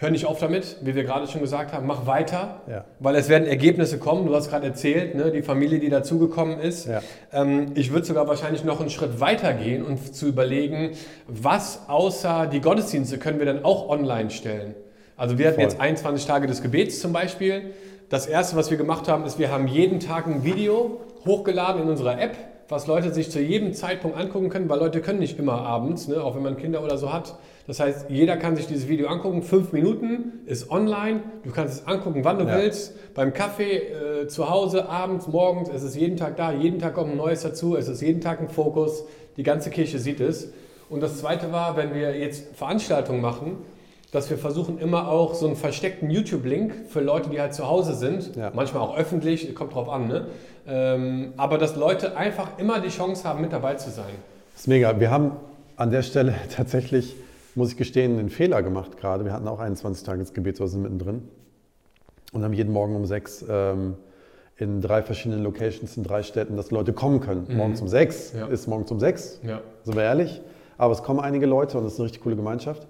hör 0.00 0.10
nicht 0.10 0.24
auf 0.24 0.38
damit, 0.40 0.78
wie 0.80 0.94
wir 0.94 1.04
gerade 1.04 1.26
schon 1.26 1.42
gesagt 1.42 1.74
haben, 1.74 1.86
mach 1.86 2.06
weiter, 2.06 2.62
Ja. 2.68 2.84
weil 3.00 3.14
es 3.16 3.28
werden 3.28 3.46
Ergebnisse 3.46 3.98
kommen. 3.98 4.26
Du 4.26 4.34
hast 4.34 4.48
gerade 4.48 4.66
erzählt, 4.66 5.14
ne? 5.14 5.30
die 5.30 5.42
Familie, 5.42 5.78
die 5.78 5.90
dazugekommen 5.90 6.58
ist. 6.58 6.86
Ja. 6.86 7.02
Ähm, 7.34 7.66
ich 7.74 7.92
würde 7.92 8.06
sogar 8.06 8.26
wahrscheinlich 8.26 8.64
noch 8.64 8.80
einen 8.80 8.88
Schritt 8.88 9.20
weiter 9.20 9.52
gehen 9.52 9.84
und 9.84 10.14
zu 10.14 10.26
überlegen, 10.26 10.92
was 11.28 11.82
außer 11.88 12.46
die 12.46 12.62
Gottesdienste 12.62 13.18
können 13.18 13.38
wir 13.38 13.46
dann 13.46 13.62
auch 13.62 13.90
online 13.90 14.30
stellen. 14.30 14.74
Also 15.18 15.36
wir 15.36 15.46
hatten 15.48 15.56
Voll. 15.56 15.64
jetzt 15.64 15.78
21 15.78 16.26
Tage 16.26 16.46
des 16.46 16.62
Gebets 16.62 16.98
zum 17.00 17.12
Beispiel. 17.12 17.72
Das 18.08 18.26
erste, 18.26 18.56
was 18.56 18.70
wir 18.70 18.78
gemacht 18.78 19.06
haben, 19.06 19.24
ist, 19.26 19.38
wir 19.38 19.52
haben 19.52 19.66
jeden 19.66 20.00
Tag 20.00 20.26
ein 20.26 20.44
Video 20.44 20.98
hochgeladen 21.26 21.82
in 21.82 21.88
unserer 21.90 22.18
App, 22.18 22.36
was 22.70 22.86
Leute 22.86 23.12
sich 23.12 23.30
zu 23.30 23.38
jedem 23.38 23.74
Zeitpunkt 23.74 24.16
angucken 24.16 24.48
können, 24.48 24.70
weil 24.70 24.78
Leute 24.78 25.02
können 25.02 25.18
nicht 25.18 25.38
immer 25.38 25.60
abends, 25.60 26.08
ne, 26.08 26.22
auch 26.24 26.34
wenn 26.36 26.42
man 26.42 26.56
Kinder 26.56 26.82
oder 26.82 26.96
so 26.96 27.12
hat. 27.12 27.34
Das 27.70 27.78
heißt, 27.78 28.06
jeder 28.10 28.36
kann 28.36 28.56
sich 28.56 28.66
dieses 28.66 28.88
Video 28.88 29.06
angucken. 29.06 29.44
Fünf 29.44 29.72
Minuten 29.72 30.40
ist 30.46 30.72
online. 30.72 31.20
Du 31.44 31.52
kannst 31.52 31.74
es 31.82 31.86
angucken, 31.86 32.24
wann 32.24 32.36
du 32.40 32.44
Ja. 32.44 32.56
willst. 32.58 33.14
Beim 33.14 33.32
Kaffee, 33.32 33.76
äh, 34.22 34.26
zu 34.26 34.50
Hause, 34.50 34.88
abends, 34.88 35.28
morgens. 35.28 35.68
Es 35.68 35.84
ist 35.84 35.94
jeden 35.94 36.16
Tag 36.16 36.36
da. 36.36 36.50
Jeden 36.50 36.80
Tag 36.80 36.94
kommt 36.94 37.12
ein 37.12 37.16
Neues 37.16 37.42
dazu. 37.42 37.76
Es 37.76 37.86
ist 37.86 38.00
jeden 38.02 38.20
Tag 38.20 38.40
ein 38.40 38.48
Fokus. 38.48 39.04
Die 39.36 39.44
ganze 39.44 39.70
Kirche 39.70 40.00
sieht 40.00 40.18
es. 40.18 40.52
Und 40.88 41.00
das 41.00 41.18
Zweite 41.18 41.52
war, 41.52 41.76
wenn 41.76 41.94
wir 41.94 42.18
jetzt 42.18 42.56
Veranstaltungen 42.56 43.20
machen, 43.20 43.58
dass 44.10 44.28
wir 44.30 44.36
versuchen 44.36 44.80
immer 44.80 45.06
auch 45.08 45.34
so 45.34 45.46
einen 45.46 45.54
versteckten 45.54 46.10
YouTube-Link 46.10 46.74
für 46.88 46.98
Leute, 47.02 47.30
die 47.30 47.40
halt 47.40 47.54
zu 47.54 47.68
Hause 47.68 47.94
sind, 47.94 48.34
Ja. 48.34 48.50
manchmal 48.52 48.82
auch 48.82 48.96
öffentlich, 48.96 49.54
kommt 49.54 49.74
drauf 49.74 49.88
an, 49.88 50.08
ne? 50.08 50.26
ähm, 50.66 51.34
aber 51.36 51.56
dass 51.56 51.76
Leute 51.76 52.16
einfach 52.16 52.58
immer 52.58 52.80
die 52.80 52.88
Chance 52.88 53.22
haben, 53.28 53.40
mit 53.42 53.52
dabei 53.52 53.74
zu 53.74 53.90
sein. 53.90 54.10
Das 54.54 54.62
ist 54.62 54.66
mega. 54.66 54.98
Wir 54.98 55.12
haben 55.12 55.36
an 55.76 55.92
der 55.92 56.02
Stelle 56.02 56.34
tatsächlich, 56.56 57.14
muss 57.56 57.70
ich 57.70 57.76
gestehen, 57.76 58.18
einen 58.18 58.28
Fehler 58.30 58.62
gemacht 58.62 58.96
gerade. 58.96 59.24
Wir 59.24 59.32
hatten 59.32 59.48
auch 59.48 59.60
21 59.60 60.04
Tagesgebet, 60.04 60.56
so 60.56 60.66
sind 60.66 60.82
mittendrin. 60.82 61.22
Und 62.32 62.44
haben 62.44 62.52
jeden 62.52 62.72
Morgen 62.72 62.94
um 62.94 63.04
sechs 63.06 63.44
ähm, 63.48 63.94
in 64.56 64.80
drei 64.80 65.02
verschiedenen 65.02 65.42
Locations 65.42 65.96
in 65.96 66.02
drei 66.04 66.22
Städten, 66.22 66.56
dass 66.56 66.70
Leute 66.70 66.92
kommen 66.92 67.20
können. 67.20 67.46
Morgens 67.56 67.80
um 67.80 67.88
sechs 67.88 68.32
Ja. 68.34 68.46
ist 68.46 68.66
morgens 68.68 68.90
um 68.92 69.00
sechs, 69.00 69.40
Ja. 69.42 69.60
sind 69.84 69.96
wir 69.96 70.02
ehrlich. 70.04 70.40
Aber 70.78 70.92
es 70.92 71.02
kommen 71.02 71.18
einige 71.20 71.46
Leute 71.46 71.78
und 71.78 71.84
es 71.86 71.94
ist 71.94 71.98
eine 71.98 72.04
richtig 72.06 72.22
coole 72.22 72.36
Gemeinschaft. 72.36 72.86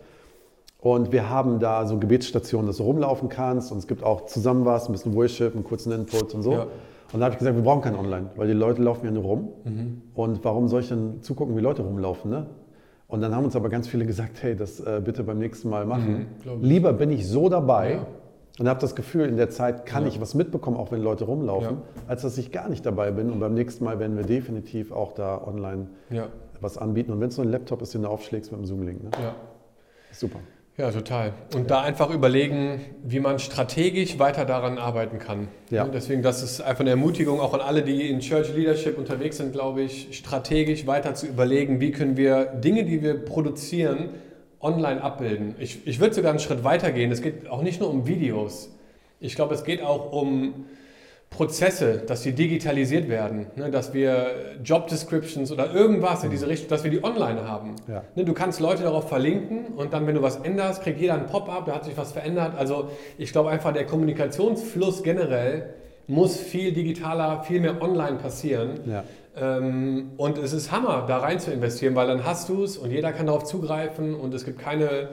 Und 0.79 1.12
wir 1.12 1.29
haben 1.31 1.59
da 1.61 1.87
so 1.87 1.99
Gebetsstationen, 1.99 2.66
dass 2.66 2.79
du 2.79 2.85
rumlaufen 2.85 3.29
kannst 3.29 3.70
und 3.73 3.79
es 3.79 3.87
gibt 3.87 4.03
auch 4.03 4.27
zusammen 4.27 4.64
was, 4.64 4.88
ein 4.88 4.92
bisschen 4.92 5.14
Worship, 5.14 5.55
einen 5.55 5.64
kurzen 5.64 5.92
Input 5.92 6.35
und 6.35 6.42
so. 6.42 6.53
Ja. 6.53 6.66
Und 7.12 7.18
da 7.20 7.25
habe 7.27 7.33
ich 7.35 7.38
gesagt, 7.38 7.57
wir 7.57 7.62
brauchen 7.62 7.83
kein 7.83 7.96
Online, 7.96 8.31
weil 8.37 8.46
die 8.46 8.53
Leute 8.55 8.83
laufen 8.83 9.05
ja 9.05 9.11
nur 9.11 9.25
rum. 9.25 9.49
Mhm. 9.64 10.03
Und 10.14 10.44
warum 10.44 10.68
soll 10.68 10.81
ich 10.81 10.88
denn 10.88 11.23
zugucken, 11.23 11.57
wie 11.57 11.61
Leute 11.61 11.83
rumlaufen? 11.83 12.31
Ne? 12.31 12.46
Und 13.11 13.20
dann 13.20 13.35
haben 13.35 13.44
uns 13.44 13.57
aber 13.57 13.68
ganz 13.68 13.88
viele 13.88 14.07
gesagt, 14.07 14.42
hey, 14.42 14.55
das 14.57 14.81
äh, 14.81 15.01
bitte 15.05 15.25
beim 15.25 15.38
nächsten 15.38 15.68
Mal 15.68 15.85
machen. 15.85 16.27
Mhm. 16.44 16.62
Lieber 16.62 16.92
bin 16.92 17.11
ich 17.11 17.27
so 17.29 17.49
dabei 17.49 17.94
Ja. 17.94 18.07
und 18.61 18.68
habe 18.68 18.81
das 18.81 18.94
Gefühl, 18.94 19.27
in 19.27 19.37
der 19.37 19.51
Zeit 19.51 19.85
kann 19.85 20.05
Ja. 20.05 20.09
ich 20.11 20.20
was 20.20 20.35
mitbekommen, 20.35 20.77
auch 20.77 20.92
wenn 20.92 21.03
Leute 21.03 21.25
rumlaufen, 21.25 21.79
Ja. 21.79 21.83
als 22.07 22.23
dass 22.23 22.38
ich 22.38 22.53
gar 22.53 22.68
nicht 22.68 22.87
dabei 22.87 23.11
bin. 23.11 23.31
Und 23.33 23.40
beim 23.40 23.55
nächsten 23.55 23.85
Mal 23.85 23.99
werden 23.99 24.16
wir 24.16 24.25
definitiv 24.25 24.92
auch 24.92 25.12
da 25.12 25.42
online 25.44 25.88
was 26.61 26.79
anbieten. 26.79 27.12
Und 27.12 27.20
wenn 27.20 27.29
es 27.31 27.37
nur 27.37 27.46
ein 27.46 27.51
Laptop 27.51 27.83
ist, 27.83 27.94
den 27.94 28.03
du 28.03 28.09
aufschlägst 28.09 28.53
mit 28.53 28.61
dem 28.61 28.66
Zoom-Link. 28.66 29.03
Ne? 29.03 29.11
Ja. 29.20 29.35
Super. 30.12 30.38
Ja, 30.81 30.90
total. 30.90 31.35
Und 31.55 31.71
da 31.71 31.83
einfach 31.83 32.09
überlegen, 32.09 32.81
wie 33.05 33.21
man 33.21 33.38
strategisch 33.38 34.19
weiter 34.19 34.47
daran 34.47 34.79
arbeiten 34.79 35.19
kann. 35.19 35.49
Ja. 35.69 35.85
Und 35.85 35.93
deswegen, 35.93 36.23
das 36.23 36.43
ist 36.43 36.62
einfach 36.62 36.81
eine 36.81 36.88
Ermutigung 36.88 37.38
auch 37.38 37.53
an 37.53 37.61
alle, 37.61 37.83
die 37.83 38.09
in 38.09 38.21
Church 38.21 38.55
Leadership 38.55 38.97
unterwegs 38.97 39.37
sind, 39.37 39.53
glaube 39.53 39.83
ich, 39.83 40.16
strategisch 40.16 40.87
weiter 40.87 41.14
zu 41.14 41.27
überlegen, 41.27 41.83
wie 41.83 41.90
können 41.90 42.16
wir 42.16 42.47
Dinge, 42.47 42.85
die 42.85 43.03
wir 43.03 43.23
produzieren, 43.23 44.09
online 44.59 45.03
abbilden. 45.03 45.55
Ich, 45.59 45.87
ich 45.87 46.01
würde 46.01 46.14
sogar 46.14 46.31
einen 46.31 46.40
Schritt 46.40 46.64
weiter 46.64 46.93
gehen. 46.93 47.12
Es 47.12 47.21
geht 47.21 47.51
auch 47.51 47.61
nicht 47.61 47.79
nur 47.79 47.90
um 47.90 48.07
Videos. 48.07 48.71
Ich 49.21 49.35
glaube, 49.35 49.55
es 49.55 49.64
geht 49.64 49.83
auch 49.83 50.12
um 50.12 50.64
Prozesse, 51.31 52.03
dass 52.07 52.23
die 52.23 52.33
digitalisiert 52.33 53.09
werden, 53.09 53.47
ne, 53.55 53.71
dass 53.71 53.95
wir 53.95 54.57
Job 54.62 54.88
Descriptions 54.88 55.51
oder 55.53 55.73
irgendwas 55.73 56.25
in 56.25 56.31
diese 56.31 56.49
Richtung, 56.49 56.69
dass 56.69 56.83
wir 56.83 56.90
die 56.90 57.03
online 57.03 57.49
haben. 57.49 57.77
Ja. 57.88 58.03
Ne, 58.16 58.25
du 58.25 58.35
kannst 58.35 58.61
Leute 58.61 58.83
darauf 58.83 59.09
verlinken 59.09 59.66
und 59.77 59.93
dann, 59.93 60.07
wenn 60.07 60.16
du 60.16 60.23
was 60.23 60.37
änderst, 60.37 60.83
kriegt 60.83 61.01
jeder 61.01 61.14
ein 61.14 61.27
Pop-up, 61.27 61.66
da 61.66 61.77
hat 61.77 61.85
sich 61.85 61.97
was 61.97 62.12
verändert. 62.12 62.55
Also 62.59 62.90
ich 63.16 63.33
glaube 63.33 63.51
einfach, 63.51 63.73
der 63.73 63.87
Kommunikationsfluss 63.87 65.03
generell 65.03 65.75
muss 66.09 66.37
viel 66.37 66.73
digitaler, 66.73 67.45
viel 67.45 67.61
mehr 67.61 67.81
online 67.81 68.19
passieren. 68.19 68.81
Ja. 68.85 69.05
Ähm, 69.37 70.11
und 70.16 70.37
es 70.37 70.53
ist 70.53 70.73
Hammer, 70.73 71.05
da 71.07 71.19
rein 71.19 71.38
zu 71.38 71.53
investieren, 71.53 71.95
weil 71.95 72.09
dann 72.09 72.25
hast 72.25 72.49
du 72.49 72.64
es 72.64 72.77
und 72.77 72.90
jeder 72.90 73.12
kann 73.12 73.27
darauf 73.27 73.45
zugreifen 73.45 74.14
und 74.14 74.35
es 74.35 74.45
gibt 74.45 74.59
keine, 74.59 75.11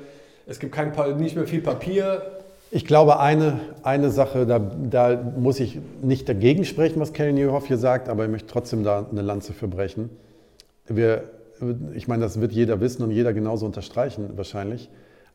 es 0.48 0.60
gibt 0.60 0.74
kein, 0.74 0.92
nicht 1.18 1.36
mehr 1.36 1.46
viel 1.46 1.62
Papier. 1.62 2.37
Ich 2.70 2.86
glaube, 2.86 3.20
eine, 3.20 3.60
eine 3.84 4.10
Sache, 4.10 4.46
da, 4.46 4.60
da 4.60 5.16
muss 5.38 5.60
ich 5.60 5.80
nicht 6.02 6.28
dagegen 6.28 6.66
sprechen, 6.66 7.00
was 7.00 7.14
Kelly 7.14 7.32
Newhoff 7.34 7.68
hier 7.68 7.78
sagt, 7.78 8.10
aber 8.10 8.26
ich 8.26 8.32
möchte 8.32 8.48
trotzdem 8.52 8.84
da 8.84 9.06
eine 9.10 9.22
Lanze 9.22 9.54
für 9.54 9.68
brechen. 9.70 10.10
Wir, 10.86 11.24
ich 11.94 12.08
meine, 12.08 12.24
das 12.24 12.42
wird 12.42 12.52
jeder 12.52 12.82
wissen 12.82 13.04
und 13.04 13.12
jeder 13.12 13.34
genauso 13.34 13.66
unterstreichen 13.66 14.32
wahrscheinlich. 14.36 14.90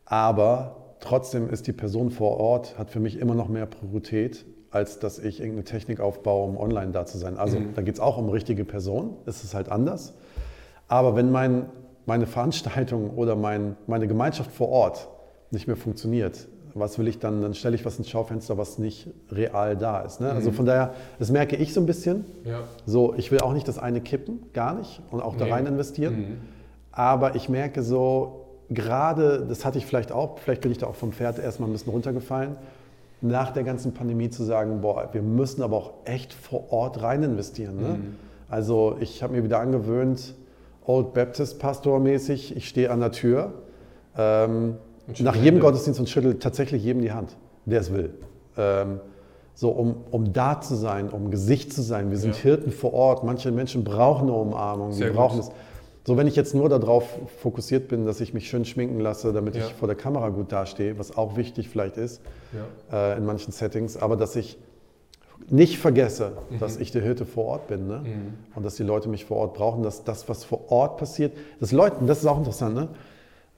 Aber 0.04 0.94
trotzdem 1.00 1.48
ist 1.48 1.66
die 1.66 1.72
Person 1.72 2.10
vor 2.10 2.38
Ort, 2.38 2.78
hat 2.78 2.90
für 2.90 3.00
mich 3.00 3.18
immer 3.18 3.34
noch 3.34 3.48
mehr 3.48 3.64
Priorität, 3.66 4.44
als 4.70 4.98
dass 4.98 5.18
ich 5.18 5.40
irgendeine 5.40 5.64
Technik 5.64 6.00
aufbaue, 6.00 6.46
um 6.46 6.58
online 6.58 6.92
da 6.92 7.06
zu 7.06 7.16
sein. 7.16 7.38
Also 7.38 7.58
Mhm. 7.58 7.74
da 7.74 7.82
geht 7.82 7.94
es 7.94 8.00
auch 8.00 8.18
um 8.18 8.28
richtige 8.28 8.64
Personen, 8.66 9.16
es 9.24 9.42
ist 9.42 9.54
halt 9.54 9.70
anders. 9.70 10.14
Aber 10.88 11.16
wenn 11.16 11.30
mein, 11.30 11.66
meine 12.04 12.26
Veranstaltung 12.26 13.10
oder 13.16 13.36
mein, 13.36 13.76
meine 13.86 14.06
Gemeinschaft 14.06 14.50
vor 14.50 14.68
Ort 14.68 15.08
nicht 15.50 15.66
mehr 15.66 15.76
funktioniert, 15.76 16.46
was 16.74 16.98
will 16.98 17.08
ich 17.08 17.18
dann? 17.18 17.42
Dann 17.42 17.54
stelle 17.54 17.74
ich 17.74 17.84
was 17.84 17.98
ins 17.98 18.08
Schaufenster, 18.08 18.56
was 18.58 18.78
nicht 18.78 19.08
real 19.30 19.76
da 19.76 20.00
ist. 20.00 20.20
Ne? 20.20 20.30
Also 20.32 20.50
Mhm. 20.50 20.54
von 20.54 20.66
daher, 20.66 20.94
das 21.18 21.30
merke 21.30 21.56
ich 21.56 21.72
so 21.74 21.80
ein 21.80 21.86
bisschen. 21.86 22.24
Ja. 22.44 22.60
So, 22.86 23.14
ich 23.16 23.30
will 23.30 23.40
auch 23.40 23.52
nicht 23.52 23.68
das 23.68 23.78
eine 23.78 24.00
kippen, 24.00 24.40
gar 24.52 24.74
nicht, 24.74 25.00
und 25.10 25.20
auch 25.22 25.36
da 25.36 25.44
Nee. 25.46 25.52
rein 25.52 25.66
investieren. 25.66 26.16
Mhm. 26.16 26.36
Aber 26.92 27.34
ich 27.36 27.48
merke 27.48 27.82
so, 27.82 28.46
gerade, 28.70 29.44
das 29.48 29.64
hatte 29.64 29.78
ich 29.78 29.86
vielleicht 29.86 30.12
auch, 30.12 30.38
vielleicht 30.38 30.62
bin 30.62 30.72
ich 30.72 30.78
da 30.78 30.86
auch 30.86 30.94
vom 30.94 31.12
Pferd 31.12 31.38
erstmal 31.38 31.68
ein 31.68 31.72
bisschen 31.72 31.92
runtergefallen, 31.92 32.56
nach 33.20 33.52
der 33.52 33.62
ganzen 33.64 33.92
Pandemie 33.94 34.30
zu 34.30 34.42
sagen, 34.44 34.80
boah, 34.80 35.08
wir 35.12 35.22
müssen 35.22 35.62
aber 35.62 35.76
auch 35.76 35.92
echt 36.04 36.32
vor 36.32 36.72
Ort 36.72 37.02
rein 37.02 37.22
investieren. 37.22 37.76
Ne? 37.76 37.88
Mhm. 37.88 38.14
Also 38.48 38.96
ich 39.00 39.22
habe 39.22 39.34
mir 39.34 39.44
wieder 39.44 39.60
angewöhnt, 39.60 40.34
Old 40.84 41.14
Baptist 41.14 41.58
Pastor 41.60 42.00
mäßig, 42.00 42.56
ich 42.56 42.68
stehe 42.68 42.90
an 42.90 43.00
der 43.00 43.12
Tür, 43.12 43.52
ähm, 44.18 44.76
nach 45.20 45.36
jedem. 45.36 45.60
Gottesdienst 45.60 46.00
und 46.00 46.08
schüttel 46.08 46.38
tatsächlich 46.38 46.82
jedem 46.84 47.02
die 47.02 47.12
Hand, 47.12 47.36
der 47.66 47.80
es 47.80 47.92
will. 47.92 48.10
Ähm, 48.56 49.00
so, 49.54 49.70
um, 49.70 49.96
um 50.10 50.32
da 50.32 50.60
zu 50.60 50.74
sein, 50.74 51.10
um 51.10 51.30
Gesicht 51.30 51.72
zu 51.72 51.82
sein. 51.82 52.10
Wir 52.10 52.18
sind 52.18 52.36
Ja. 52.36 52.42
Hirten 52.42 52.70
vor 52.72 52.94
Ort. 52.94 53.22
Manche 53.24 53.50
Menschen 53.52 53.84
brauchen 53.84 54.28
eine 54.28 54.36
Umarmung. 54.36 54.92
Sehr 54.92 55.08
gut. 55.08 55.16
brauchen 55.16 55.40
es. 55.40 55.50
So, 56.04 56.16
wenn 56.16 56.26
ich 56.26 56.34
jetzt 56.34 56.54
nur 56.54 56.68
darauf 56.68 57.04
fokussiert 57.40 57.86
bin, 57.88 58.06
dass 58.06 58.20
ich 58.20 58.34
mich 58.34 58.48
schön 58.48 58.64
schminken 58.64 58.98
lasse, 58.98 59.32
damit 59.32 59.54
Ja. 59.54 59.66
ich 59.66 59.74
vor 59.74 59.86
der 59.86 59.96
Kamera 59.96 60.30
gut 60.30 60.50
dastehe, 60.50 60.98
was 60.98 61.16
auch 61.16 61.36
wichtig 61.36 61.68
vielleicht 61.68 61.96
ist 61.96 62.20
Ja. 62.90 63.12
äh, 63.12 63.18
in 63.18 63.24
manchen 63.24 63.52
Settings, 63.52 63.96
aber 63.96 64.16
dass 64.16 64.34
ich 64.34 64.58
nicht 65.48 65.78
vergesse, 65.78 66.32
Mhm. 66.50 66.58
dass 66.58 66.76
ich 66.78 66.90
der 66.90 67.02
Hirte 67.02 67.24
vor 67.26 67.44
Ort 67.46 67.66
bin 67.68 67.86
ne? 67.86 67.98
Mhm. 68.04 68.34
und 68.54 68.64
dass 68.64 68.76
die 68.76 68.82
Leute 68.84 69.08
mich 69.08 69.24
vor 69.26 69.36
Ort 69.38 69.54
brauchen, 69.54 69.82
dass 69.82 70.02
das, 70.02 70.28
was 70.28 70.44
vor 70.44 70.70
Ort 70.72 70.96
passiert, 70.96 71.32
das 71.60 71.72
Leuten, 71.72 72.06
das 72.06 72.18
ist 72.20 72.26
auch 72.26 72.38
interessant, 72.38 72.74
ne? 72.74 72.88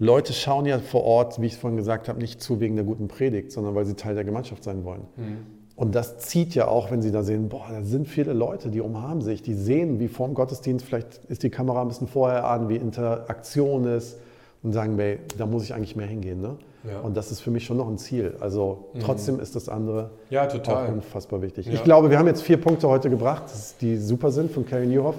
Leute 0.05 0.33
schauen 0.33 0.67
ja 0.67 0.79
vor 0.79 1.05
Ort, 1.05 1.41
wie 1.41 1.47
ich 1.47 1.55
es 1.55 1.59
vorhin 1.59 1.77
gesagt 1.77 2.09
habe, 2.09 2.21
nicht 2.21 2.41
zu 2.41 2.61
wegen 2.61 2.77
der 2.77 2.85
guten 2.85 3.09
Predigt, 3.09 3.51
sondern 3.53 3.75
weil 3.75 3.85
sie 3.87 3.95
Teil 3.95 4.15
der 4.15 4.25
Gemeinschaft 4.25 4.63
sein 4.63 4.85
wollen. 4.85 5.03
Mhm. 5.17 5.39
Und 5.77 5.95
das 5.97 6.19
zieht 6.19 6.55
ja 6.55 6.69
auch, 6.69 6.93
wenn 6.93 7.03
sie 7.03 7.11
da 7.11 7.25
sehen, 7.25 7.49
boah, 7.49 7.67
da 7.69 7.83
sind 7.83 8.07
viele 8.07 8.33
Leute, 8.33 8.69
die 8.69 8.81
umarmen 8.81 9.23
sich, 9.23 9.43
die 9.43 9.55
sehen, 9.55 9.99
wie 9.99 10.07
vorm 10.07 10.35
Gottesdienst, 10.35 10.85
vielleicht 10.87 11.25
ist 11.29 11.43
die 11.43 11.51
Kamera 11.51 11.83
ein 11.83 11.89
bisschen 11.89 12.07
vorher 12.07 12.47
an, 12.47 12.69
wie 12.69 12.77
Interaktion 12.77 13.85
ist 13.85 14.19
und 14.63 14.73
sagen, 14.73 14.97
ey, 15.01 15.19
da 15.37 15.47
muss 15.47 15.65
ich 15.65 15.75
eigentlich 15.75 15.97
mehr 15.97 16.07
hingehen. 16.07 16.41
Ne? 16.41 16.57
Ja. 16.89 17.01
Und 17.01 17.17
das 17.17 17.33
ist 17.33 17.41
für 17.41 17.51
mich 17.51 17.65
schon 17.65 17.77
noch 17.77 17.89
ein 17.89 17.99
Ziel. 17.99 18.37
Also 18.41 18.91
trotzdem 19.01 19.41
ist 19.41 19.57
das 19.57 19.69
andere 19.69 20.11
Ja, 20.31 20.45
auch 20.47 20.53
total. 20.53 20.93
unfassbar 20.93 21.43
wichtig. 21.43 21.67
Ja. 21.67 21.73
Ich 21.73 21.83
glaube, 21.83 22.09
wir 22.09 22.19
haben 22.19 22.29
jetzt 22.29 22.43
vier 22.43 22.59
Punkte 22.59 22.89
heute 22.89 23.11
gebracht, 23.11 23.45
die 23.81 23.97
super 23.97 24.31
sind 24.31 24.53
von 24.53 24.65
Carrie 24.65 24.87
Newhoff. 24.87 25.17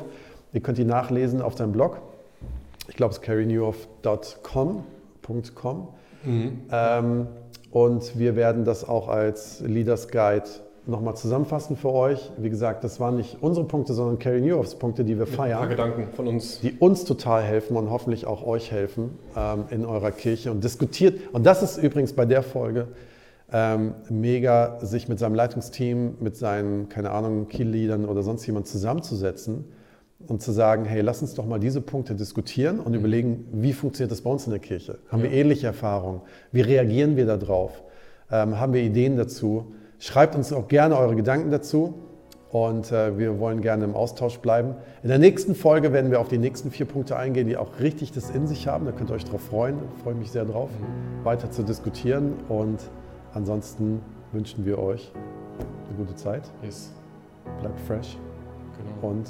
Ihr 0.54 0.62
könnt 0.62 0.78
die 0.78 0.86
nachlesen 0.86 1.42
auf 1.42 1.58
seinem 1.58 1.74
Blog. 1.74 1.98
Ich 2.88 2.96
glaube, 2.96 3.12
es 3.12 3.18
ist 3.18 3.24
carrienewhoff.com. 3.24 4.84
.com. 5.56 5.88
Mhm. 6.24 6.62
Ähm, 6.72 7.28
und 7.72 8.18
wir 8.18 8.36
werden 8.36 8.64
das 8.64 8.88
auch 8.88 9.08
als 9.08 9.62
Leaders 9.62 10.08
Guide 10.08 10.46
nochmal 10.88 11.16
zusammenfassen 11.16 11.76
für 11.78 11.92
euch. 11.92 12.32
Wie 12.38 12.50
gesagt, 12.50 12.84
das 12.84 13.00
waren 13.00 13.18
nicht 13.18 13.38
unsere 13.42 13.66
Punkte, 13.66 13.94
sondern 13.94 14.20
Carrie 14.20 14.42
Newhoffs 14.42 14.76
Punkte, 14.76 15.04
die 15.04 15.18
wir 15.18 15.26
Ein 15.26 15.32
paar 15.32 15.48
feiern, 15.48 15.70
Gedanken 15.70 16.08
von 16.16 16.28
uns. 16.28 16.60
die 16.62 16.74
uns 16.74 17.06
total 17.06 17.42
helfen 17.42 17.76
und 17.76 17.90
hoffentlich 17.90 18.28
auch 18.28 18.46
euch 18.46 18.72
helfen 18.72 19.18
ähm, 19.36 19.66
in 19.72 19.86
eurer 19.86 20.12
Kirche 20.12 20.52
und 20.52 20.64
diskutiert. 20.64 21.20
Und 21.34 21.46
das 21.46 21.64
ist 21.64 21.78
übrigens 21.78 22.14
bei 22.14 22.26
der 22.26 22.44
Folge 22.44 22.90
ähm, 23.52 23.96
mega, 24.10 24.80
sich 24.82 25.10
mit 25.10 25.18
seinem 25.18 25.36
Leitungsteam, 25.36 26.16
mit 26.20 26.38
seinen, 26.38 26.88
keine 26.90 27.12
Ahnung, 27.12 27.48
Key-Leadern 27.48 28.06
oder 28.06 28.22
sonst 28.22 28.46
jemand 28.46 28.68
zusammenzusetzen 28.68 29.66
und 30.28 30.42
zu 30.42 30.52
sagen, 30.52 30.86
hey, 30.86 31.02
lass 31.02 31.22
uns 31.22 31.34
doch 31.34 31.46
mal 31.46 31.60
diese 31.60 31.82
Punkte 31.82 32.16
diskutieren 32.16 32.80
und 32.80 32.94
überlegen, 32.94 33.48
wie 33.52 33.74
funktioniert 33.74 34.12
das 34.12 34.22
bei 34.22 34.30
uns 34.30 34.46
in 34.46 34.52
der 34.52 34.60
Kirche? 34.60 35.00
Haben 35.10 35.24
wir 35.24 35.32
ähnliche 35.32 35.68
Erfahrungen? 35.68 36.22
Wie 36.52 36.62
reagieren 36.62 37.16
wir 37.16 37.26
darauf? 37.26 37.84
Ähm, 38.32 38.60
haben 38.60 38.74
wir 38.74 38.82
Ideen 38.82 39.18
dazu? 39.18 39.74
Schreibt 40.00 40.36
uns 40.36 40.52
auch 40.52 40.68
gerne 40.68 40.98
eure 40.98 41.16
Gedanken 41.16 41.52
dazu 41.52 41.96
und 42.50 42.92
äh, 42.92 43.18
wir 43.18 43.40
wollen 43.40 43.62
gerne 43.62 43.84
im 43.84 43.94
Austausch 43.94 44.40
bleiben. 44.40 44.76
In 45.04 45.10
der 45.10 45.20
nächsten 45.20 45.54
Folge 45.54 45.94
werden 45.94 46.10
wir 46.12 46.20
auf 46.22 46.30
die 46.30 46.38
nächsten 46.38 46.72
vier 46.72 46.86
Punkte 46.86 47.18
eingehen, 47.18 47.48
die 47.48 47.58
auch 47.58 47.80
richtig 47.80 48.12
das 48.12 48.30
in 48.30 48.48
sich 48.48 48.68
haben. 48.68 48.86
Da 48.86 48.94
könnt 48.94 49.12
ihr 49.12 49.16
euch 49.16 49.26
darauf 49.26 49.42
freuen. 49.42 49.78
Ich 49.98 50.04
freue 50.04 50.16
mich 50.16 50.32
sehr 50.32 50.46
drauf, 50.46 50.70
weiter 51.24 51.52
zu 51.52 51.64
diskutieren 51.64 52.34
und 52.50 52.80
ansonsten 53.34 54.02
wünschen 54.32 54.66
wir 54.66 54.80
euch 54.80 55.12
eine 55.90 55.98
gute 55.98 56.16
Zeit. 56.16 56.44
Yes. 56.64 56.92
Bleibt 57.60 57.80
fresh 57.82 58.18
Genau. 58.78 59.14
und 59.14 59.30